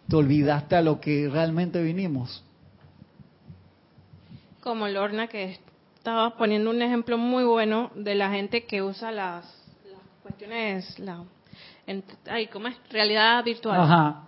te 0.09 0.15
olvidaste 0.15 0.77
a 0.77 0.81
lo 0.83 1.01
que 1.01 1.29
realmente 1.29 1.83
vinimos. 1.83 2.45
Como 4.61 4.87
Lorna, 4.87 5.27
que 5.27 5.59
estaba 6.01 6.35
poniendo 6.35 6.71
un 6.71 6.81
ejemplo 6.81 7.19
muy 7.19 7.45
bueno 7.45 7.91
de 7.95 8.15
la 8.15 8.31
gente 8.31 8.65
que 8.65 8.81
usa 8.83 9.13
las, 9.13 9.45
cuestiones, 10.23 10.99
la, 10.99 11.25
¿cómo 12.51 12.69
es? 12.69 12.77
Realidad 12.91 13.45
virtual. 13.45 13.79
Ajá. 13.79 14.23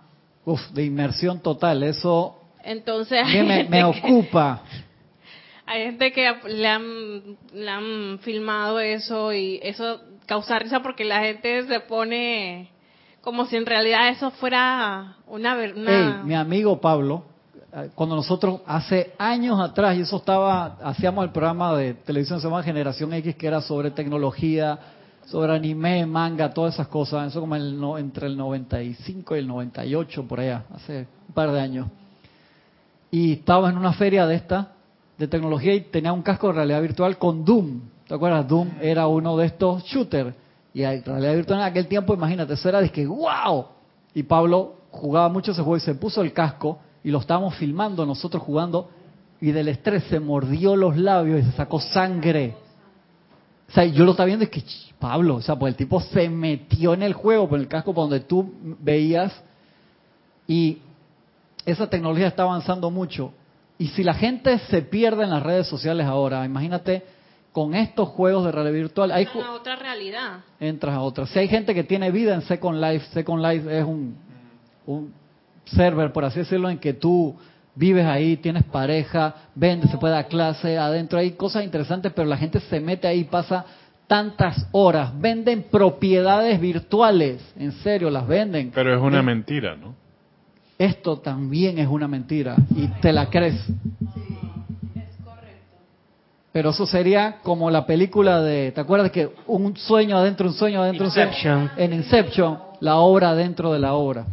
Uf, 0.45 0.61
de 0.69 0.85
inmersión 0.85 1.39
total, 1.39 1.81
eso 1.81 2.39
Entonces, 2.63 3.25
me, 3.25 3.63
me 3.63 3.83
ocupa. 3.85 4.61
Hay 5.65 5.85
gente 5.85 6.11
que 6.11 6.31
le 6.47 6.67
han, 6.67 7.37
le 7.53 7.69
han 7.69 8.19
filmado 8.19 8.79
eso 8.79 9.33
y 9.33 9.59
eso 9.63 9.99
causa 10.27 10.59
risa 10.59 10.83
porque 10.83 11.03
la 11.03 11.21
gente 11.21 11.65
se 11.65 11.79
pone 11.79 12.69
como 13.21 13.45
si 13.45 13.55
en 13.55 13.65
realidad 13.65 14.09
eso 14.09 14.29
fuera 14.29 15.15
una... 15.25 15.55
una... 15.55 16.21
mi 16.23 16.35
amigo 16.35 16.79
Pablo, 16.79 17.25
cuando 17.95 18.15
nosotros 18.15 18.61
hace 18.67 19.13
años 19.17 19.59
atrás, 19.59 19.97
y 19.97 20.01
eso 20.01 20.17
estaba, 20.17 20.77
hacíamos 20.83 21.25
el 21.25 21.31
programa 21.31 21.75
de 21.75 21.95
televisión 21.95 22.39
se 22.39 22.47
llama 22.47 22.61
Generación 22.61 23.13
X, 23.13 23.35
que 23.35 23.47
era 23.47 23.61
sobre 23.61 23.89
tecnología, 23.91 24.77
sobre 25.25 25.55
anime, 25.55 26.05
manga, 26.05 26.53
todas 26.53 26.75
esas 26.75 26.87
cosas, 26.87 27.29
eso 27.29 27.39
como 27.39 27.55
el, 27.55 27.81
entre 27.97 28.27
el 28.27 28.37
95 28.37 29.35
y 29.35 29.39
el 29.39 29.47
98, 29.47 30.27
por 30.27 30.39
allá, 30.39 30.65
hace 30.73 31.07
un 31.27 31.33
par 31.33 31.51
de 31.51 31.59
años. 31.59 31.87
Y 33.09 33.33
estaba 33.33 33.69
en 33.69 33.77
una 33.77 33.93
feria 33.93 34.27
de 34.27 34.35
esta, 34.35 34.73
de 35.17 35.27
tecnología, 35.27 35.73
y 35.73 35.81
tenía 35.81 36.13
un 36.13 36.21
casco 36.21 36.47
de 36.47 36.53
realidad 36.53 36.81
virtual 36.81 37.17
con 37.17 37.43
Doom. 37.43 37.81
¿Te 38.07 38.13
acuerdas? 38.13 38.47
Doom 38.47 38.69
era 38.81 39.07
uno 39.07 39.35
de 39.37 39.47
estos 39.47 39.83
shooters 39.83 40.35
y 40.73 40.83
en 40.83 41.03
realidad 41.03 41.35
virtual 41.35 41.59
en 41.59 41.65
aquel 41.65 41.87
tiempo, 41.87 42.13
imagínate, 42.13 42.53
eso 42.53 42.69
era 42.69 42.81
de 42.81 42.89
que 42.89 43.05
¡wow! 43.05 43.65
Y 44.13 44.23
Pablo 44.23 44.75
jugaba 44.91 45.29
mucho 45.29 45.51
ese 45.51 45.61
juego 45.61 45.77
y 45.77 45.79
se 45.79 45.95
puso 45.95 46.21
el 46.21 46.33
casco 46.33 46.79
y 47.03 47.11
lo 47.11 47.19
estábamos 47.19 47.55
filmando 47.55 48.05
nosotros 48.05 48.41
jugando 48.43 48.89
y 49.41 49.51
del 49.51 49.67
estrés 49.67 50.03
se 50.05 50.19
mordió 50.19 50.75
los 50.75 50.95
labios 50.97 51.41
y 51.41 51.43
se 51.43 51.51
sacó 51.51 51.79
sangre. 51.79 52.55
O 53.69 53.71
sea, 53.73 53.85
yo 53.85 54.05
lo 54.05 54.11
estaba 54.11 54.27
viendo 54.27 54.45
y 54.45 54.47
es 54.47 54.51
que 54.51 54.63
Pablo, 54.99 55.35
o 55.35 55.41
sea, 55.41 55.57
pues 55.57 55.73
el 55.73 55.77
tipo 55.77 55.99
se 55.99 56.29
metió 56.29 56.93
en 56.93 57.03
el 57.03 57.13
juego, 57.13 57.49
por 57.49 57.59
el 57.59 57.67
casco 57.67 57.93
por 57.93 58.05
donde 58.05 58.21
tú 58.21 58.53
veías 58.79 59.33
y 60.47 60.77
esa 61.65 61.89
tecnología 61.89 62.27
está 62.27 62.43
avanzando 62.43 62.89
mucho. 62.89 63.33
Y 63.77 63.87
si 63.87 64.03
la 64.03 64.13
gente 64.13 64.59
se 64.59 64.81
pierde 64.81 65.23
en 65.23 65.31
las 65.31 65.43
redes 65.43 65.67
sociales 65.67 66.05
ahora, 66.05 66.45
imagínate 66.45 67.03
con 67.51 67.75
estos 67.75 68.09
juegos 68.09 68.45
de 68.45 68.51
realidad 68.51 68.73
virtual. 68.73 69.11
Hay 69.11 69.25
a 69.25 69.51
otra 69.51 69.75
realidad. 69.75 70.39
Entras 70.59 70.95
a 70.95 71.01
otra. 71.01 71.25
Si 71.27 71.37
hay 71.37 71.47
gente 71.47 71.75
que 71.75 71.83
tiene 71.83 72.11
vida 72.11 72.33
en 72.33 72.41
Second 72.43 72.81
Life, 72.81 73.07
Second 73.13 73.43
Life 73.43 73.77
es 73.77 73.83
un, 73.83 74.15
un 74.85 75.13
server, 75.65 76.11
por 76.11 76.25
así 76.25 76.39
decirlo, 76.39 76.69
en 76.69 76.77
que 76.77 76.93
tú 76.93 77.35
vives 77.75 78.05
ahí, 78.05 78.37
tienes 78.37 78.63
pareja, 78.63 79.35
vendes, 79.55 79.89
se 79.89 79.97
puede 79.97 80.13
dar 80.13 80.27
clase, 80.27 80.77
adentro 80.77 81.19
hay 81.19 81.31
cosas 81.31 81.63
interesantes, 81.63 82.11
pero 82.15 82.27
la 82.27 82.37
gente 82.37 82.59
se 82.59 82.79
mete 82.79 83.07
ahí, 83.07 83.23
pasa 83.23 83.65
tantas 84.07 84.67
horas, 84.71 85.11
venden 85.19 85.63
propiedades 85.71 86.59
virtuales, 86.59 87.41
en 87.57 87.71
serio, 87.71 88.09
las 88.09 88.27
venden. 88.27 88.71
Pero 88.73 88.93
es 88.93 89.01
una 89.01 89.21
mentira, 89.23 89.75
¿no? 89.75 89.95
Esto 90.77 91.17
también 91.17 91.79
es 91.79 91.87
una 91.87 92.07
mentira 92.07 92.55
y 92.75 92.87
te 92.99 93.13
la 93.13 93.29
crees. 93.29 93.59
Pero 96.51 96.69
eso 96.69 96.85
sería 96.85 97.37
como 97.41 97.71
la 97.71 97.87
película 97.87 98.41
de, 98.41 98.71
¿te 98.71 98.81
acuerdas 98.81 99.09
que 99.09 99.29
un 99.47 99.75
sueño 99.75 100.17
adentro, 100.17 100.47
un 100.47 100.53
sueño 100.53 100.83
adentro, 100.83 101.05
Inception. 101.05 101.57
un 101.57 101.69
sueño? 101.69 101.83
En 101.83 101.93
Inception, 101.93 102.59
la 102.79 102.97
obra 102.97 103.33
dentro 103.33 103.73
de 103.73 103.79
la 103.79 103.93
obra. 103.93 104.27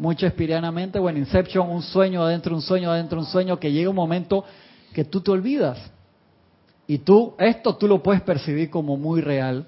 Mucho 0.00 0.26
espirianamente, 0.26 0.98
bueno, 0.98 1.18
Inception, 1.18 1.68
un 1.68 1.82
sueño 1.82 2.22
adentro, 2.22 2.54
un 2.54 2.62
sueño 2.62 2.90
adentro, 2.90 3.18
un 3.20 3.26
sueño, 3.26 3.60
que 3.60 3.70
llega 3.70 3.90
un 3.90 3.96
momento 3.96 4.46
que 4.94 5.04
tú 5.04 5.20
te 5.20 5.30
olvidas. 5.30 5.78
Y 6.86 7.00
tú, 7.00 7.34
esto 7.38 7.76
tú 7.76 7.86
lo 7.86 8.02
puedes 8.02 8.22
percibir 8.22 8.70
como 8.70 8.96
muy 8.96 9.20
real. 9.20 9.66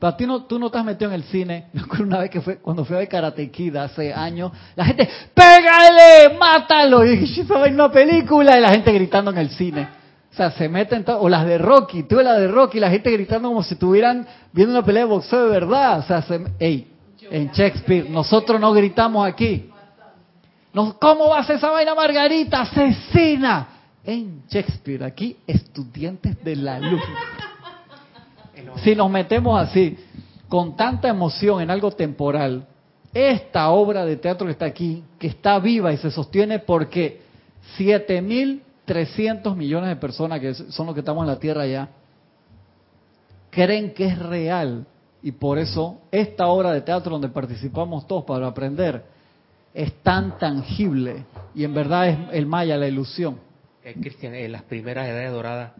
Pero 0.00 0.12
a 0.12 0.16
ti 0.16 0.26
no, 0.26 0.42
tú 0.42 0.58
no 0.58 0.72
has 0.74 0.84
metido 0.84 1.08
en 1.12 1.14
el 1.14 1.22
cine. 1.22 1.66
Me 1.72 1.82
acuerdo 1.82 2.04
una 2.04 2.18
vez 2.18 2.30
que 2.30 2.40
fue, 2.40 2.56
cuando 2.56 2.84
fui 2.84 2.96
a 2.96 2.98
ver 2.98 3.08
Karate 3.08 3.48
Kid 3.48 3.76
hace 3.76 4.12
años, 4.12 4.50
la 4.74 4.86
gente, 4.86 5.08
¡pégale! 5.32 6.36
¡Mátalo! 6.36 7.04
Y 7.04 7.16
dije, 7.16 7.44
yo 7.44 7.54
una 7.54 7.92
película, 7.92 8.58
y 8.58 8.60
la 8.60 8.70
gente 8.70 8.92
gritando 8.92 9.30
en 9.30 9.38
el 9.38 9.50
cine. 9.50 9.86
O 10.32 10.34
sea, 10.34 10.50
se 10.50 10.68
meten, 10.68 11.04
o 11.06 11.28
las 11.28 11.46
de 11.46 11.58
Rocky, 11.58 12.02
tuve 12.02 12.24
la 12.24 12.34
de 12.34 12.48
Rocky, 12.48 12.80
la 12.80 12.90
gente 12.90 13.12
gritando 13.12 13.48
como 13.50 13.62
si 13.62 13.74
estuvieran 13.74 14.26
viendo 14.52 14.74
una 14.74 14.84
pelea 14.84 15.04
de 15.04 15.10
boxeo 15.10 15.44
de 15.44 15.50
verdad. 15.50 16.00
O 16.00 16.02
sea, 16.02 16.22
se, 16.22 16.40
ey. 16.58 16.89
En 17.30 17.50
Shakespeare. 17.52 18.08
Nosotros 18.08 18.60
no 18.60 18.72
gritamos 18.72 19.26
aquí. 19.26 19.70
¿Cómo 20.72 21.28
va 21.28 21.40
a 21.40 21.44
ser 21.44 21.56
esa 21.56 21.70
vaina 21.70 21.94
Margarita? 21.94 22.62
Asesina. 22.62 23.68
En 24.04 24.42
Shakespeare, 24.48 25.04
aquí, 25.04 25.36
estudiantes 25.46 26.42
de 26.42 26.56
la 26.56 26.78
luz. 26.78 27.02
Si 28.82 28.94
nos 28.94 29.10
metemos 29.10 29.60
así, 29.60 29.96
con 30.48 30.76
tanta 30.76 31.08
emoción 31.08 31.60
en 31.60 31.70
algo 31.70 31.90
temporal, 31.90 32.66
esta 33.12 33.70
obra 33.70 34.04
de 34.04 34.16
teatro 34.16 34.46
que 34.46 34.52
está 34.52 34.66
aquí, 34.66 35.02
que 35.18 35.26
está 35.26 35.58
viva 35.58 35.92
y 35.92 35.96
se 35.96 36.10
sostiene 36.10 36.60
porque 36.60 37.20
7.300 37.78 39.54
millones 39.54 39.90
de 39.90 39.96
personas, 39.96 40.40
que 40.40 40.54
son 40.54 40.86
los 40.86 40.94
que 40.94 41.00
estamos 41.00 41.22
en 41.22 41.28
la 41.28 41.38
Tierra 41.38 41.66
ya, 41.66 41.88
creen 43.50 43.92
que 43.92 44.06
es 44.06 44.18
real. 44.18 44.86
Y 45.22 45.32
por 45.32 45.58
eso 45.58 46.00
esta 46.10 46.46
obra 46.46 46.72
de 46.72 46.80
teatro 46.80 47.12
donde 47.12 47.28
participamos 47.28 48.06
todos 48.06 48.24
para 48.24 48.46
aprender 48.46 49.04
es 49.74 49.92
tan 50.02 50.38
tangible 50.38 51.24
y 51.54 51.64
en 51.64 51.74
verdad 51.74 52.08
es 52.08 52.18
el 52.32 52.46
maya, 52.46 52.76
la 52.76 52.88
ilusión. 52.88 53.38
Eh, 53.84 53.94
Cristian, 54.00 54.34
en 54.34 54.52
las 54.52 54.62
primeras 54.62 55.08
edades 55.08 55.32
doradas 55.32 55.72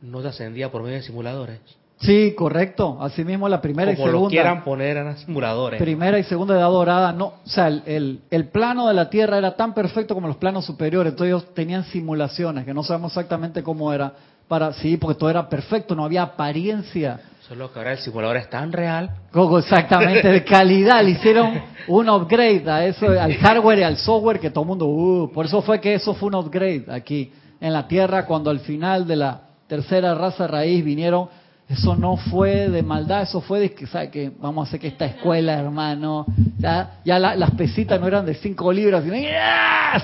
no 0.00 0.22
se 0.22 0.28
ascendía 0.28 0.70
por 0.70 0.82
medio 0.82 0.96
de 0.96 1.02
simuladores. 1.02 1.60
Sí, 1.98 2.34
correcto. 2.36 2.98
Asimismo, 3.00 3.48
la 3.48 3.62
primera 3.62 3.92
y 3.92 3.96
segunda. 3.96 4.12
Como 4.14 4.28
quieran 4.28 4.64
poner 4.64 4.96
eran 4.96 5.16
simuladores. 5.16 5.80
Primera 5.80 6.18
y 6.18 6.24
segunda 6.24 6.54
edad 6.54 6.68
dorada, 6.68 7.12
no. 7.12 7.26
O 7.26 7.48
sea, 7.48 7.68
el, 7.68 8.20
el, 8.30 8.48
plano 8.48 8.88
de 8.88 8.94
la 8.94 9.08
Tierra 9.08 9.38
era 9.38 9.54
tan 9.54 9.72
perfecto 9.72 10.14
como 10.14 10.26
los 10.26 10.36
planos 10.36 10.66
superiores. 10.66 11.12
Entonces 11.12 11.34
ellos 11.34 11.54
tenían 11.54 11.84
simulaciones 11.84 12.64
que 12.64 12.74
no 12.74 12.82
sabemos 12.82 13.12
exactamente 13.12 13.62
cómo 13.62 13.92
era. 13.92 14.12
Para, 14.48 14.72
sí, 14.74 14.98
porque 14.98 15.18
todo 15.18 15.30
era 15.30 15.48
perfecto, 15.48 15.94
no 15.94 16.04
había 16.04 16.22
apariencia. 16.22 17.20
Solo 17.48 17.70
que 17.70 17.78
ahora 17.78 17.92
el 17.92 17.98
simulador 17.98 18.38
es 18.38 18.48
tan 18.48 18.72
real. 18.72 19.10
Exactamente, 19.58 20.28
de 20.28 20.44
calidad. 20.44 21.02
Le 21.02 21.10
hicieron 21.10 21.60
un 21.88 22.08
upgrade 22.08 22.70
a 22.70 22.86
eso, 22.86 23.06
al 23.06 23.34
hardware 23.34 23.80
y 23.80 23.82
al 23.82 23.98
software 23.98 24.40
que 24.40 24.50
todo 24.50 24.64
el 24.64 24.68
mundo. 24.68 24.86
Uh, 24.86 25.30
por 25.30 25.44
eso 25.44 25.60
fue 25.60 25.78
que 25.78 25.94
eso 25.94 26.14
fue 26.14 26.28
un 26.28 26.36
upgrade 26.36 26.86
aquí 26.88 27.32
en 27.60 27.72
la 27.72 27.86
Tierra 27.86 28.24
cuando 28.24 28.48
al 28.48 28.60
final 28.60 29.06
de 29.06 29.16
la 29.16 29.42
tercera 29.66 30.14
raza 30.14 30.46
raíz 30.46 30.84
vinieron 30.84 31.28
eso 31.68 31.96
no 31.96 32.16
fue 32.16 32.68
de 32.68 32.82
maldad, 32.82 33.22
eso 33.22 33.40
fue 33.40 33.58
de 33.58 33.72
que, 33.72 33.86
¿sabe 33.86 34.10
que 34.10 34.30
Vamos 34.38 34.66
a 34.66 34.68
hacer 34.68 34.80
que 34.80 34.88
esta 34.88 35.06
escuela, 35.06 35.54
hermano, 35.54 36.26
ya, 36.58 37.00
ya 37.04 37.18
las 37.18 37.50
pesitas 37.52 37.98
no 37.98 38.06
eran 38.06 38.26
de 38.26 38.34
5 38.34 38.72
libras, 38.72 39.02
sino 39.02 39.16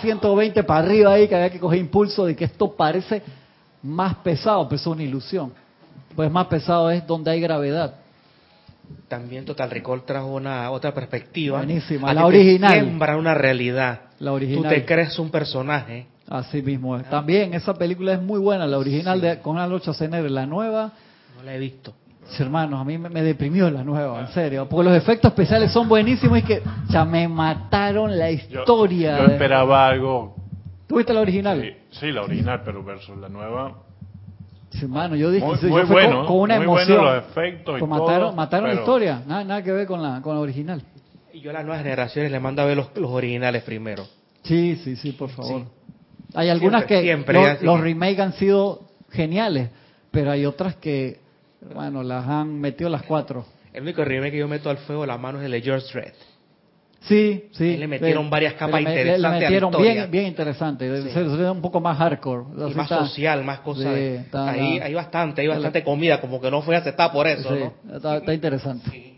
120 0.01 0.62
para 0.64 0.80
arriba 0.80 1.12
ahí, 1.12 1.28
que 1.28 1.34
había 1.34 1.51
que 1.51 1.61
coger 1.61 1.78
impulso 1.78 2.24
de 2.24 2.34
que 2.34 2.45
esto 2.45 2.74
parece 2.74 3.22
más 3.82 4.16
pesado, 4.16 4.66
pero 4.68 4.76
es 4.76 4.86
una 4.86 5.03
ilusión. 5.03 5.53
Pues 6.15 6.31
más 6.31 6.47
pesado 6.47 6.91
es 6.91 7.07
donde 7.07 7.31
hay 7.31 7.41
gravedad. 7.41 7.95
También 9.09 9.45
Total 9.45 9.71
Recall 9.71 10.05
trajo 10.05 10.35
una 10.35 10.71
otra 10.71 10.93
perspectiva. 10.93 11.59
Buenísima, 11.59 12.13
la 12.13 12.27
original. 12.27 12.73
Siembra 12.73 13.17
una 13.17 13.35
realidad. 13.35 14.01
La 14.19 14.33
original. 14.33 14.63
Tú 14.63 14.69
te 14.69 14.85
crees 14.85 15.19
un 15.19 15.31
personaje. 15.31 16.07
Así 16.29 16.63
mismo 16.63 16.97
es. 16.97 17.09
También 17.11 17.55
esa 17.55 17.75
película 17.75 18.13
es 18.13 18.23
muy 18.23 18.39
buena, 18.39 18.67
la 18.67 18.79
original 18.79 19.21
de 19.21 19.41
con 19.41 19.59
Arnold 19.59 19.83
Schwarzenegger, 19.83 20.31
la 20.31 20.47
nueva 20.47 20.93
no 21.37 21.43
la 21.43 21.55
he 21.55 21.59
visto. 21.59 21.95
hermanos, 22.39 22.81
a 22.81 22.85
mí 22.85 22.99
me, 22.99 23.23
deprimió 23.23 23.71
la 23.71 23.83
nueva, 23.83 24.21
en 24.21 24.29
serio. 24.29 24.69
Porque 24.69 24.91
los 24.91 24.97
efectos 24.97 25.31
especiales 25.31 25.73
son 25.73 25.89
buenísimos 25.89 26.39
y 26.39 26.43
que 26.43 26.63
ya 26.89 27.05
me 27.05 27.27
mataron 27.27 28.17
la 28.17 28.31
historia. 28.31 29.19
Yo, 29.19 29.25
esperaba 29.25 29.89
algo. 29.89 30.37
¿Tuviste 30.87 31.13
la 31.13 31.21
original? 31.21 31.77
Sí, 31.91 32.13
la 32.13 32.23
original, 32.23 32.63
pero 32.65 32.85
versus 32.85 33.17
la 33.19 33.29
nueva. 33.29 33.89
Hermano, 34.83 35.16
yo 35.16 35.31
dije, 35.31 35.47
muy, 35.47 35.83
bueno, 35.83 36.27
con, 36.27 36.39
una 36.39 36.57
emoción. 36.57 37.05
los 37.05 37.25
efectos 37.25 37.77
y 37.77 37.81
pues 37.81 37.91
mataron, 37.91 38.37
mataron 38.37 38.68
la 38.68 38.75
historia, 38.75 39.23
nada, 39.27 39.45
nada 39.45 39.62
que 39.62 39.73
ver 39.73 39.87
con 39.87 40.03
la, 40.03 40.21
con 40.23 40.35
la 40.35 40.41
original. 40.41 40.83
Y 41.33 41.41
yo 41.41 41.51
a 41.51 41.55
las 41.55 41.64
nuevas 41.64 41.83
generaciones 41.83 42.31
les 42.31 42.41
mando 42.41 42.62
a 42.62 42.64
ver 42.64 42.77
los, 42.77 42.97
los 42.97 43.11
originales 43.11 43.62
primero. 43.62 44.07
Sí, 44.43 44.77
sí, 44.77 44.97
sí, 44.97 45.12
por 45.12 45.31
favor. 45.31 45.64
Hay 46.35 46.49
algunas 46.49 46.85
que 46.85 47.03
siempre, 47.03 47.59
los 47.62 47.81
remakes 47.81 48.21
han 48.21 48.33
sido 48.35 48.83
geniales, 49.11 49.71
pero 50.11 50.31
hay 50.31 50.47
otras 50.47 50.77
que 50.77 51.18
bueno, 51.75 52.03
las 52.03 52.27
han 52.27 52.61
metido 52.61 52.89
las 52.89 53.03
cuatro. 53.03 53.45
El 53.73 53.83
único 53.83 54.05
remake 54.05 54.33
que 54.33 54.39
yo 54.39 54.49
meto 54.49 54.71
al 54.71 54.79
fuego 54.79 55.07
las 55.07 55.21
manos 55.21 55.43
es 55.43 55.47
el 55.47 55.53
de 55.53 55.61
George 55.61 55.87
Dredd. 55.93 56.14
Sí, 57.01 57.48
sí. 57.53 57.76
le 57.76 57.86
metieron 57.86 58.28
varias 58.28 58.55
capas 58.55 58.80
interesantes. 58.80 59.22
Le 59.22 59.28
metieron 59.30 59.72
bien, 59.82 60.11
bien 60.11 60.26
interesante. 60.26 61.03
Sí. 61.11 61.18
un 61.18 61.62
poco 61.62 61.80
más 61.80 61.96
hardcore. 61.96 62.44
Y 62.70 62.74
más 62.74 62.88
social, 62.88 63.42
más 63.42 63.61
cosas. 63.61 63.86
ahí 64.32 64.78
hay 64.78 64.94
bastante, 64.94 65.40
hay 65.40 65.48
bastante 65.48 65.82
comida, 65.82 66.20
como 66.20 66.40
que 66.40 66.51
no 66.51 66.62
fue 66.62 66.76
aceptada 66.76 67.12
por 67.12 67.26
eso, 67.26 67.51
¿no? 67.55 67.94
Está, 67.96 68.18
está 68.18 68.34
interesante. 68.34 69.14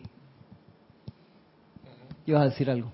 Ibas 2.25 2.43
a 2.43 2.45
decir 2.47 2.71
algo. 2.71 2.93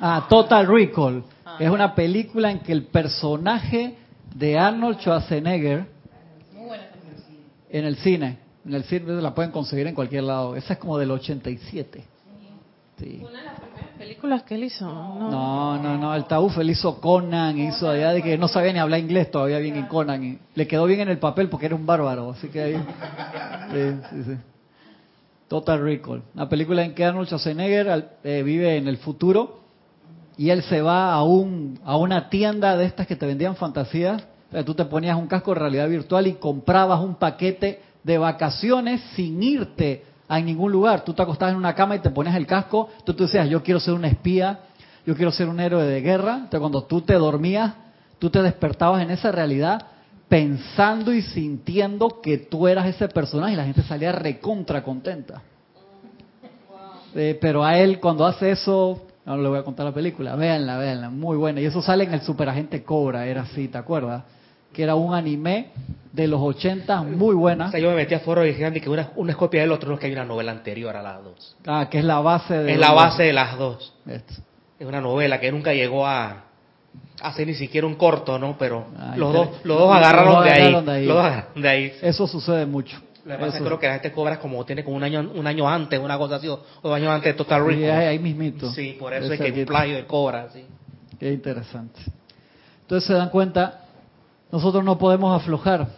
Ah, 0.00 0.26
Total 0.28 0.66
Recall. 0.66 1.24
Ah. 1.44 1.58
Es 1.60 1.70
una 1.70 1.94
película 1.94 2.50
en 2.50 2.60
que 2.60 2.72
el 2.72 2.84
personaje 2.84 3.96
de 4.34 4.58
Arnold 4.58 4.98
Schwarzenegger 4.98 5.86
en 7.70 7.84
el 7.84 7.96
cine. 7.96 8.38
En 8.64 8.74
el 8.74 8.84
cine 8.84 9.20
la 9.20 9.34
pueden 9.34 9.50
conseguir 9.50 9.86
en 9.86 9.94
cualquier 9.94 10.24
lado. 10.24 10.54
Esa 10.54 10.74
es 10.74 10.78
como 10.78 10.98
del 10.98 11.10
87. 11.10 12.04
Sí. 12.98 13.20
Una 13.20 13.38
de 13.38 13.44
las 13.44 13.60
primeras 13.60 13.90
películas 13.98 14.42
que 14.44 14.54
él 14.54 14.64
hizo. 14.64 14.84
No, 14.86 15.82
no, 15.82 15.98
no. 15.98 16.14
El 16.14 16.24
Tauf 16.26 16.56
él 16.58 16.70
hizo 16.70 17.00
Conan, 17.00 17.58
hizo 17.58 17.88
allá 17.88 18.12
de 18.12 18.22
que 18.22 18.38
no 18.38 18.46
sabía 18.46 18.72
ni 18.72 18.78
hablar 18.78 19.00
inglés 19.00 19.30
todavía 19.30 19.58
bien 19.58 19.76
en 19.76 19.86
Conan. 19.86 20.22
Y 20.22 20.38
le 20.54 20.68
quedó 20.68 20.84
bien 20.84 21.00
en 21.00 21.08
el 21.08 21.18
papel 21.18 21.48
porque 21.48 21.66
era 21.66 21.74
un 21.74 21.86
bárbaro. 21.86 22.30
Así 22.30 22.48
que 22.48 22.60
ahí. 22.60 22.84
Sí, 23.72 24.00
sí, 24.10 24.22
sí. 24.24 24.38
Total 25.48 25.82
Recall. 25.82 26.22
Una 26.34 26.48
película 26.48 26.84
en 26.84 26.94
que 26.94 27.04
Arnold 27.04 27.26
Schwarzenegger 27.26 28.08
eh, 28.22 28.42
vive 28.42 28.76
en 28.76 28.86
el 28.86 28.98
futuro 28.98 29.60
y 30.36 30.50
él 30.50 30.62
se 30.62 30.80
va 30.80 31.12
a, 31.12 31.22
un, 31.24 31.78
a 31.84 31.96
una 31.96 32.30
tienda 32.30 32.76
de 32.76 32.86
estas 32.86 33.06
que 33.06 33.16
te 33.16 33.26
vendían 33.26 33.56
fantasías. 33.56 34.22
tú 34.64 34.74
te 34.74 34.84
ponías 34.84 35.16
un 35.16 35.26
casco 35.26 35.52
de 35.52 35.60
realidad 35.60 35.88
virtual 35.88 36.26
y 36.26 36.34
comprabas 36.34 37.00
un 37.00 37.16
paquete 37.16 37.80
de 38.02 38.18
vacaciones 38.18 39.00
sin 39.14 39.42
irte 39.42 40.04
a 40.28 40.40
ningún 40.40 40.72
lugar. 40.72 41.04
Tú 41.04 41.12
te 41.12 41.22
acostabas 41.22 41.52
en 41.52 41.58
una 41.58 41.74
cama 41.74 41.96
y 41.96 42.00
te 42.00 42.10
ponías 42.10 42.36
el 42.36 42.46
casco. 42.46 42.88
Tú, 43.04 43.14
tú 43.14 43.24
decías, 43.24 43.48
yo 43.48 43.62
quiero 43.62 43.80
ser 43.80 43.94
un 43.94 44.04
espía, 44.04 44.60
yo 45.06 45.14
quiero 45.14 45.30
ser 45.30 45.48
un 45.48 45.60
héroe 45.60 45.84
de 45.84 46.00
guerra. 46.00 46.34
Entonces 46.34 46.60
cuando 46.60 46.84
tú 46.84 47.02
te 47.02 47.14
dormías, 47.14 47.74
tú 48.18 48.30
te 48.30 48.42
despertabas 48.42 49.02
en 49.02 49.10
esa 49.10 49.30
realidad 49.32 49.86
pensando 50.28 51.12
y 51.12 51.20
sintiendo 51.20 52.20
que 52.22 52.38
tú 52.38 52.66
eras 52.66 52.86
ese 52.86 53.08
personaje 53.08 53.52
y 53.52 53.56
la 53.56 53.64
gente 53.64 53.82
salía 53.82 54.12
recontra 54.12 54.82
contenta. 54.82 55.42
Eh, 57.14 57.36
pero 57.38 57.62
a 57.62 57.76
él 57.78 58.00
cuando 58.00 58.24
hace 58.24 58.52
eso 58.52 59.02
no 59.24 59.36
le 59.36 59.48
voy 59.48 59.58
a 59.58 59.62
contar 59.62 59.86
la 59.86 59.92
película. 59.92 60.34
Véanla, 60.34 60.78
véanla. 60.78 61.10
Muy 61.10 61.36
buena. 61.36 61.60
Y 61.60 61.66
eso 61.66 61.82
sale 61.82 62.04
en 62.04 62.14
el 62.14 62.22
Superagente 62.22 62.82
Cobra. 62.82 63.26
Era 63.26 63.42
así, 63.42 63.68
¿te 63.68 63.78
acuerdas? 63.78 64.24
Que 64.72 64.82
era 64.82 64.94
un 64.94 65.14
anime 65.14 65.70
de 66.12 66.26
los 66.26 66.40
80 66.40 67.02
muy 67.02 67.34
buena. 67.34 67.68
O 67.68 67.70
sea, 67.70 67.80
yo 67.80 67.90
me 67.90 67.96
metí 67.96 68.14
a 68.14 68.20
foro 68.20 68.44
y 68.44 68.48
dijeron 68.48 68.74
que 68.74 68.88
una, 68.88 69.10
una 69.16 69.32
es 69.32 69.36
copia 69.36 69.62
del 69.62 69.72
otro, 69.72 69.88
no 69.88 69.94
es 69.94 70.00
que 70.00 70.06
hay 70.06 70.12
una 70.12 70.24
novela 70.24 70.52
anterior 70.52 70.94
a 70.96 71.02
las 71.02 71.22
dos. 71.24 71.56
Ah, 71.66 71.88
que 71.90 71.98
es 71.98 72.04
la 72.04 72.20
base 72.20 72.54
de... 72.54 72.72
Es 72.72 72.78
la 72.78 72.92
base 72.92 73.24
de 73.24 73.32
las 73.32 73.58
dos. 73.58 73.94
Es 74.06 74.86
una 74.86 75.00
novela 75.00 75.40
que 75.40 75.50
nunca 75.50 75.72
llegó 75.72 76.06
a 76.06 76.44
hacer 77.22 77.46
ni 77.46 77.54
siquiera 77.54 77.86
un 77.86 77.94
corto, 77.94 78.38
¿no? 78.38 78.56
Pero 78.58 78.86
los, 79.16 79.32
dos, 79.32 79.48
los 79.64 79.78
dos 79.78 79.94
agarraron, 79.94 80.44
de, 80.44 80.50
ahí. 80.50 80.72
Los 80.72 81.16
dos 81.16 81.24
agarraron 81.24 81.62
de 81.62 81.68
ahí. 81.68 81.92
Eso 82.02 82.26
sucede 82.26 82.66
mucho. 82.66 82.98
Lo 83.24 83.38
que 83.38 83.58
creo 83.58 83.78
que 83.78 83.86
la 83.86 83.92
gente 83.94 84.12
cobra 84.12 84.38
como 84.40 84.64
tiene 84.64 84.82
como 84.82 84.96
un 84.96 85.04
año 85.04 85.30
un 85.34 85.46
año 85.46 85.68
antes, 85.68 86.00
una 86.00 86.18
cosa 86.18 86.36
así, 86.36 86.48
o 86.48 86.60
dos 86.82 86.92
años 86.92 87.10
antes 87.10 87.32
de 87.32 87.34
Total 87.34 87.64
Recall. 87.64 87.78
Sí, 87.78 87.84
ahí 87.84 88.18
mismito. 88.18 88.70
Sí, 88.72 88.96
por 88.98 89.14
eso 89.14 89.32
es 89.32 89.40
que 89.40 89.46
hay 89.46 89.64
plagio 89.64 89.94
de 89.94 90.06
cobra, 90.06 90.48
sí. 90.52 90.66
Qué 91.20 91.32
interesante. 91.32 92.00
Entonces 92.80 93.06
se 93.06 93.14
dan 93.14 93.30
cuenta, 93.30 93.81
nosotros 94.52 94.84
no 94.84 94.98
podemos 94.98 95.34
aflojar. 95.34 95.88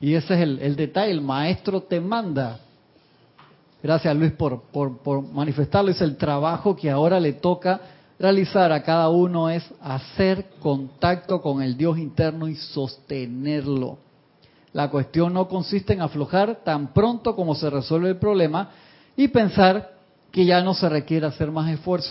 Y 0.00 0.14
ese 0.14 0.34
es 0.34 0.40
el, 0.40 0.76
detalle, 0.76 1.10
el 1.10 1.20
maestro 1.20 1.82
te 1.82 2.00
manda. 2.00 2.60
Gracias 3.82 4.16
Luis 4.16 4.32
por, 4.32 4.62
por, 4.62 4.98
por 4.98 5.22
manifestarlo. 5.22 5.90
Es 5.90 6.00
el 6.00 6.16
trabajo 6.16 6.76
que 6.76 6.90
ahora 6.90 7.20
le 7.20 7.34
toca 7.34 7.80
realizar 8.18 8.72
a 8.72 8.82
cada 8.82 9.08
uno 9.08 9.50
es 9.50 9.64
hacer 9.80 10.46
contacto 10.60 11.40
con 11.42 11.62
el 11.62 11.76
Dios 11.76 11.98
interno 11.98 12.48
y 12.48 12.54
sostenerlo. 12.54 13.98
La 14.72 14.90
cuestión 14.90 15.32
no 15.32 15.48
consiste 15.48 15.92
en 15.92 16.02
aflojar 16.02 16.60
tan 16.64 16.92
pronto 16.92 17.34
como 17.34 17.54
se 17.54 17.70
resuelve 17.70 18.10
el 18.10 18.16
problema 18.16 18.70
y 19.16 19.28
pensar 19.28 19.92
que 20.30 20.44
ya 20.44 20.62
no 20.62 20.74
se 20.74 20.88
requiere 20.88 21.26
hacer 21.26 21.50
más 21.50 21.70
esfuerzo, 21.70 22.10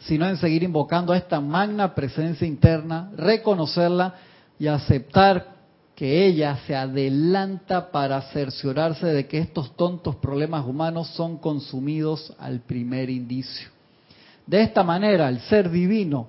sino 0.00 0.26
en 0.26 0.38
seguir 0.38 0.62
invocando 0.62 1.12
a 1.12 1.18
esta 1.18 1.40
magna 1.40 1.94
presencia 1.94 2.46
interna, 2.46 3.10
reconocerla 3.16 4.14
y 4.58 4.66
aceptar 4.66 5.54
que 5.94 6.26
ella 6.26 6.58
se 6.66 6.74
adelanta 6.74 7.90
para 7.90 8.20
cerciorarse 8.32 9.06
de 9.06 9.26
que 9.26 9.38
estos 9.38 9.76
tontos 9.76 10.16
problemas 10.16 10.66
humanos 10.66 11.08
son 11.08 11.38
consumidos 11.38 12.32
al 12.38 12.60
primer 12.60 13.10
indicio. 13.10 13.68
De 14.46 14.62
esta 14.62 14.82
manera, 14.82 15.28
el 15.28 15.40
ser 15.40 15.70
divino 15.70 16.28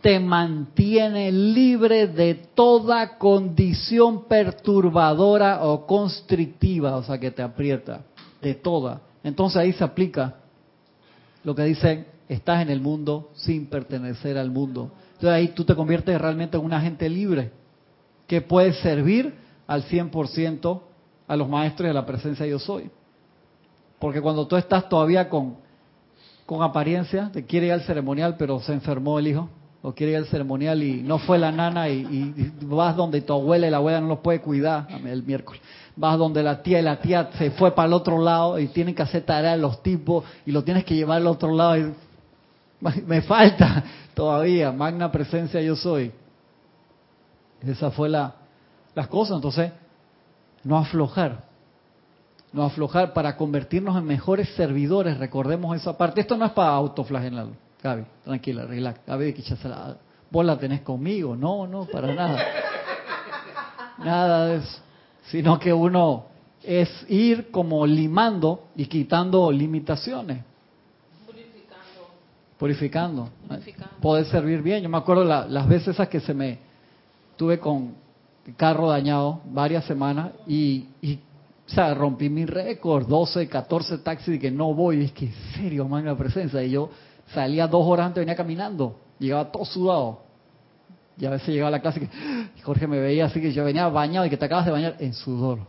te 0.00 0.18
mantiene 0.18 1.30
libre 1.30 2.06
de 2.06 2.34
toda 2.54 3.18
condición 3.18 4.24
perturbadora 4.24 5.64
o 5.64 5.86
constrictiva, 5.86 6.96
o 6.96 7.02
sea, 7.02 7.18
que 7.18 7.30
te 7.30 7.42
aprieta, 7.42 8.02
de 8.40 8.54
toda. 8.54 9.02
Entonces 9.22 9.58
ahí 9.58 9.72
se 9.72 9.84
aplica 9.84 10.36
lo 11.44 11.54
que 11.54 11.64
dicen, 11.64 12.06
estás 12.28 12.62
en 12.62 12.70
el 12.70 12.80
mundo 12.80 13.30
sin 13.34 13.66
pertenecer 13.66 14.38
al 14.38 14.50
mundo. 14.50 14.92
Entonces 15.14 15.30
ahí 15.30 15.48
tú 15.48 15.64
te 15.64 15.74
conviertes 15.74 16.18
realmente 16.18 16.56
en 16.56 16.64
un 16.64 16.72
agente 16.72 17.08
libre 17.08 17.59
que 18.30 18.40
puede 18.40 18.72
servir 18.74 19.34
al 19.66 19.82
100% 19.86 20.80
a 21.26 21.34
los 21.34 21.48
maestros 21.48 21.90
a 21.90 21.92
la 21.92 22.06
presencia 22.06 22.46
yo 22.46 22.60
soy. 22.60 22.88
Porque 23.98 24.20
cuando 24.20 24.46
tú 24.46 24.54
estás 24.54 24.88
todavía 24.88 25.28
con, 25.28 25.56
con 26.46 26.62
apariencia, 26.62 27.28
te 27.32 27.44
quiere 27.44 27.66
ir 27.66 27.72
al 27.72 27.80
ceremonial, 27.80 28.36
pero 28.38 28.60
se 28.60 28.72
enfermó 28.72 29.18
el 29.18 29.26
hijo, 29.26 29.50
o 29.82 29.92
quiere 29.92 30.12
ir 30.12 30.18
al 30.18 30.26
ceremonial 30.26 30.80
y 30.80 31.02
no 31.02 31.18
fue 31.18 31.40
la 31.40 31.50
nana 31.50 31.88
y, 31.88 32.52
vas 32.62 32.94
donde 32.94 33.20
tu 33.20 33.32
abuela 33.32 33.66
y 33.66 33.70
la 33.70 33.78
abuela 33.78 34.00
no 34.00 34.06
los 34.06 34.20
puede 34.20 34.40
cuidar 34.40 34.86
el 35.04 35.24
miércoles. 35.24 35.60
Vas 35.96 36.16
donde 36.16 36.44
la 36.44 36.62
tía 36.62 36.78
y 36.78 36.82
la 36.82 37.00
tía 37.00 37.30
se 37.36 37.50
fue 37.50 37.74
para 37.74 37.88
el 37.88 37.94
otro 37.94 38.22
lado 38.22 38.60
y 38.60 38.68
tienen 38.68 38.94
que 38.94 39.02
hacer 39.02 39.24
tarea 39.24 39.56
los 39.56 39.82
tipos 39.82 40.24
y 40.46 40.52
lo 40.52 40.62
tienes 40.62 40.84
que 40.84 40.94
llevar 40.94 41.16
al 41.16 41.26
otro 41.26 41.52
lado 41.52 41.78
y 41.78 41.92
me 43.08 43.22
falta 43.22 43.82
todavía, 44.14 44.70
magna 44.70 45.10
presencia 45.10 45.60
yo 45.60 45.74
soy. 45.74 46.12
Esa 47.66 47.90
fue 47.90 48.08
la, 48.08 48.34
las 48.94 49.08
cosas, 49.08 49.36
entonces 49.36 49.72
no 50.64 50.78
aflojar, 50.78 51.44
no 52.52 52.64
aflojar 52.64 53.12
para 53.12 53.36
convertirnos 53.36 53.96
en 53.96 54.04
mejores 54.04 54.48
servidores, 54.54 55.18
recordemos 55.18 55.76
esa 55.76 55.96
parte. 55.96 56.20
Esto 56.20 56.36
no 56.36 56.46
es 56.46 56.52
para 56.52 56.70
autoflagelar, 56.70 57.46
Gaby, 57.82 58.04
tranquila, 58.24 58.64
relax. 58.66 59.00
Gaby, 59.06 59.34
vos 60.30 60.44
la 60.44 60.58
tenés 60.58 60.82
conmigo, 60.82 61.36
no, 61.36 61.66
no, 61.66 61.86
para 61.86 62.14
nada. 62.14 62.38
Nada 63.98 64.46
de 64.46 64.56
eso. 64.56 64.78
Sino 65.30 65.58
que 65.58 65.72
uno 65.72 66.26
es 66.62 66.88
ir 67.08 67.50
como 67.50 67.86
limando 67.86 68.68
y 68.76 68.86
quitando 68.86 69.50
limitaciones. 69.50 70.42
Purificando. 72.58 73.30
Purificando. 73.46 73.96
Poder 74.00 74.26
servir 74.26 74.62
bien. 74.62 74.82
Yo 74.82 74.88
me 74.88 74.98
acuerdo 74.98 75.24
las 75.24 75.68
veces 75.68 75.88
esas 75.88 76.08
que 76.08 76.20
se 76.20 76.34
me 76.34 76.69
tuve 77.40 77.58
con 77.58 77.94
carro 78.58 78.90
dañado 78.90 79.40
varias 79.46 79.86
semanas 79.86 80.32
y, 80.46 80.88
y 81.00 81.18
o 81.66 81.70
sea, 81.72 81.94
rompí 81.94 82.28
mi 82.28 82.44
récord, 82.44 83.06
12, 83.08 83.48
14 83.48 83.96
taxis 83.98 84.34
y 84.34 84.38
que 84.38 84.50
no 84.50 84.74
voy. 84.74 85.00
Y 85.00 85.04
es 85.04 85.12
que, 85.12 85.24
en 85.24 85.34
serio, 85.54 85.88
manga 85.88 86.14
presencia. 86.14 86.62
Y 86.62 86.72
yo 86.72 86.90
salía 87.32 87.66
dos 87.66 87.86
horas 87.86 88.08
antes, 88.08 88.20
venía 88.20 88.36
caminando. 88.36 88.94
Llegaba 89.18 89.50
todo 89.50 89.64
sudado. 89.64 90.20
Y 91.16 91.24
a 91.24 91.30
veces 91.30 91.48
llegaba 91.48 91.68
a 91.68 91.70
la 91.70 91.80
clase 91.80 92.10
y 92.58 92.60
Jorge 92.60 92.86
me 92.86 93.00
veía 93.00 93.24
así 93.24 93.40
que 93.40 93.52
yo 93.52 93.64
venía 93.64 93.88
bañado 93.88 94.26
y 94.26 94.30
que 94.30 94.36
te 94.36 94.44
acabas 94.44 94.66
de 94.66 94.72
bañar 94.72 94.96
en 94.98 95.14
sudor. 95.14 95.60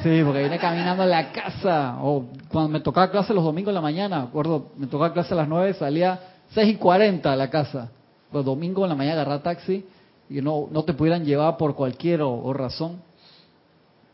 Sí, 0.00 0.22
porque 0.24 0.44
vine 0.44 0.58
caminando 0.60 1.02
a 1.02 1.06
la 1.06 1.32
casa. 1.32 1.98
O 2.00 2.26
cuando 2.48 2.68
me 2.68 2.78
tocaba 2.78 3.10
clase 3.10 3.34
los 3.34 3.42
domingos 3.42 3.72
en 3.72 3.74
la 3.74 3.80
mañana, 3.80 4.22
acuerdo, 4.22 4.70
me 4.76 4.86
tocaba 4.86 5.12
clase 5.12 5.34
a 5.34 5.38
las 5.38 5.48
9, 5.48 5.74
salía 5.74 6.20
6 6.50 6.74
y 6.74 6.76
40 6.76 7.32
a 7.32 7.34
la 7.34 7.50
casa. 7.50 7.90
Los 8.32 8.44
domingos 8.44 8.84
en 8.84 8.90
la 8.90 8.94
mañana 8.94 9.22
agarraba 9.22 9.42
taxi 9.42 9.84
y 10.30 10.40
no, 10.40 10.68
no 10.70 10.84
te 10.84 10.94
pudieran 10.94 11.24
llevar 11.24 11.56
por 11.56 11.74
cualquier 11.74 12.22
o, 12.22 12.52
razón. 12.52 13.00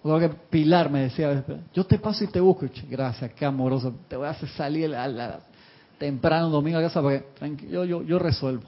O 0.03 0.19
que 0.19 0.29
Pilar 0.29 0.91
me 0.91 1.01
decía, 1.01 1.45
yo 1.73 1.85
te 1.85 1.99
paso 1.99 2.25
y 2.25 2.27
te 2.27 2.41
busco. 2.41 2.67
Gracias, 2.89 3.33
qué 3.33 3.45
amoroso. 3.45 3.95
Te 4.07 4.17
voy 4.17 4.27
a 4.27 4.31
hacer 4.31 4.49
salir 4.51 4.95
a 4.95 5.09
la, 5.09 5.41
temprano 5.99 6.51
domingo 6.51 6.79
a 6.79 6.83
casa 6.83 7.01
porque 7.01 7.25
yo, 7.71 7.85
yo, 7.85 8.03
yo 8.03 8.19
resuelvo. 8.19 8.65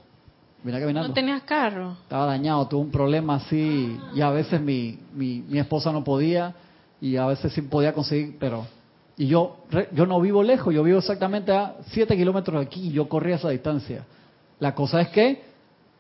¿No 0.64 1.12
tenías 1.12 1.42
carro? 1.42 1.97
Estaba 2.03 2.26
dañado, 2.26 2.66
tuve 2.66 2.80
un 2.80 2.90
problema 2.90 3.36
así 3.36 3.97
y 4.14 4.20
a 4.20 4.30
veces 4.30 4.61
mi, 4.61 4.99
mi, 5.14 5.44
mi 5.47 5.59
esposa 5.59 5.92
no 5.92 6.03
podía 6.03 6.55
y 7.01 7.16
a 7.16 7.26
veces 7.26 7.53
sí 7.53 7.62
podía 7.62 7.92
conseguir, 7.92 8.36
pero... 8.40 8.66
Y 9.18 9.28
yo, 9.28 9.59
yo 9.92 10.05
no 10.05 10.20
vivo 10.20 10.42
lejos, 10.42 10.74
yo 10.74 10.82
vivo 10.82 10.99
exactamente 10.99 11.51
a 11.51 11.76
7 11.86 12.16
kilómetros 12.16 12.61
de 12.61 12.66
aquí 12.66 12.88
y 12.88 12.92
yo 12.92 13.09
corría 13.09 13.36
esa 13.36 13.49
distancia. 13.49 14.05
La 14.59 14.74
cosa 14.74 15.01
es 15.01 15.09
que 15.09 15.42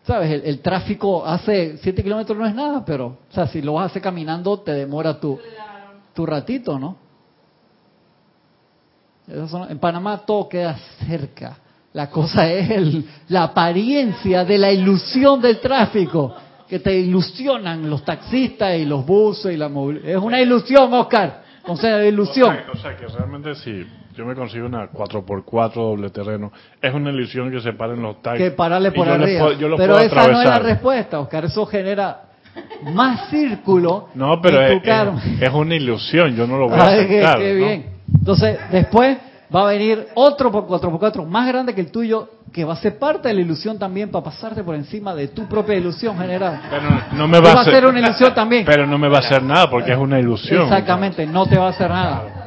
¿Sabes? 0.06 0.44
El, 0.44 0.60
tráfico 0.60 1.26
hace 1.26 1.78
7 1.78 2.02
kilómetros 2.02 2.38
no 2.38 2.46
es 2.46 2.54
nada, 2.54 2.84
pero, 2.84 3.06
o 3.06 3.32
sea, 3.32 3.48
si 3.48 3.60
lo 3.60 3.74
vas 3.74 3.84
a 3.84 3.86
hacer 3.86 4.02
caminando, 4.02 4.60
te 4.60 4.72
demora 4.72 5.18
tu, 5.18 5.38
tu 6.14 6.24
ratito, 6.24 6.78
¿no? 6.78 7.04
en 9.28 9.78
Panamá 9.80 10.18
todo 10.24 10.48
queda 10.48 10.78
cerca. 11.04 11.58
La 11.92 12.08
cosa 12.08 12.48
es 12.48 12.70
el, 12.70 13.04
la 13.28 13.44
apariencia 13.44 14.44
de 14.44 14.58
la 14.58 14.70
ilusión 14.70 15.40
del 15.40 15.58
tráfico, 15.58 16.32
que 16.68 16.78
te 16.78 16.94
ilusionan 16.94 17.88
los 17.90 18.04
taxistas 18.04 18.78
y 18.78 18.84
los 18.84 19.04
buses 19.04 19.54
y 19.54 19.56
la 19.56 19.68
movilidad. 19.68 20.08
Es 20.08 20.18
una 20.18 20.40
ilusión, 20.40 20.92
Oscar. 20.94 21.45
O 21.66 21.76
sea, 21.76 21.98
de 21.98 22.08
ilusión. 22.08 22.56
O 22.72 22.76
sea, 22.76 22.96
que 22.96 23.06
realmente 23.06 23.54
sí 23.56 23.86
yo 24.16 24.24
me 24.24 24.34
consigo 24.34 24.66
una 24.66 24.90
4x4 24.90 25.74
doble 25.74 26.10
terreno. 26.10 26.50
Es 26.80 26.92
una 26.94 27.10
ilusión 27.10 27.50
que 27.50 27.60
se 27.60 27.74
paren 27.74 28.00
los 28.00 28.22
taxis. 28.22 28.46
Que 28.46 28.50
pararle 28.50 28.90
por 28.92 29.08
arriba. 29.08 29.48
pero 29.76 29.98
esa 29.98 30.28
no 30.28 30.40
es 30.40 30.48
la 30.48 30.58
respuesta, 30.58 31.20
Oscar. 31.20 31.44
Eso 31.44 31.66
genera 31.66 32.22
más 32.94 33.28
círculo. 33.28 34.08
No, 34.14 34.40
pero 34.40 34.62
es, 34.62 34.82
es, 35.40 35.50
una 35.52 35.74
ilusión. 35.74 36.34
Yo 36.34 36.46
no 36.46 36.56
lo 36.56 36.68
voy 36.70 36.78
a 36.78 36.86
aceptar. 36.86 37.38
Qué, 37.38 37.54
bien. 37.54 37.86
Entonces, 38.14 38.58
después 38.70 39.18
va 39.54 39.62
a 39.62 39.72
venir 39.72 40.08
otro 40.14 40.50
por 40.50 40.66
4x4 40.66 41.26
más 41.26 41.46
grande 41.48 41.74
que 41.74 41.80
el 41.80 41.90
tuyo 41.90 42.28
que 42.52 42.64
va 42.64 42.74
a 42.74 42.76
ser 42.76 42.98
parte 42.98 43.28
de 43.28 43.34
la 43.34 43.40
ilusión 43.40 43.78
también 43.78 44.10
para 44.10 44.24
pasarte 44.24 44.62
por 44.62 44.74
encima 44.74 45.14
de 45.14 45.28
tu 45.28 45.46
propia 45.46 45.74
ilusión 45.74 46.16
general. 46.18 46.60
Pero 46.70 46.82
no 47.12 47.28
me 47.28 47.40
va, 47.40 47.52
a 47.52 47.60
hacer 47.60 47.86
una 47.86 48.00
ilusión 48.00 48.34
también. 48.34 48.64
Pero 48.66 48.86
no 48.86 48.98
me 48.98 49.08
va 49.08 49.18
a 49.18 49.20
hacer 49.20 49.42
nada 49.42 49.68
porque 49.68 49.92
es 49.92 49.98
una 49.98 50.18
ilusión. 50.18 50.62
Exactamente, 50.62 51.26
no 51.26 51.46
te 51.46 51.58
va 51.58 51.66
a 51.66 51.70
hacer 51.70 51.90
nada. 51.90 52.46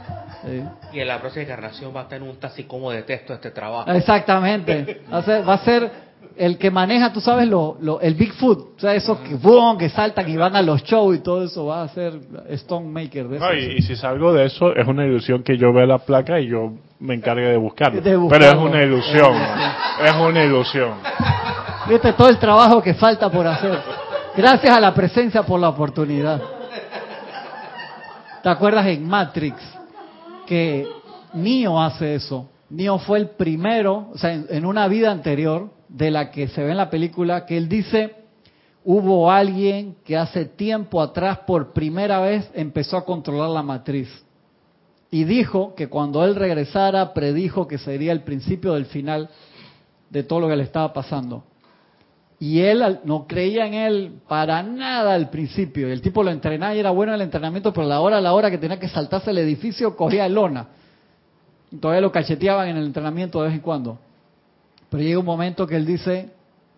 Y 0.92 1.00
en 1.00 1.08
la 1.08 1.20
próxima 1.20 1.44
encarnación 1.44 1.96
va 1.96 2.02
a 2.02 2.08
tener 2.08 2.28
un 2.28 2.38
taxi 2.38 2.64
como 2.64 2.90
detesto 2.90 3.34
este 3.34 3.52
trabajo. 3.52 3.92
Exactamente. 3.92 5.02
Va 5.12 5.54
a 5.54 5.58
ser, 5.60 5.92
el 6.38 6.58
que 6.58 6.72
maneja, 6.72 7.12
tú 7.12 7.20
sabes, 7.22 7.48
lo, 7.48 7.78
lo, 7.82 8.00
el 8.02 8.16
Bigfoot. 8.16 8.78
O 8.78 8.80
sea, 8.80 8.96
esos 8.96 9.20
que, 9.20 9.36
boom, 9.36 9.78
que 9.78 9.90
saltan 9.90 10.28
y 10.30 10.38
van 10.38 10.56
a 10.56 10.62
los 10.62 10.84
shows 10.84 11.18
y 11.18 11.20
todo 11.20 11.44
eso. 11.44 11.66
Va 11.66 11.84
a 11.84 11.88
ser 11.90 12.14
Stone 12.50 12.88
Maker 12.88 13.28
de 13.28 13.38
eso. 13.38 13.54
y, 13.54 13.82
si 13.82 13.96
salgo 13.96 14.34
de 14.34 14.46
eso, 14.46 14.74
es 14.74 14.88
una 14.88 15.06
ilusión 15.06 15.44
que 15.44 15.58
yo 15.58 15.74
vea 15.74 15.86
la 15.86 16.00
placa 16.00 16.40
y 16.40 16.48
yo 16.48 16.74
me 17.00 17.16
encargue 17.16 17.48
de 17.48 17.58
buscarlo. 17.58 18.02
Pero 18.04 18.46
es 18.46 18.56
una 18.56 18.84
ilusión. 18.84 19.36
es 20.04 20.16
una 20.16 20.44
ilusión. 20.44 20.94
Viste 21.88 22.14
todo 22.14 22.30
el 22.30 22.38
trabajo 22.38 22.82
que 22.82 22.94
falta 22.94 23.30
por 23.30 23.48
hacer. 23.48 23.80
Gracias 24.36 24.76
a 24.76 24.80
la 24.80 24.94
presencia 24.94 25.44
por 25.44 25.60
la 25.60 25.70
oportunidad. 25.70 26.42
¿Te 28.44 28.50
acuerdas 28.50 28.86
en 28.88 29.08
Matrix? 29.08 29.80
que 30.50 30.88
Neo 31.36 31.80
hace 31.80 32.16
eso. 32.16 32.50
Neo 32.72 32.98
fue 32.98 33.20
el 33.20 33.30
primero, 33.30 34.10
o 34.12 34.18
sea, 34.18 34.34
en, 34.34 34.66
una 34.66 34.88
vida 34.88 35.12
anterior 35.12 35.70
de 35.88 36.10
la 36.10 36.32
que 36.32 36.48
se 36.48 36.64
ve 36.64 36.72
en 36.72 36.78
la 36.78 36.90
película, 36.90 37.46
que 37.46 37.56
él 37.56 37.70
dice, 37.70 38.16
hubo 38.84 39.30
alguien 39.30 39.98
que 40.04 40.18
hace 40.18 40.46
tiempo 40.46 41.04
atrás 41.04 41.42
por 41.46 41.72
primera 41.72 42.20
vez 42.20 42.50
empezó 42.56 42.98
a 42.98 43.06
controlar 43.06 43.52
la 43.52 43.62
matriz. 43.62 44.10
Y 45.12 45.24
dijo 45.24 45.74
que 45.76 45.88
cuando 45.88 46.24
él 46.24 46.36
regresara, 46.36 47.14
predijo 47.14 47.68
que 47.68 47.78
sería 47.78 48.12
el 48.12 48.22
principio 48.22 48.74
del 48.74 48.86
final 48.86 49.30
de 50.10 50.24
todo 50.24 50.42
lo 50.42 50.48
que 50.48 50.56
le 50.56 50.64
estaba 50.64 50.94
pasando. 50.94 51.44
Y 52.40 52.62
él 52.62 53.00
no 53.04 53.28
creía 53.28 53.66
en 53.66 53.74
él 53.74 54.14
para 54.28 54.64
nada 54.64 55.14
al 55.14 55.30
principio. 55.30 55.90
El 55.90 56.02
tipo 56.02 56.24
lo 56.24 56.32
entrenaba 56.32 56.74
y 56.74 56.80
era 56.80 56.92
bueno 56.92 57.12
en 57.12 57.16
el 57.16 57.26
entrenamiento, 57.26 57.74
pero 57.74 57.88
la 57.88 58.00
hora 58.00 58.18
a 58.18 58.22
la 58.22 58.34
hora 58.34 58.50
que 58.50 58.58
tenía 58.58 58.80
que 58.80 58.88
saltarse 58.88 59.32
el 59.32 59.40
edificio, 59.40 59.96
cogía 59.96 60.26
el 60.26 60.36
lona. 60.36 60.68
todavía 61.82 62.02
lo 62.02 62.12
cacheteaban 62.12 62.70
en 62.70 62.78
el 62.78 62.86
entrenamiento 62.86 63.42
de 63.42 63.48
vez 63.48 63.56
en 63.56 63.62
cuando. 63.62 64.00
Pero 64.90 65.04
llega 65.04 65.20
un 65.20 65.26
momento 65.26 65.68
que 65.68 65.76
él 65.76 65.86
dice, 65.86 66.30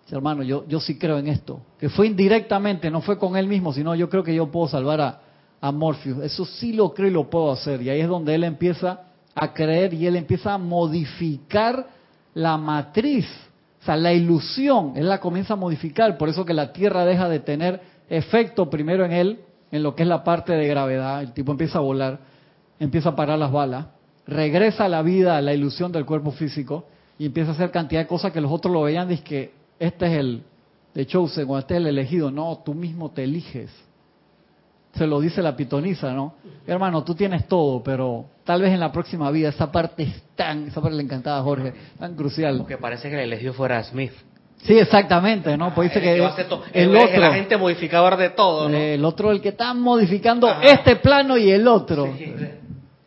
hermano, 0.09 0.41
yo, 0.41 0.65
yo 0.67 0.79
sí 0.79 0.97
creo 0.97 1.19
en 1.19 1.27
esto. 1.27 1.61
Que 1.79 1.89
fue 1.89 2.07
indirectamente, 2.07 2.89
no 2.89 3.01
fue 3.01 3.19
con 3.19 3.38
él 3.38 3.47
mismo, 3.47 3.71
sino 3.71 3.93
yo 3.93 4.09
creo 4.09 4.23
que 4.23 4.34
yo 4.34 4.49
puedo 4.51 4.67
salvar 4.67 4.99
a, 4.99 5.21
a. 5.62 6.24
Eso 6.24 6.45
sí 6.45 6.74
lo 6.74 6.93
creo 6.93 7.09
y 7.09 7.14
lo 7.14 7.30
puedo 7.30 7.51
hacer. 7.51 7.82
Y 7.82 7.89
ahí 7.89 8.01
es 8.01 8.07
donde 8.07 8.34
él 8.36 8.43
empieza 8.43 9.01
a 9.34 9.53
creer 9.53 9.93
y 9.93 10.07
él 10.07 10.16
empieza 10.16 10.53
a 10.53 10.57
modificar 10.57 11.88
la 12.34 12.57
matriz. 12.57 13.28
O 13.82 13.86
sea, 13.86 13.95
la 13.95 14.14
ilusión, 14.14 14.93
él 14.95 15.07
la 15.07 15.20
comienza 15.20 15.53
a 15.53 15.57
modificar, 15.57 16.18
por 16.18 16.30
eso 16.30 16.45
que 16.45 16.53
la 16.53 16.72
Tierra 16.74 17.05
deja 17.05 17.30
de 17.30 17.39
tener 17.39 17.82
efecto 18.09 18.70
primero 18.70 19.05
en 19.05 19.12
él, 19.12 19.39
en 19.72 19.84
lo 19.84 19.95
que 19.95 20.03
es 20.03 20.09
la 20.09 20.24
parte 20.24 20.53
de 20.53 20.68
gravedad, 20.68 21.22
el 21.22 21.34
tipo 21.34 21.51
empieza 21.51 21.80
a 21.80 21.82
volar, 21.82 22.20
empieza 22.80 23.09
a 23.09 23.16
parar 23.16 23.39
las 23.39 23.51
balas, 23.51 23.88
regresa 24.28 24.86
a 24.86 24.89
la 24.89 25.01
vida, 25.01 25.38
a 25.38 25.41
la 25.41 25.53
ilusión 25.53 25.91
del 25.91 26.05
cuerpo 26.05 26.32
físico, 26.32 26.86
y 27.18 27.26
empieza 27.26 27.51
a 27.51 27.53
hacer 27.53 27.72
cantidad 27.72 28.01
de 28.01 28.07
cosas 28.07 28.32
que 28.32 28.41
los 28.41 28.51
otros 28.51 28.72
lo 28.72 28.84
veían, 28.84 29.07
dice 29.07 29.24
que 29.24 29.51
este 29.80 30.05
es 30.07 30.20
el 30.20 30.43
de 30.93 31.07
chosen, 31.07 31.49
o 31.49 31.57
este 31.57 31.76
es 31.76 31.80
el 31.80 31.88
elegido, 31.88 32.30
no, 32.30 32.62
tú 32.64 32.76
mismo 32.76 33.09
te 33.09 33.24
eliges 33.24 33.72
se 34.93 35.07
lo 35.07 35.19
dice 35.19 35.41
la 35.41 35.55
pitonisa, 35.55 36.13
¿no? 36.13 36.35
Hermano, 36.67 37.03
tú 37.03 37.15
tienes 37.15 37.47
todo, 37.47 37.81
pero 37.83 38.25
tal 38.43 38.61
vez 38.61 38.71
en 38.73 38.79
la 38.79 38.91
próxima 38.91 39.31
vida 39.31 39.49
esa 39.49 39.71
parte 39.71 40.03
es 40.03 40.23
tan, 40.35 40.67
esa 40.67 40.81
parte 40.81 40.95
le 40.95 41.03
encantaba 41.03 41.39
a 41.39 41.43
Jorge, 41.43 41.73
tan 41.97 42.15
crucial. 42.15 42.57
Porque 42.57 42.77
parece 42.77 43.09
que 43.09 43.15
el 43.15 43.21
elegido 43.21 43.53
fuera 43.53 43.83
Smith. 43.83 44.11
Sí, 44.63 44.77
exactamente, 44.77 45.57
¿no? 45.57 45.73
Pues 45.73 45.89
dice 45.89 46.01
que 46.01 46.15
el, 46.15 46.21
otro, 46.21 46.63
el 46.73 47.23
agente 47.23 47.57
modificador 47.57 48.15
de 48.15 48.29
todo, 48.29 48.69
¿no? 48.69 48.77
El 48.77 49.03
otro, 49.03 49.31
el 49.31 49.41
que 49.41 49.49
está 49.49 49.73
modificando 49.73 50.47
este 50.61 50.97
plano 50.97 51.37
y 51.37 51.49
el 51.49 51.67
otro. 51.67 52.13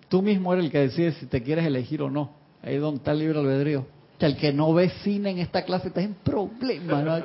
Tú 0.09 0.21
mismo 0.21 0.53
eres 0.53 0.67
el 0.67 0.71
que 0.73 0.79
decides 0.79 1.17
si 1.17 1.27
te 1.27 1.43
quieres 1.43 1.65
elegir 1.65 2.03
o 2.03 2.11
no. 2.11 2.33
Ahí 2.63 2.75
es 2.75 2.81
donde 2.81 2.99
está 2.99 3.13
el 3.13 3.21
libre 3.21 3.39
albedrío. 3.39 3.87
Que 4.19 4.27
el 4.27 4.37
que 4.37 4.53
no 4.53 4.73
ve 4.73 4.89
cine 5.03 5.31
en 5.31 5.39
esta 5.39 5.63
clase 5.63 5.89
está 5.89 6.01
en 6.01 6.15
problema, 6.15 7.03
¿no? 7.03 7.25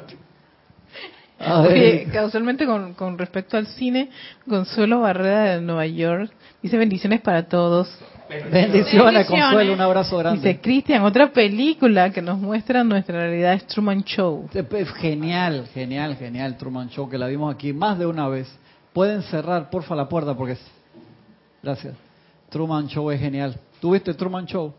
Casualmente 2.11 2.65
con, 2.65 2.93
con 2.93 3.17
respecto 3.17 3.57
al 3.57 3.67
cine, 3.67 4.09
Consuelo 4.47 5.01
Barrera 5.01 5.55
de 5.55 5.61
Nueva 5.61 5.85
York 5.85 6.31
dice 6.61 6.77
bendiciones 6.77 7.21
para 7.21 7.47
todos. 7.47 7.89
Bendiciones, 8.51 9.25
Consuelo, 9.25 9.73
un 9.73 9.81
abrazo 9.81 10.17
grande. 10.17 10.39
Dice 10.39 10.61
Cristian, 10.61 11.01
otra 11.03 11.31
película 11.31 12.11
que 12.11 12.21
nos 12.21 12.37
muestra 12.37 12.83
nuestra 12.83 13.21
realidad 13.21 13.53
es 13.53 13.65
Truman 13.65 14.03
Show. 14.03 14.47
Genial, 14.97 15.67
genial, 15.73 16.15
genial, 16.15 16.55
Truman 16.57 16.89
Show, 16.89 17.09
que 17.09 17.17
la 17.17 17.27
vimos 17.27 17.53
aquí 17.53 17.73
más 17.73 17.97
de 17.97 18.05
una 18.05 18.27
vez. 18.27 18.47
Pueden 18.93 19.23
cerrar, 19.23 19.69
porfa, 19.69 19.95
la 19.95 20.07
puerta 20.07 20.35
porque... 20.35 20.57
Gracias. 21.63 21.95
Truman 22.49 22.87
Show 22.87 23.09
es 23.11 23.19
genial. 23.19 23.55
¿Tuviste 23.81 24.13
Truman 24.13 24.45
Show? 24.45 24.73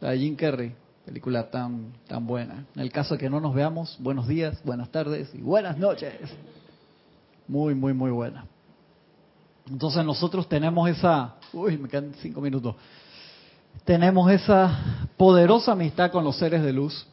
La 0.00 0.10
de 0.10 0.18
Jim 0.18 0.34
Carrey. 0.34 0.72
Película 1.06 1.48
tan, 1.48 1.92
tan 2.08 2.26
buena. 2.26 2.66
En 2.74 2.82
el 2.82 2.90
caso 2.90 3.14
de 3.14 3.20
que 3.20 3.30
no 3.30 3.40
nos 3.40 3.54
veamos, 3.54 3.96
buenos 4.00 4.26
días, 4.26 4.60
buenas 4.64 4.90
tardes 4.90 5.32
y 5.34 5.38
buenas 5.38 5.78
noches. 5.78 6.12
Muy, 7.46 7.76
muy, 7.76 7.94
muy 7.94 8.10
buena. 8.10 8.44
Entonces 9.70 10.04
nosotros 10.04 10.48
tenemos 10.48 10.90
esa, 10.90 11.36
uy, 11.52 11.78
me 11.78 11.88
quedan 11.88 12.12
cinco 12.20 12.40
minutos, 12.40 12.74
tenemos 13.84 14.28
esa 14.32 15.08
poderosa 15.16 15.72
amistad 15.72 16.10
con 16.10 16.24
los 16.24 16.36
seres 16.38 16.64
de 16.64 16.72
luz 16.72 17.06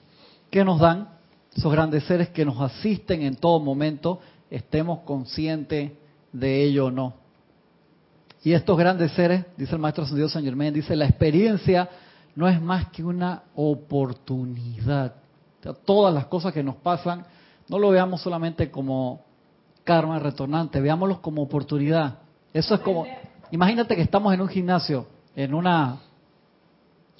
que 0.49 0.65
nos 0.65 0.79
dan, 0.79 1.09
esos 1.55 1.71
grandes 1.71 2.03
seres 2.05 2.29
que 2.29 2.45
nos 2.45 2.59
asisten 2.61 3.21
en 3.21 3.35
todo 3.35 3.59
momento, 3.59 4.21
estemos 4.49 5.01
conscientes 5.01 5.91
de 6.31 6.63
ello 6.63 6.87
o 6.87 6.91
no. 6.91 7.13
Y 8.43 8.53
estos 8.53 8.75
grandes 8.75 9.11
seres, 9.11 9.45
dice 9.55 9.73
el 9.75 9.81
maestro 9.81 10.03
Dios 10.05 10.31
San 10.31 10.43
Germán, 10.43 10.73
dice, 10.73 10.95
la 10.95 11.05
experiencia 11.05 11.87
no 12.35 12.47
es 12.47 12.61
más 12.61 12.89
que 12.89 13.03
una 13.03 13.43
oportunidad. 13.55 15.15
todas 15.85 16.13
las 16.13 16.25
cosas 16.25 16.53
que 16.53 16.63
nos 16.63 16.75
pasan, 16.75 17.25
no 17.69 17.79
lo 17.79 17.89
veamos 17.89 18.21
solamente 18.21 18.69
como 18.69 19.21
karma 19.83 20.19
retornante, 20.19 20.81
veámoslo 20.81 21.21
como 21.21 21.41
oportunidad. 21.41 22.19
Eso 22.53 22.75
es 22.75 22.81
como, 22.81 23.05
imagínate 23.51 23.95
que 23.95 24.01
estamos 24.01 24.33
en 24.33 24.41
un 24.41 24.47
gimnasio, 24.47 25.07
en 25.35 25.53
una 25.53 25.97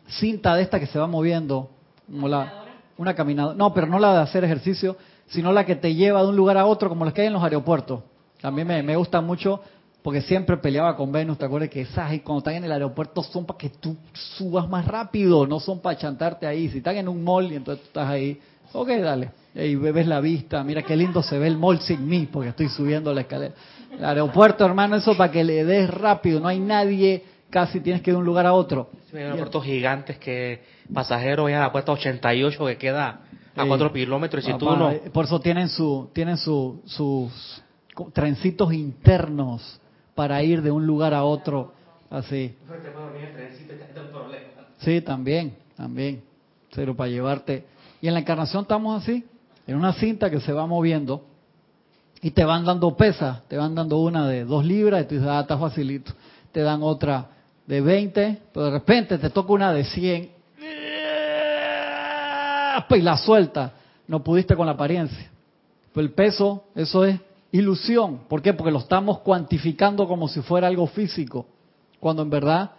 cinta 0.07 0.55
de 0.55 0.63
esta 0.63 0.79
que 0.79 0.87
se 0.87 0.99
va 0.99 1.07
moviendo, 1.07 1.69
como 2.05 2.27
la, 2.27 2.65
una 2.97 3.13
caminadora, 3.13 3.55
no, 3.55 3.73
pero 3.73 3.87
no 3.87 3.99
la 3.99 4.13
de 4.13 4.19
hacer 4.19 4.43
ejercicio, 4.43 4.97
sino 5.27 5.51
la 5.51 5.65
que 5.65 5.75
te 5.75 5.95
lleva 5.95 6.21
de 6.21 6.29
un 6.29 6.35
lugar 6.35 6.57
a 6.57 6.65
otro, 6.65 6.89
como 6.89 7.05
las 7.05 7.13
que 7.13 7.21
hay 7.21 7.27
en 7.27 7.33
los 7.33 7.43
aeropuertos. 7.43 8.01
También 8.41 8.67
me, 8.67 8.83
me 8.83 8.95
gusta 8.95 9.21
mucho 9.21 9.61
porque 10.03 10.21
siempre 10.21 10.57
peleaba 10.57 10.97
con 10.97 11.11
Venus, 11.13 11.37
¿te 11.37 11.45
acuerdas 11.45 11.69
que 11.69 11.81
esas 11.81 12.13
y 12.13 12.19
cuando 12.19 12.39
están 12.39 12.55
en 12.55 12.65
el 12.65 12.71
aeropuerto 12.73 13.23
son 13.23 13.45
para 13.45 13.57
que 13.57 13.69
tú 13.69 13.95
subas 14.11 14.67
más 14.67 14.85
rápido, 14.85 15.47
no 15.47 15.61
son 15.61 15.79
para 15.79 15.97
chantarte 15.97 16.45
ahí. 16.45 16.67
Si 16.69 16.79
están 16.79 16.97
en 16.97 17.07
un 17.07 17.23
mall 17.23 17.49
y 17.51 17.55
entonces 17.55 17.83
tú 17.83 17.87
estás 17.87 18.09
ahí, 18.09 18.37
ok, 18.73 18.89
dale. 18.89 19.31
Y 19.55 19.75
ves 19.75 20.05
la 20.05 20.19
vista, 20.19 20.61
mira 20.63 20.81
qué 20.81 20.97
lindo 20.97 21.23
se 21.23 21.39
ve 21.39 21.47
el 21.47 21.57
mall 21.57 21.79
sin 21.79 22.05
mí, 22.05 22.27
porque 22.29 22.49
estoy 22.49 22.67
subiendo 22.67 23.13
la 23.13 23.21
escalera. 23.21 23.53
El 23.97 24.03
aeropuerto, 24.03 24.65
hermano, 24.65 24.97
eso 24.97 25.15
para 25.15 25.31
que 25.31 25.43
le 25.43 25.63
des 25.63 25.89
rápido, 25.89 26.41
no 26.41 26.49
hay 26.49 26.59
nadie, 26.59 27.23
casi 27.49 27.79
tienes 27.79 28.01
que 28.01 28.09
ir 28.09 28.15
de 28.15 28.19
un 28.19 28.25
lugar 28.25 28.45
a 28.45 28.53
otro. 28.53 28.89
Sí, 29.09 29.15
hay 29.15 29.23
aeropuertos 29.23 29.63
gigantes 29.63 30.17
que 30.17 30.63
pasajeros 30.93 31.45
vayan 31.45 31.61
a 31.61 31.67
la 31.67 31.71
puerta 31.71 31.93
88 31.93 32.65
que 32.65 32.77
queda 32.77 33.21
a 33.55 33.65
4 33.65 33.93
kilómetros 33.93 34.43
y 34.43 34.51
si 34.51 34.57
tú 34.57 34.65
no... 34.65 34.91
Por 35.13 35.25
eso 35.25 35.39
tienen, 35.39 35.69
su, 35.69 36.09
tienen 36.11 36.35
su, 36.35 36.81
sus 36.85 37.63
trencitos 38.11 38.73
internos 38.73 39.79
para 40.15 40.41
ir 40.43 40.61
de 40.61 40.71
un 40.71 40.85
lugar 40.85 41.13
a 41.13 41.23
otro 41.23 41.73
así. 42.09 42.55
Sí, 44.79 45.01
también, 45.01 45.55
también. 45.75 46.21
Pero 46.75 46.95
para 46.95 47.09
llevarte. 47.09 47.65
Y 48.01 48.07
en 48.07 48.13
la 48.13 48.19
encarnación 48.19 48.63
estamos 48.63 49.01
así, 49.01 49.23
en 49.65 49.75
una 49.75 49.93
cinta 49.93 50.29
que 50.29 50.39
se 50.39 50.51
va 50.51 50.67
moviendo 50.67 51.23
y 52.21 52.31
te 52.31 52.43
van 52.43 52.65
dando 52.65 52.95
pesas, 52.95 53.43
te 53.47 53.57
van 53.57 53.75
dando 53.75 53.97
una 53.99 54.27
de 54.27 54.45
dos 54.45 54.65
libras 54.65 55.03
y 55.03 55.07
tú 55.07 55.15
dices, 55.15 55.29
ah, 55.29 55.41
está 55.41 55.57
facilito. 55.57 56.11
Te 56.51 56.61
dan 56.61 56.83
otra 56.83 57.27
de 57.65 57.81
20, 57.81 58.41
pero 58.53 58.65
de 58.65 58.71
repente 58.71 59.17
te 59.17 59.29
toca 59.29 59.53
una 59.53 59.73
de 59.73 59.83
100 59.83 60.29
y 62.95 63.01
la 63.01 63.17
suelta. 63.17 63.73
No 64.07 64.23
pudiste 64.23 64.55
con 64.55 64.65
la 64.65 64.73
apariencia. 64.73 65.29
Pues 65.93 66.05
el 66.05 66.13
peso, 66.13 66.65
eso 66.75 67.05
es 67.05 67.19
ilusión. 67.53 68.21
¿Por 68.27 68.41
qué? 68.41 68.53
Porque 68.53 68.71
lo 68.71 68.79
estamos 68.79 69.19
cuantificando 69.19 70.07
como 70.07 70.27
si 70.27 70.41
fuera 70.41 70.67
algo 70.67 70.87
físico, 70.87 71.45
cuando 72.01 72.23
en 72.23 72.29
verdad 72.29 72.71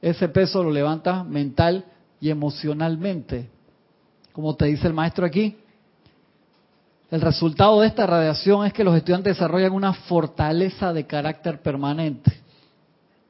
ese 0.00 0.28
peso 0.28 0.62
lo 0.62 0.70
levanta 0.70 1.24
mental 1.24 1.84
y 2.20 2.30
emocionalmente. 2.30 3.48
Como 4.32 4.54
te 4.54 4.66
dice 4.66 4.86
el 4.86 4.92
maestro 4.92 5.26
aquí, 5.26 5.56
el 7.10 7.22
resultado 7.22 7.80
de 7.80 7.86
esta 7.86 8.06
radiación 8.06 8.66
es 8.66 8.72
que 8.74 8.84
los 8.84 8.94
estudiantes 8.94 9.34
desarrollan 9.34 9.72
una 9.72 9.94
fortaleza 9.94 10.92
de 10.92 11.06
carácter 11.06 11.62
permanente, 11.62 12.30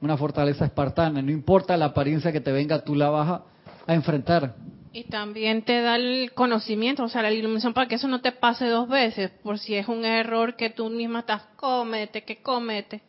una 0.01 0.17
fortaleza 0.17 0.65
espartana. 0.65 1.23
No 1.23 1.31
importa 1.31 1.77
la 1.77 1.87
apariencia 1.87 2.33
que 2.33 2.41
te 2.41 2.51
venga, 2.51 2.81
tú 2.81 2.97
la 2.97 3.09
vas 3.09 3.41
a, 3.87 3.95
enfrentar. 3.95 4.57
Y 4.93 5.05
también 5.05 5.63
te 5.63 5.81
da 5.83 5.97
el 5.97 6.33
conocimiento, 6.33 7.05
o 7.05 7.09
sea, 7.09 7.23
la 7.23 7.31
iluminación 7.31 7.75
para 7.75 7.89
que 7.89 7.97
eso 7.97 8.09
no 8.09 8.21
te 8.21 8.33
pase 8.33 8.67
dos 8.67 8.89
veces, 8.89 9.31
por 9.43 9.59
si 9.59 9.75
es 9.75 9.87
un 9.89 10.05
error 10.05 10.57
que 10.57 10.71
tú 10.71 10.89
misma 10.89 11.21
estás 11.21 11.43
comete, 11.57 12.25
que 12.25 12.43
comete. 12.43 13.03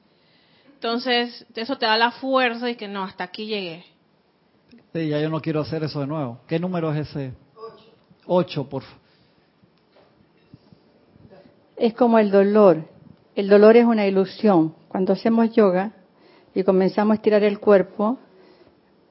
Entonces, 0.73 1.45
eso 1.55 1.77
te 1.77 1.85
da 1.85 1.97
la 1.97 2.11
fuerza 2.11 2.69
y 2.69 2.75
que 2.75 2.87
no, 2.87 3.03
hasta 3.03 3.23
aquí 3.23 3.45
llegué. 3.45 3.85
Sí, 4.93 5.07
ya 5.07 5.19
yo 5.19 5.29
no 5.29 5.41
quiero 5.41 5.61
hacer 5.61 5.83
eso 5.83 6.01
de 6.01 6.07
nuevo. 6.07 6.39
¿Qué 6.47 6.59
número 6.59 6.93
es 6.93 7.09
ese? 7.09 7.33
Ocho. 7.55 7.85
Ocho, 8.25 8.69
por 8.69 8.83
favor 8.83 8.99
es 11.79 11.93
como 11.93 12.19
el 12.19 12.29
dolor. 12.29 12.83
El 13.35 13.47
dolor 13.47 13.77
es 13.77 13.85
una 13.85 14.05
ilusión. 14.05 14.75
Cuando 14.89 15.13
hacemos 15.13 15.51
yoga 15.53 15.93
y 16.53 16.63
comenzamos 16.63 17.13
a 17.13 17.15
estirar 17.15 17.43
el 17.43 17.59
cuerpo, 17.59 18.19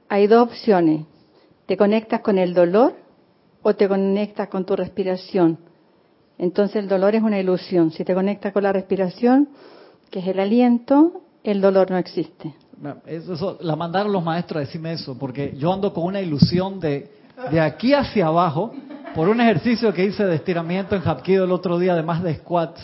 hay 0.09 0.27
dos 0.27 0.49
opciones. 0.49 1.07
Te 1.69 1.77
conectas 1.77 2.23
con 2.23 2.39
el 2.39 2.55
dolor 2.55 2.95
o 3.61 3.75
te 3.75 3.87
conectas 3.87 4.49
con 4.49 4.65
tu 4.65 4.75
respiración. 4.75 5.59
Entonces 6.39 6.77
el 6.77 6.89
dolor 6.89 7.15
es 7.15 7.23
una 7.23 7.39
ilusión. 7.39 7.91
Si 7.91 8.07
te 8.07 8.15
conectas 8.15 8.55
con 8.55 8.63
la 8.63 8.73
respiración, 8.73 9.51
que 10.11 10.21
es 10.21 10.29
el 10.29 10.41
aliento, 10.41 11.21
el 11.45 11.61
dolor 11.61 11.91
no 11.91 11.99
existe. 11.99 12.55
Eso, 13.05 13.59
la 13.61 13.77
mandaron 13.77 14.15
los 14.15 14.25
maestros 14.25 14.57
a 14.57 14.61
decirme 14.61 14.93
eso, 14.93 15.19
porque 15.19 15.55
yo 15.59 15.71
ando 15.71 15.93
con 15.93 16.05
una 16.05 16.23
ilusión 16.23 16.81
de, 16.81 17.11
de 17.51 17.61
aquí 17.61 17.93
hacia 17.93 18.29
abajo, 18.29 18.73
por 19.15 19.29
un 19.29 19.39
ejercicio 19.39 19.93
que 19.93 20.07
hice 20.07 20.25
de 20.25 20.37
estiramiento 20.37 20.97
en 20.97 21.03
Hapkido 21.03 21.45
el 21.45 21.53
otro 21.53 21.79
día, 21.79 21.93
además 21.93 22.23
de 22.23 22.37
squats, 22.37 22.81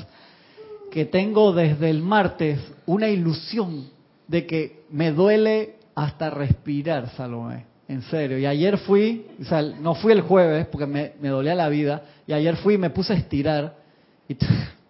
que 0.91 1.07
tengo 1.07 1.55
desde 1.55 1.89
el 1.89 2.03
martes 2.03 2.61
una 2.85 3.09
ilusión 3.09 3.87
de 4.29 4.47
que 4.47 4.85
me 4.91 5.11
duele 5.11 5.77
hasta 5.95 6.29
respirar, 6.29 7.09
Salomé. 7.17 7.73
En 7.87 8.03
serio. 8.03 8.39
Y 8.39 8.47
ayer 8.47 8.79
fui, 8.79 9.27
o 9.41 9.45
sea, 9.45 9.63
no 9.63 9.95
fui 9.95 10.13
el 10.13 10.23
jueves 10.23 10.67
porque 10.67 10.87
me, 10.87 11.29
dolía 11.29 11.55
la 11.55 11.69
vida, 11.69 12.03
y 12.27 12.33
ayer 12.33 12.57
fui 12.57 12.75
y 12.75 12.79
me 12.79 12.91
puse 12.91 13.13
a 13.13 13.17
estirar. 13.17 13.77
Y 14.29 14.37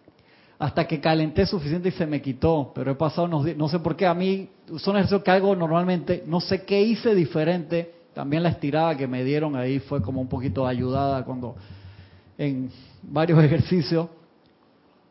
hasta 0.58 0.86
que 0.86 1.00
calenté 1.00 1.44
suficiente 1.46 1.88
y 1.88 1.92
se 1.92 2.06
me 2.06 2.22
quitó. 2.22 2.72
Pero 2.74 2.92
he 2.92 2.94
pasado 2.94 3.26
unos 3.26 3.44
días, 3.44 3.56
no 3.56 3.68
sé 3.68 3.80
por 3.80 3.96
qué, 3.96 4.06
a 4.06 4.14
mí 4.14 4.48
son 4.78 4.96
ejercicios 4.96 5.22
que 5.22 5.30
hago 5.30 5.56
normalmente, 5.56 6.22
no 6.26 6.40
sé 6.40 6.62
qué 6.64 6.80
hice 6.82 7.14
diferente 7.14 7.94
también 8.14 8.44
la 8.44 8.50
estirada 8.50 8.96
que 8.96 9.08
me 9.08 9.24
dieron 9.24 9.56
ahí 9.56 9.80
fue 9.80 10.00
como 10.00 10.20
un 10.20 10.28
poquito 10.28 10.66
ayudada 10.66 11.24
cuando 11.24 11.56
en 12.38 12.70
varios 13.02 13.42
ejercicios 13.44 14.08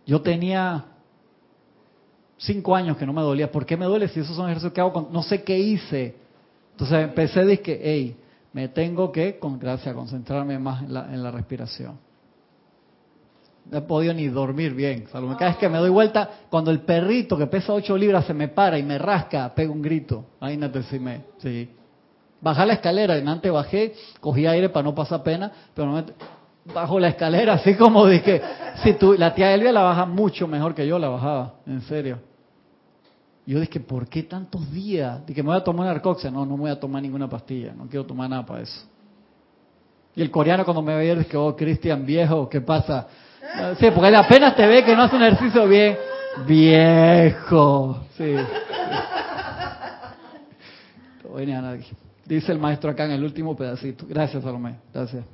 yo 0.06 0.22
tenía 0.22 0.86
cinco 2.38 2.76
años 2.76 2.98
que 2.98 3.06
no 3.06 3.14
me 3.14 3.22
dolía. 3.22 3.52
¿Por 3.52 3.66
qué 3.66 3.78
me 3.78 3.86
duele 3.86 4.08
si 4.08 4.20
esos 4.20 4.36
son 4.36 4.46
ejercicios 4.48 4.74
que 4.74 4.82
hago? 4.82 5.10
no 5.12 5.22
sé 5.22 5.44
qué 5.44 5.58
hice. 5.58 6.16
Entonces 6.74 7.04
empecé 7.04 7.40
a 7.40 7.46
decir 7.46 7.64
que, 7.64 7.82
hey, 7.84 8.18
me 8.52 8.68
tengo 8.68 9.12
que, 9.12 9.40
con 9.40 9.58
gracia, 9.58 9.94
concentrarme 9.94 10.60
más 10.60 10.84
en 10.84 10.94
la, 10.94 11.14
en 11.14 11.24
la 11.24 11.32
respiración. 11.32 11.98
No 13.72 13.78
he 13.78 13.82
podido 13.82 14.14
ni 14.14 14.28
dormir 14.28 14.74
bien. 14.74 15.06
Cada 15.12 15.50
vez 15.50 15.58
que 15.58 15.70
me 15.70 15.78
doy 15.78 15.90
vuelta, 15.90 16.30
cuando 16.50 16.70
el 16.70 16.82
perrito 16.82 17.38
que 17.38 17.48
pesa 17.48 17.74
ocho 17.74 17.98
libras 17.98 18.26
se 18.26 18.34
me 18.34 18.50
para 18.50 18.78
y 18.78 18.84
me 18.84 18.98
rasca, 18.98 19.54
pego 19.56 19.74
un 19.74 19.82
grito. 19.82 20.26
Imagínate 20.42 20.84
si 20.84 21.00
me... 21.00 21.22
Sí. 21.38 21.70
Bajar 22.42 22.68
la 22.68 22.74
escalera, 22.74 23.18
en 23.18 23.28
antes 23.30 23.50
bajé, 23.52 23.94
cogí 24.20 24.46
aire 24.46 24.68
para 24.68 24.84
no 24.84 24.94
pasar 24.94 25.24
pena, 25.24 25.50
pero 25.74 25.88
no 25.88 25.94
me, 25.94 26.04
bajo 26.74 27.00
la 27.00 27.10
escalera, 27.10 27.54
así 27.54 27.76
como 27.76 28.06
dije, 28.08 28.42
si 28.84 28.94
tú, 28.94 29.14
la 29.14 29.34
tía 29.34 29.54
Elvia 29.54 29.72
la 29.72 29.82
baja 29.82 30.06
mucho 30.06 30.48
mejor 30.48 30.76
que 30.76 30.86
yo 30.86 31.00
la 31.00 31.10
bajaba, 31.10 31.56
en 31.66 31.82
serio. 31.82 32.20
Yo 33.46 33.60
dije, 33.60 33.80
¿por 33.80 34.08
qué 34.08 34.24
tantos 34.24 34.72
días? 34.72 35.26
Dije, 35.26 35.44
me 35.44 35.50
voy 35.50 35.58
a 35.58 35.64
tomar 35.64 35.82
una 35.86 35.92
arcoxia. 35.92 36.32
No, 36.32 36.46
no 36.46 36.56
me 36.56 36.62
voy 36.62 36.72
a 36.72 36.80
tomar 36.80 37.02
ninguna 37.02 37.30
pastilla, 37.30 37.74
no 37.74 37.88
quiero 37.88 38.06
tomar 38.06 38.30
nada 38.30 38.46
para 38.46 38.62
eso. 38.62 38.88
Y 40.16 40.22
el 40.22 40.32
coreano 40.32 40.64
cuando 40.64 40.82
me 40.82 40.96
ve 40.96 41.16
dice, 41.16 41.36
oh, 41.36 41.56
Cristian 41.56 42.06
viejo, 42.06 42.48
¿qué 42.50 42.62
pasa? 42.62 43.08
Sí, 43.78 43.88
porque 43.94 44.08
él 44.08 44.16
apenas 44.16 44.56
te 44.56 44.66
ve 44.66 44.84
que 44.84 44.96
no 44.96 45.04
hace 45.04 45.16
un 45.16 45.24
ejercicio 45.24 45.68
bien. 45.68 45.98
Viejo. 46.48 48.04
Sí. 48.18 48.36
Dice 52.26 52.52
el 52.52 52.60
maestro 52.60 52.92
acá 52.92 53.06
en 53.06 53.12
el 53.12 53.24
último 53.24 53.56
pedacito. 53.56 54.06
Gracias, 54.08 54.44
Salomé. 54.44 54.78
Gracias. 54.94 55.26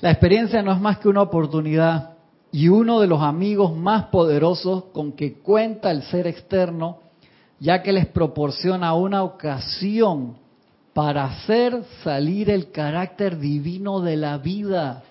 La 0.00 0.10
experiencia 0.10 0.62
no 0.62 0.72
es 0.72 0.80
más 0.80 0.98
que 0.98 1.08
una 1.08 1.22
oportunidad 1.22 2.11
y 2.52 2.68
uno 2.68 3.00
de 3.00 3.06
los 3.06 3.22
amigos 3.22 3.74
más 3.74 4.04
poderosos 4.04 4.84
con 4.92 5.12
que 5.12 5.38
cuenta 5.38 5.90
el 5.90 6.02
ser 6.02 6.26
externo, 6.26 6.98
ya 7.58 7.82
que 7.82 7.92
les 7.92 8.06
proporciona 8.06 8.94
una 8.94 9.22
ocasión 9.22 10.36
para 10.92 11.24
hacer 11.24 11.82
salir 12.04 12.50
el 12.50 12.70
carácter 12.70 13.38
divino 13.38 14.00
de 14.00 14.16
la 14.16 14.36
vida. 14.36 15.02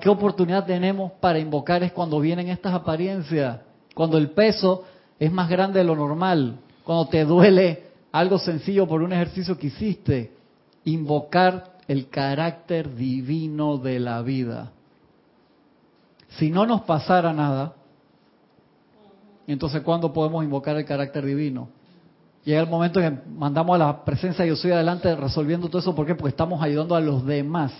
¿qué 0.00 0.08
oportunidad 0.08 0.66
tenemos 0.66 1.12
para 1.12 1.38
invocar 1.38 1.82
es 1.82 1.92
cuando 1.92 2.20
vienen 2.20 2.48
estas 2.48 2.74
apariencias? 2.74 3.60
Cuando 3.94 4.18
el 4.18 4.30
peso 4.30 4.84
es 5.18 5.32
más 5.32 5.48
grande 5.48 5.80
de 5.80 5.84
lo 5.84 5.94
normal, 5.94 6.56
cuando 6.84 7.06
te 7.08 7.24
duele 7.24 7.84
algo 8.12 8.38
sencillo 8.38 8.86
por 8.86 9.02
un 9.02 9.12
ejercicio 9.12 9.58
que 9.58 9.68
hiciste, 9.68 10.32
invocar 10.84 11.74
el 11.86 12.08
carácter 12.08 12.94
divino 12.94 13.78
de 13.78 14.00
la 14.00 14.22
vida. 14.22 14.72
Si 16.38 16.50
no 16.50 16.66
nos 16.66 16.82
pasara 16.82 17.32
nada, 17.32 17.74
entonces 19.46 19.82
¿cuándo 19.82 20.12
podemos 20.12 20.42
invocar 20.44 20.76
el 20.76 20.84
carácter 20.84 21.24
divino? 21.24 21.68
Llega 22.44 22.60
el 22.60 22.68
momento 22.68 23.00
en 23.00 23.16
que 23.16 23.22
mandamos 23.28 23.74
a 23.76 23.78
la 23.78 24.04
presencia 24.04 24.44
yo 24.44 24.56
soy 24.56 24.72
adelante 24.72 25.14
resolviendo 25.16 25.68
todo 25.68 25.78
eso. 25.78 25.94
¿Por 25.94 26.06
qué? 26.06 26.14
Porque 26.14 26.30
estamos 26.30 26.62
ayudando 26.62 26.94
a 26.94 27.00
los 27.00 27.24
demás 27.24 27.72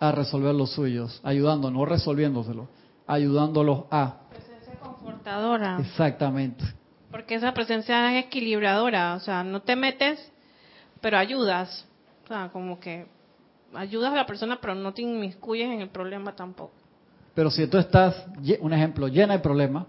a 0.00 0.12
resolver 0.12 0.54
los 0.54 0.72
suyos. 0.72 1.20
Ayudando, 1.22 1.70
no 1.70 1.84
resolviéndoselo. 1.84 2.68
Ayudándolos 3.06 3.84
a. 3.90 4.20
Presencia 4.30 4.74
confortadora. 4.80 5.78
Exactamente. 5.80 6.64
Porque 7.10 7.34
esa 7.34 7.52
presencia 7.52 8.18
es 8.18 8.26
equilibradora. 8.26 9.14
O 9.14 9.20
sea, 9.20 9.44
no 9.44 9.60
te 9.60 9.76
metes, 9.76 10.32
pero 11.00 11.18
ayudas. 11.18 11.86
O 12.24 12.28
sea, 12.28 12.48
como 12.50 12.80
que 12.80 13.06
ayudas 13.74 14.12
a 14.12 14.16
la 14.16 14.26
persona, 14.26 14.58
pero 14.60 14.74
no 14.74 14.94
te 14.94 15.02
inmiscuyes 15.02 15.68
en 15.70 15.80
el 15.80 15.88
problema 15.90 16.34
tampoco. 16.34 16.77
Pero 17.38 17.52
si 17.52 17.68
tú 17.68 17.78
estás, 17.78 18.16
un 18.58 18.72
ejemplo, 18.72 19.06
llena 19.06 19.34
de 19.34 19.38
problemas, 19.38 19.86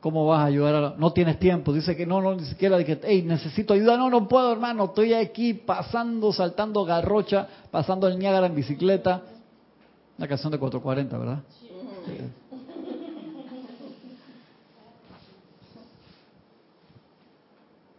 ¿Cómo 0.00 0.26
vas 0.26 0.40
a 0.40 0.44
ayudar 0.44 0.74
a 0.74 0.94
No 0.98 1.14
tienes 1.14 1.38
tiempo. 1.38 1.72
Dice 1.72 1.96
que 1.96 2.04
no, 2.04 2.20
no, 2.20 2.34
ni 2.34 2.44
siquiera 2.44 2.84
que, 2.84 3.00
hey, 3.02 3.22
necesito 3.26 3.72
ayuda. 3.72 3.96
No, 3.96 4.10
no 4.10 4.28
puedo, 4.28 4.52
hermano. 4.52 4.84
Estoy 4.84 5.14
aquí 5.14 5.54
pasando, 5.54 6.30
saltando 6.30 6.84
garrocha, 6.84 7.48
pasando 7.70 8.06
el 8.06 8.18
Niágara 8.18 8.48
en 8.48 8.54
bicicleta. 8.54 9.22
Una 10.18 10.28
canción 10.28 10.52
de 10.52 10.58
440, 10.58 11.16
¿verdad? 11.16 11.42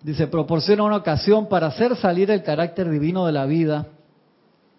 Dice, 0.03 0.27
proporciona 0.27 0.83
una 0.83 0.97
ocasión 0.97 1.49
para 1.49 1.65
hacer 1.65 1.95
salir 1.95 2.29
el 2.29 2.43
carácter 2.43 2.87
divino 2.87 3.25
de 3.25 3.31
la 3.31 3.47
vida, 3.47 3.87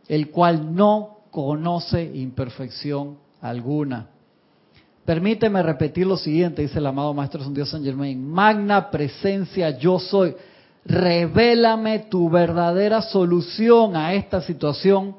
el 0.07 0.31
cual 0.31 0.77
no 0.77 1.20
conoce 1.31 2.03
imperfección 2.15 3.19
alguna. 3.41 4.09
Permíteme 5.05 5.63
repetir 5.63 6.07
lo 6.07 6.17
siguiente, 6.17 6.63
dice 6.63 6.79
el 6.79 6.87
amado 6.87 7.15
Maestro 7.15 7.43
Dios 7.51 7.71
San 7.71 7.83
Germain. 7.83 8.25
Magna 8.29 8.91
presencia 8.91 9.77
yo 9.79 9.99
soy. 9.99 10.35
Revélame 10.85 12.01
tu 12.11 12.31
verdadera 12.31 13.03
solución 13.03 13.97
a 13.97 14.15
esta 14.15 14.41
situación 14.41 15.17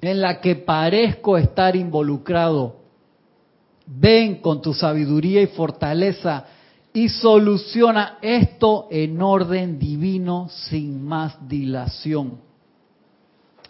en 0.00 0.20
la 0.20 0.40
que 0.40 0.56
parezco 0.56 1.36
estar 1.36 1.76
involucrado. 1.76 2.76
Ven 3.86 4.36
con 4.36 4.62
tu 4.62 4.72
sabiduría 4.72 5.42
y 5.42 5.46
fortaleza 5.48 6.44
y 6.92 7.08
soluciona 7.08 8.18
esto 8.22 8.86
en 8.90 9.20
orden 9.20 9.78
divino 9.78 10.48
sin 10.48 11.04
más 11.04 11.36
dilación. 11.48 12.38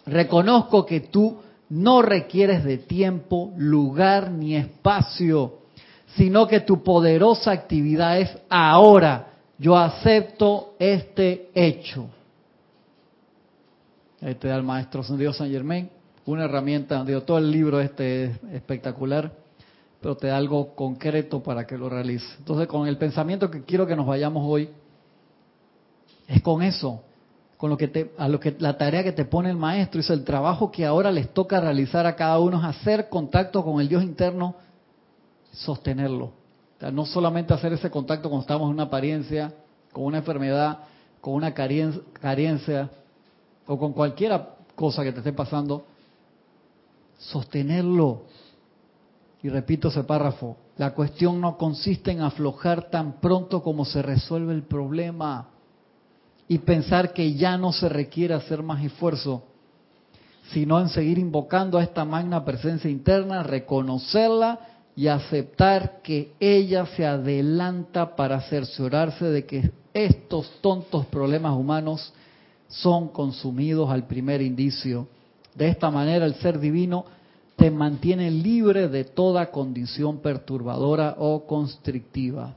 Reconozco 0.05 0.85
que 0.85 0.99
tú 0.99 1.39
no 1.69 2.01
requieres 2.01 2.63
de 2.63 2.77
tiempo, 2.77 3.53
lugar 3.57 4.31
ni 4.31 4.55
espacio, 4.55 5.59
sino 6.15 6.47
que 6.47 6.59
tu 6.59 6.83
poderosa 6.83 7.51
actividad 7.51 8.19
es 8.19 8.37
ahora. 8.49 9.33
Yo 9.57 9.75
acepto 9.75 10.75
este 10.79 11.49
hecho. 11.55 12.07
Ahí 14.21 14.35
te 14.35 14.47
da 14.47 14.55
el 14.55 14.63
maestro 14.63 15.03
Dios 15.17 15.37
San 15.37 15.49
Germain, 15.49 15.89
una 16.25 16.45
herramienta, 16.45 17.03
digo, 17.03 17.21
todo 17.21 17.37
el 17.37 17.51
libro 17.51 17.79
este 17.79 18.25
es 18.25 18.43
espectacular, 18.53 19.31
pero 20.01 20.15
te 20.15 20.27
da 20.27 20.37
algo 20.37 20.75
concreto 20.75 21.41
para 21.41 21.65
que 21.65 21.77
lo 21.77 21.89
realices. 21.89 22.35
Entonces, 22.39 22.67
con 22.67 22.87
el 22.87 22.97
pensamiento 22.97 23.51
que 23.51 23.63
quiero 23.63 23.85
que 23.85 23.95
nos 23.95 24.07
vayamos 24.07 24.43
hoy, 24.45 24.69
es 26.27 26.41
con 26.41 26.63
eso 26.63 27.01
con 27.57 27.69
lo 27.69 27.77
que 27.77 27.87
te, 27.87 28.11
a 28.17 28.27
lo 28.27 28.39
que 28.39 28.55
la 28.59 28.77
tarea 28.77 29.03
que 29.03 29.13
te 29.13 29.25
pone 29.25 29.49
el 29.49 29.57
maestro, 29.57 30.01
es 30.01 30.09
el 30.09 30.23
trabajo 30.23 30.71
que 30.71 30.85
ahora 30.85 31.11
les 31.11 31.33
toca 31.33 31.61
realizar 31.61 32.05
a 32.05 32.15
cada 32.15 32.39
uno 32.39 32.59
es 32.59 32.65
hacer 32.65 33.09
contacto 33.09 33.63
con 33.63 33.79
el 33.79 33.87
Dios 33.87 34.03
interno, 34.03 34.55
sostenerlo. 35.51 36.33
no 36.91 37.05
solamente 37.05 37.53
hacer 37.53 37.73
ese 37.73 37.89
contacto 37.89 38.29
cuando 38.29 38.41
estamos 38.41 38.67
en 38.67 38.73
una 38.73 38.83
apariencia, 38.83 39.53
con 39.93 40.03
una 40.03 40.17
enfermedad, 40.17 40.79
con 41.21 41.33
una 41.33 41.53
carencia 41.53 42.89
o 43.65 43.79
con 43.79 43.93
cualquier 43.93 44.39
cosa 44.75 45.03
que 45.03 45.13
te 45.13 45.19
esté 45.19 45.31
pasando, 45.31 45.85
sostenerlo. 47.17 48.23
Y 49.41 49.49
repito 49.49 49.87
ese 49.87 50.03
párrafo, 50.03 50.57
la 50.75 50.93
cuestión 50.93 51.39
no 51.39 51.57
consiste 51.57 52.11
en 52.11 52.21
aflojar 52.21 52.89
tan 52.89 53.21
pronto 53.21 53.63
como 53.63 53.85
se 53.85 54.01
resuelve 54.01 54.53
el 54.53 54.63
problema 54.63 55.49
y 56.47 56.59
pensar 56.59 57.13
que 57.13 57.33
ya 57.33 57.57
no 57.57 57.71
se 57.71 57.89
requiere 57.89 58.33
hacer 58.33 58.61
más 58.61 58.83
esfuerzo, 58.83 59.43
sino 60.51 60.79
en 60.79 60.89
seguir 60.89 61.17
invocando 61.17 61.77
a 61.77 61.83
esta 61.83 62.05
magna 62.05 62.45
presencia 62.45 62.89
interna, 62.89 63.43
reconocerla 63.43 64.59
y 64.95 65.07
aceptar 65.07 66.01
que 66.01 66.33
ella 66.39 66.85
se 66.95 67.05
adelanta 67.05 68.15
para 68.15 68.41
cerciorarse 68.41 69.25
de 69.25 69.45
que 69.45 69.71
estos 69.93 70.49
tontos 70.61 71.05
problemas 71.07 71.53
humanos 71.57 72.13
son 72.67 73.09
consumidos 73.09 73.89
al 73.89 74.05
primer 74.05 74.41
indicio. 74.41 75.07
De 75.55 75.67
esta 75.67 75.89
manera 75.89 76.25
el 76.25 76.35
ser 76.35 76.59
divino 76.59 77.05
te 77.55 77.71
mantiene 77.71 78.29
libre 78.29 78.87
de 78.87 79.05
toda 79.05 79.51
condición 79.51 80.19
perturbadora 80.19 81.15
o 81.17 81.45
constrictiva. 81.45 82.55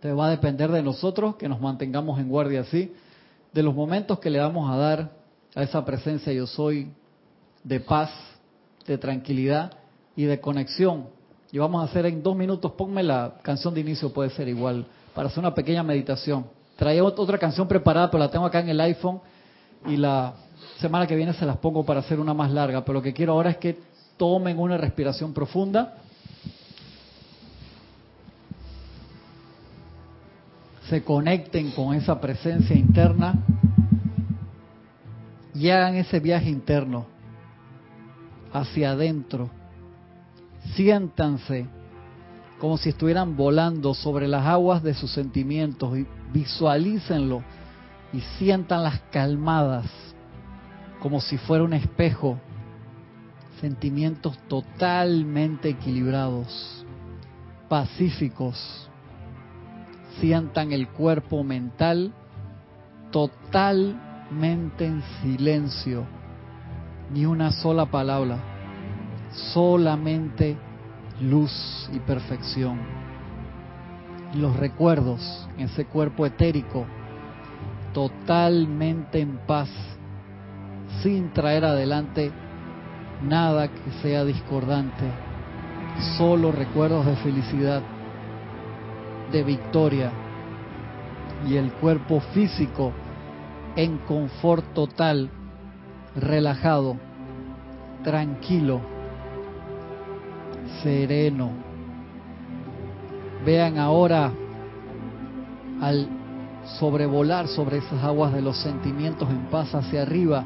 Entonces 0.00 0.18
va 0.18 0.28
a 0.28 0.30
depender 0.30 0.70
de 0.70 0.82
nosotros 0.82 1.36
que 1.36 1.46
nos 1.46 1.60
mantengamos 1.60 2.18
en 2.18 2.30
guardia 2.30 2.62
así, 2.62 2.90
de 3.52 3.62
los 3.62 3.74
momentos 3.74 4.18
que 4.18 4.30
le 4.30 4.40
vamos 4.40 4.70
a 4.70 4.76
dar 4.76 5.10
a 5.54 5.62
esa 5.62 5.84
presencia 5.84 6.32
yo 6.32 6.46
soy 6.46 6.90
de 7.62 7.80
paz, 7.80 8.08
de 8.86 8.96
tranquilidad 8.96 9.74
y 10.16 10.24
de 10.24 10.40
conexión. 10.40 11.08
Y 11.52 11.58
vamos 11.58 11.82
a 11.82 11.84
hacer 11.84 12.06
en 12.06 12.22
dos 12.22 12.34
minutos, 12.34 12.72
ponme 12.72 13.02
la 13.02 13.34
canción 13.42 13.74
de 13.74 13.82
inicio, 13.82 14.10
puede 14.10 14.30
ser 14.30 14.48
igual, 14.48 14.86
para 15.14 15.28
hacer 15.28 15.40
una 15.40 15.54
pequeña 15.54 15.82
meditación. 15.82 16.46
Traía 16.76 17.04
otra 17.04 17.36
canción 17.36 17.68
preparada, 17.68 18.10
pero 18.10 18.24
la 18.24 18.30
tengo 18.30 18.46
acá 18.46 18.60
en 18.60 18.70
el 18.70 18.80
iPhone 18.80 19.20
y 19.84 19.98
la 19.98 20.32
semana 20.78 21.06
que 21.06 21.14
viene 21.14 21.34
se 21.34 21.44
las 21.44 21.58
pongo 21.58 21.84
para 21.84 22.00
hacer 22.00 22.18
una 22.18 22.32
más 22.32 22.50
larga. 22.50 22.82
Pero 22.86 22.94
lo 22.94 23.02
que 23.02 23.12
quiero 23.12 23.34
ahora 23.34 23.50
es 23.50 23.58
que 23.58 23.78
tomen 24.16 24.58
una 24.58 24.78
respiración 24.78 25.34
profunda 25.34 25.98
se 30.90 31.04
conecten 31.04 31.70
con 31.70 31.94
esa 31.94 32.20
presencia 32.20 32.76
interna 32.76 33.34
y 35.54 35.70
hagan 35.70 35.94
ese 35.94 36.18
viaje 36.18 36.50
interno 36.50 37.06
hacia 38.52 38.90
adentro. 38.90 39.48
Siéntanse 40.74 41.68
como 42.58 42.76
si 42.76 42.88
estuvieran 42.88 43.36
volando 43.36 43.94
sobre 43.94 44.26
las 44.26 44.44
aguas 44.44 44.82
de 44.82 44.94
sus 44.94 45.12
sentimientos 45.12 45.96
y 45.96 46.06
visualícenlo 46.32 47.44
y 48.12 48.20
siéntanlas 48.38 49.00
calmadas 49.12 49.86
como 50.98 51.20
si 51.20 51.38
fuera 51.38 51.62
un 51.62 51.72
espejo. 51.72 52.36
Sentimientos 53.60 54.36
totalmente 54.48 55.68
equilibrados, 55.68 56.84
pacíficos, 57.68 58.89
sientan 60.20 60.72
el 60.72 60.88
cuerpo 60.88 61.42
mental 61.42 62.12
totalmente 63.10 64.86
en 64.86 65.02
silencio, 65.22 66.04
ni 67.12 67.26
una 67.26 67.50
sola 67.50 67.86
palabra, 67.86 68.38
solamente 69.52 70.56
luz 71.20 71.88
y 71.92 71.98
perfección. 72.00 72.78
Los 74.34 74.56
recuerdos 74.56 75.48
en 75.56 75.64
ese 75.64 75.86
cuerpo 75.86 76.24
etérico 76.24 76.86
totalmente 77.92 79.20
en 79.20 79.38
paz, 79.38 79.68
sin 81.02 81.32
traer 81.32 81.64
adelante 81.64 82.30
nada 83.22 83.68
que 83.68 83.90
sea 84.02 84.24
discordante, 84.24 85.04
solo 86.16 86.52
recuerdos 86.52 87.06
de 87.06 87.16
felicidad, 87.16 87.82
de 89.32 89.42
victoria 89.42 90.10
y 91.48 91.56
el 91.56 91.72
cuerpo 91.72 92.20
físico 92.32 92.92
en 93.76 93.98
confort 93.98 94.74
total, 94.74 95.30
relajado, 96.16 96.96
tranquilo, 98.02 98.80
sereno. 100.82 101.50
Vean 103.44 103.78
ahora 103.78 104.32
al 105.80 106.08
sobrevolar 106.78 107.48
sobre 107.48 107.78
esas 107.78 108.02
aguas 108.04 108.32
de 108.32 108.42
los 108.42 108.56
sentimientos 108.58 109.28
en 109.30 109.46
paz 109.46 109.74
hacia 109.74 110.02
arriba 110.02 110.44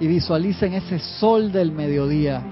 y 0.00 0.06
visualicen 0.06 0.74
ese 0.74 0.98
sol 0.98 1.52
del 1.52 1.72
mediodía 1.72 2.42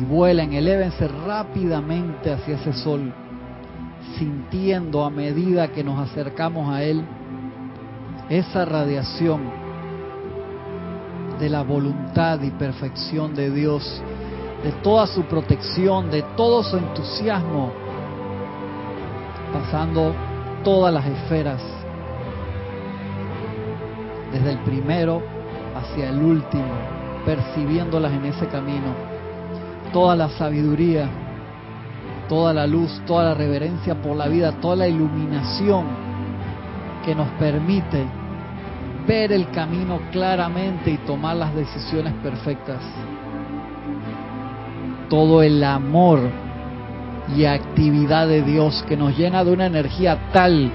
y 0.00 0.04
vuelen, 0.04 0.52
elévense 0.52 1.08
rápidamente 1.08 2.32
hacia 2.32 2.54
ese 2.54 2.72
sol, 2.72 3.12
sintiendo 4.18 5.04
a 5.04 5.10
medida 5.10 5.68
que 5.68 5.84
nos 5.84 5.98
acercamos 5.98 6.72
a 6.72 6.82
él 6.82 7.04
esa 8.28 8.64
radiación 8.64 9.40
de 11.38 11.48
la 11.48 11.62
voluntad 11.62 12.40
y 12.42 12.50
perfección 12.50 13.34
de 13.34 13.50
Dios, 13.50 14.02
de 14.62 14.72
toda 14.82 15.06
su 15.06 15.22
protección, 15.24 16.10
de 16.10 16.22
todo 16.36 16.62
su 16.62 16.76
entusiasmo, 16.76 17.72
pasando 19.52 20.14
todas 20.62 20.92
las 20.92 21.06
esferas, 21.06 21.62
desde 24.32 24.52
el 24.52 24.58
primero 24.58 25.22
hacia 25.74 26.10
el 26.10 26.22
último, 26.22 26.72
percibiéndolas 27.24 28.12
en 28.12 28.26
ese 28.26 28.46
camino. 28.46 28.94
Toda 29.92 30.14
la 30.14 30.28
sabiduría, 30.28 31.08
toda 32.30 32.54
la 32.54 32.64
luz, 32.64 33.02
toda 33.08 33.24
la 33.24 33.34
reverencia 33.34 34.00
por 34.00 34.16
la 34.16 34.28
vida, 34.28 34.52
toda 34.60 34.76
la 34.76 34.88
iluminación 34.88 35.84
que 37.04 37.12
nos 37.12 37.28
permite 37.30 38.06
ver 39.04 39.32
el 39.32 39.50
camino 39.50 39.98
claramente 40.12 40.92
y 40.92 40.98
tomar 40.98 41.34
las 41.34 41.52
decisiones 41.56 42.14
perfectas. 42.22 42.78
Todo 45.08 45.42
el 45.42 45.64
amor 45.64 46.20
y 47.36 47.46
actividad 47.46 48.28
de 48.28 48.42
Dios 48.42 48.84
que 48.88 48.96
nos 48.96 49.18
llena 49.18 49.42
de 49.42 49.52
una 49.52 49.66
energía 49.66 50.30
tal 50.32 50.70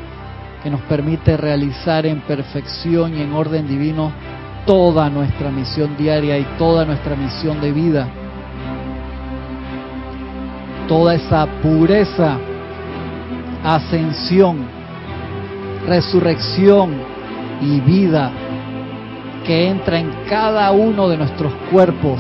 que 0.62 0.70
nos 0.70 0.82
permite 0.82 1.38
realizar 1.38 2.06
en 2.06 2.20
perfección 2.24 3.18
y 3.18 3.22
en 3.22 3.32
orden 3.32 3.66
divino 3.66 4.12
toda 4.66 5.10
nuestra 5.10 5.52
misión 5.52 5.96
diaria 5.96 6.38
y 6.38 6.44
toda 6.58 6.84
nuestra 6.84 7.16
misión 7.16 7.62
de 7.62 7.72
vida. 7.72 8.25
Toda 10.88 11.16
esa 11.16 11.48
pureza, 11.62 12.38
ascensión, 13.64 14.58
resurrección 15.88 16.92
y 17.62 17.80
vida 17.80 18.32
que 19.46 19.68
entra 19.68 20.00
en 20.00 20.12
cada 20.30 20.72
uno 20.72 21.08
de 21.08 21.18
nuestros 21.18 21.54
cuerpos. 21.72 22.20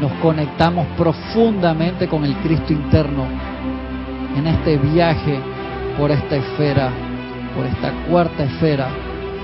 Nos 0.00 0.12
conectamos 0.22 0.86
profundamente 0.98 2.06
con 2.06 2.24
el 2.24 2.34
Cristo 2.36 2.72
interno 2.72 3.24
en 4.36 4.46
este 4.46 4.76
viaje 4.76 5.38
por 5.98 6.10
esta 6.10 6.36
esfera, 6.36 6.90
por 7.56 7.64
esta 7.64 7.92
cuarta 8.10 8.44
esfera 8.44 8.88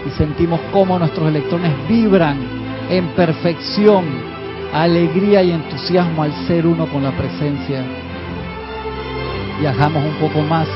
y 0.07 0.11
sentimos 0.11 0.61
cómo 0.73 0.99
nuestros 0.99 1.29
electrones 1.29 1.73
vibran 1.89 2.39
en 2.91 3.07
perfección, 3.09 4.05
alegría 4.73 5.43
y 5.43 5.53
entusiasmo 5.53 6.23
al 6.23 6.33
ser 6.47 6.67
uno 6.67 6.87
con 6.87 7.03
la 7.03 7.13
presencia. 7.13 7.85
Viajamos 9.61 10.05
un 10.05 10.15
poco 10.15 10.41
más 10.43 10.69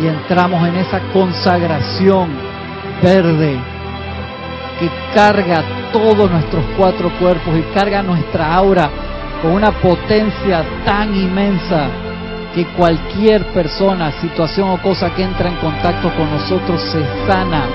y 0.00 0.06
entramos 0.06 0.66
en 0.68 0.76
esa 0.76 1.00
consagración 1.12 2.30
verde 3.02 3.58
que 4.78 4.90
carga 5.14 5.62
todos 5.92 6.30
nuestros 6.30 6.64
cuatro 6.76 7.10
cuerpos 7.18 7.56
y 7.56 7.62
carga 7.74 8.02
nuestra 8.02 8.54
aura 8.54 8.90
con 9.42 9.52
una 9.52 9.72
potencia 9.72 10.64
tan 10.84 11.14
inmensa 11.14 11.88
que 12.54 12.64
cualquier 12.76 13.44
persona, 13.52 14.12
situación 14.20 14.70
o 14.70 14.82
cosa 14.82 15.14
que 15.14 15.22
entra 15.22 15.48
en 15.48 15.56
contacto 15.56 16.10
con 16.16 16.30
nosotros 16.30 16.80
se 16.80 17.02
sana 17.26 17.66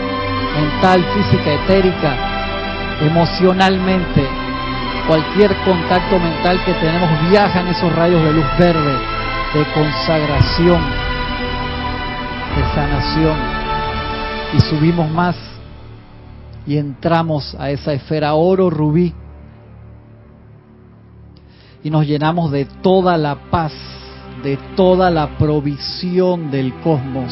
mental, 0.55 1.03
física, 1.13 1.53
etérica, 1.53 2.15
emocionalmente, 3.01 4.27
cualquier 5.07 5.55
contacto 5.63 6.19
mental 6.19 6.63
que 6.65 6.73
tenemos 6.73 7.09
viaja 7.29 7.61
en 7.61 7.67
esos 7.67 7.93
rayos 7.95 8.23
de 8.23 8.33
luz 8.33 8.45
verde, 8.57 8.97
de 9.53 9.63
consagración, 9.73 10.81
de 12.55 12.63
sanación. 12.73 13.37
Y 14.53 14.59
subimos 14.61 15.09
más 15.09 15.35
y 16.65 16.77
entramos 16.77 17.55
a 17.59 17.69
esa 17.69 17.93
esfera 17.93 18.33
oro 18.33 18.69
rubí 18.69 19.13
y 21.83 21.89
nos 21.91 22.07
llenamos 22.07 22.51
de 22.51 22.65
toda 22.65 23.15
la 23.15 23.35
paz, 23.51 23.71
de 24.41 24.57
toda 24.75 25.11
la 25.11 25.37
provisión 25.37 26.49
del 26.49 26.73
cosmos. 26.79 27.31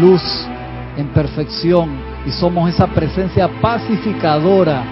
Luz 0.00 0.22
en 0.96 1.08
perfección 1.08 1.90
y 2.26 2.32
somos 2.32 2.68
esa 2.68 2.88
presencia 2.88 3.48
pacificadora, 3.60 4.82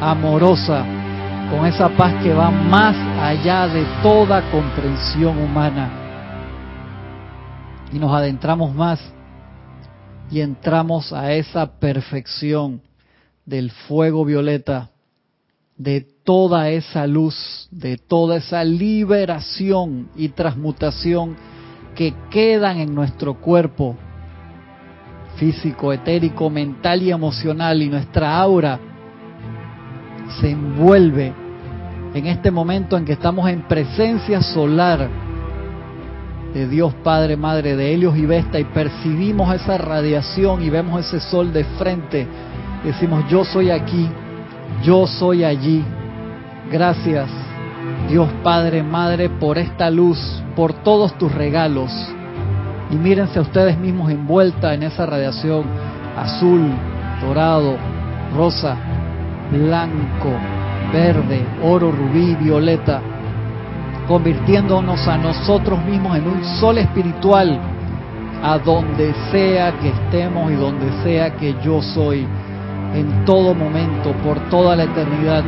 amorosa, 0.00 0.84
con 1.50 1.66
esa 1.66 1.88
paz 1.90 2.22
que 2.22 2.32
va 2.32 2.50
más 2.50 2.96
allá 3.20 3.68
de 3.68 3.84
toda 4.02 4.50
comprensión 4.50 5.38
humana. 5.38 5.90
Y 7.92 7.98
nos 7.98 8.12
adentramos 8.12 8.74
más 8.74 9.00
y 10.30 10.40
entramos 10.40 11.12
a 11.12 11.32
esa 11.32 11.78
perfección 11.78 12.80
del 13.44 13.70
fuego 13.70 14.24
violeta, 14.24 14.90
de 15.76 16.06
toda 16.24 16.70
esa 16.70 17.06
luz, 17.06 17.68
de 17.70 17.96
toda 17.96 18.36
esa 18.36 18.62
liberación 18.64 20.08
y 20.14 20.28
transmutación 20.28 21.36
que 21.94 22.14
quedan 22.30 22.78
en 22.78 22.94
nuestro 22.94 23.40
cuerpo 23.40 23.96
físico, 25.36 25.92
etérico, 25.92 26.48
mental 26.48 27.02
y 27.02 27.10
emocional 27.10 27.82
y 27.82 27.88
nuestra 27.88 28.38
aura 28.38 28.89
se 30.40 30.50
envuelve 30.50 31.32
en 32.14 32.26
este 32.26 32.50
momento 32.50 32.96
en 32.96 33.04
que 33.04 33.12
estamos 33.12 33.48
en 33.48 33.62
presencia 33.62 34.42
solar 34.42 35.08
de 36.54 36.66
Dios 36.68 36.92
Padre, 37.04 37.36
Madre, 37.36 37.76
de 37.76 37.94
Helios 37.94 38.16
y 38.16 38.26
Vesta 38.26 38.58
y 38.58 38.64
percibimos 38.64 39.54
esa 39.54 39.78
radiación 39.78 40.62
y 40.62 40.70
vemos 40.70 41.06
ese 41.06 41.20
sol 41.20 41.52
de 41.52 41.64
frente. 41.64 42.26
Decimos, 42.84 43.24
yo 43.28 43.44
soy 43.44 43.70
aquí, 43.70 44.08
yo 44.82 45.06
soy 45.06 45.44
allí. 45.44 45.84
Gracias, 46.70 47.28
Dios 48.08 48.28
Padre, 48.42 48.82
Madre, 48.82 49.28
por 49.28 49.58
esta 49.58 49.90
luz, 49.90 50.18
por 50.56 50.72
todos 50.72 51.16
tus 51.18 51.32
regalos 51.32 51.92
y 52.90 52.96
mírense 52.96 53.38
a 53.38 53.42
ustedes 53.42 53.78
mismos 53.78 54.10
envuelta 54.10 54.74
en 54.74 54.82
esa 54.82 55.06
radiación 55.06 55.64
azul, 56.16 56.68
dorado, 57.22 57.76
rosa, 58.34 58.76
blanco, 59.50 60.30
verde, 60.92 61.44
oro, 61.62 61.92
rubí, 61.92 62.34
violeta, 62.36 63.00
convirtiéndonos 64.06 65.06
a 65.06 65.16
nosotros 65.18 65.84
mismos 65.84 66.16
en 66.16 66.28
un 66.28 66.44
sol 66.60 66.78
espiritual 66.78 67.58
a 68.42 68.58
donde 68.58 69.12
sea 69.30 69.72
que 69.78 69.88
estemos 69.88 70.50
y 70.50 70.54
donde 70.54 70.90
sea 71.02 71.36
que 71.36 71.54
yo 71.62 71.82
soy, 71.82 72.26
en 72.94 73.24
todo 73.24 73.54
momento, 73.54 74.12
por 74.24 74.38
toda 74.48 74.74
la 74.76 74.84
eternidad, 74.84 75.44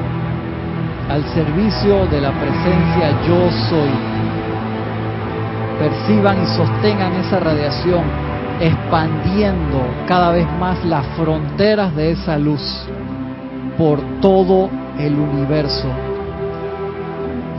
al 1.08 1.24
servicio 1.34 2.06
de 2.06 2.20
la 2.20 2.30
presencia 2.32 3.10
yo 3.26 3.50
soy. 3.68 3.90
Perciban 5.78 6.42
y 6.42 6.46
sostengan 6.56 7.12
esa 7.14 7.40
radiación, 7.40 8.04
expandiendo 8.60 9.82
cada 10.06 10.30
vez 10.30 10.46
más 10.60 10.84
las 10.84 11.04
fronteras 11.16 11.96
de 11.96 12.12
esa 12.12 12.38
luz 12.38 12.86
por 13.76 14.00
todo 14.20 14.68
el 14.98 15.14
universo. 15.18 15.88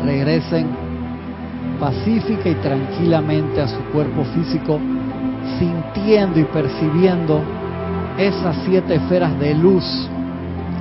Regresen 0.05 0.67
pacífica 1.79 2.49
y 2.49 2.55
tranquilamente 2.55 3.61
a 3.61 3.67
su 3.67 3.79
cuerpo 3.91 4.23
físico, 4.35 4.79
sintiendo 5.59 6.39
y 6.39 6.43
percibiendo 6.45 7.41
esas 8.17 8.55
siete 8.65 8.95
esferas 8.95 9.37
de 9.39 9.55
luz 9.55 9.83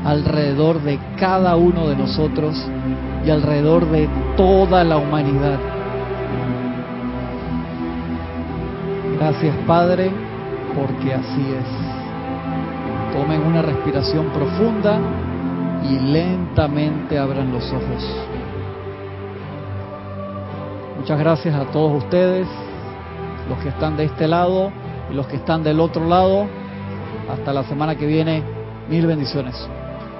alrededor 0.05 0.81
de 0.83 0.99
cada 1.19 1.57
uno 1.57 1.89
de 1.89 1.97
nosotros 1.97 2.61
y 3.25 3.31
alrededor 3.31 3.87
de 3.91 4.09
toda 4.37 4.83
la 4.83 4.97
humanidad 4.97 5.59
Gracias 9.23 9.55
Padre, 9.69 10.11
porque 10.75 11.15
así 11.15 11.47
es. 11.55 13.17
Tomen 13.17 13.41
una 13.43 13.63
respiración 13.63 14.27
profunda 14.31 14.99
y 15.85 15.99
lentamente 15.99 17.19
abran 17.19 17.53
los 17.53 17.65
ojos. 17.73 18.27
Muchas 20.99 21.19
gracias 21.19 21.55
a 21.55 21.65
todos 21.73 22.05
ustedes, 22.05 22.47
los 23.49 23.59
que 23.59 23.71
están 23.71 23.97
de 23.97 24.05
este 24.05 24.29
lado 24.29 24.71
y 25.11 25.15
los 25.15 25.27
que 25.27 25.37
están 25.37 25.63
del 25.65 25.81
otro 25.81 26.07
lado. 26.07 26.47
Hasta 27.31 27.53
la 27.53 27.65
semana 27.65 27.97
que 27.97 28.07
viene. 28.07 28.43
Mil 28.89 29.07
bendiciones. 29.07 29.69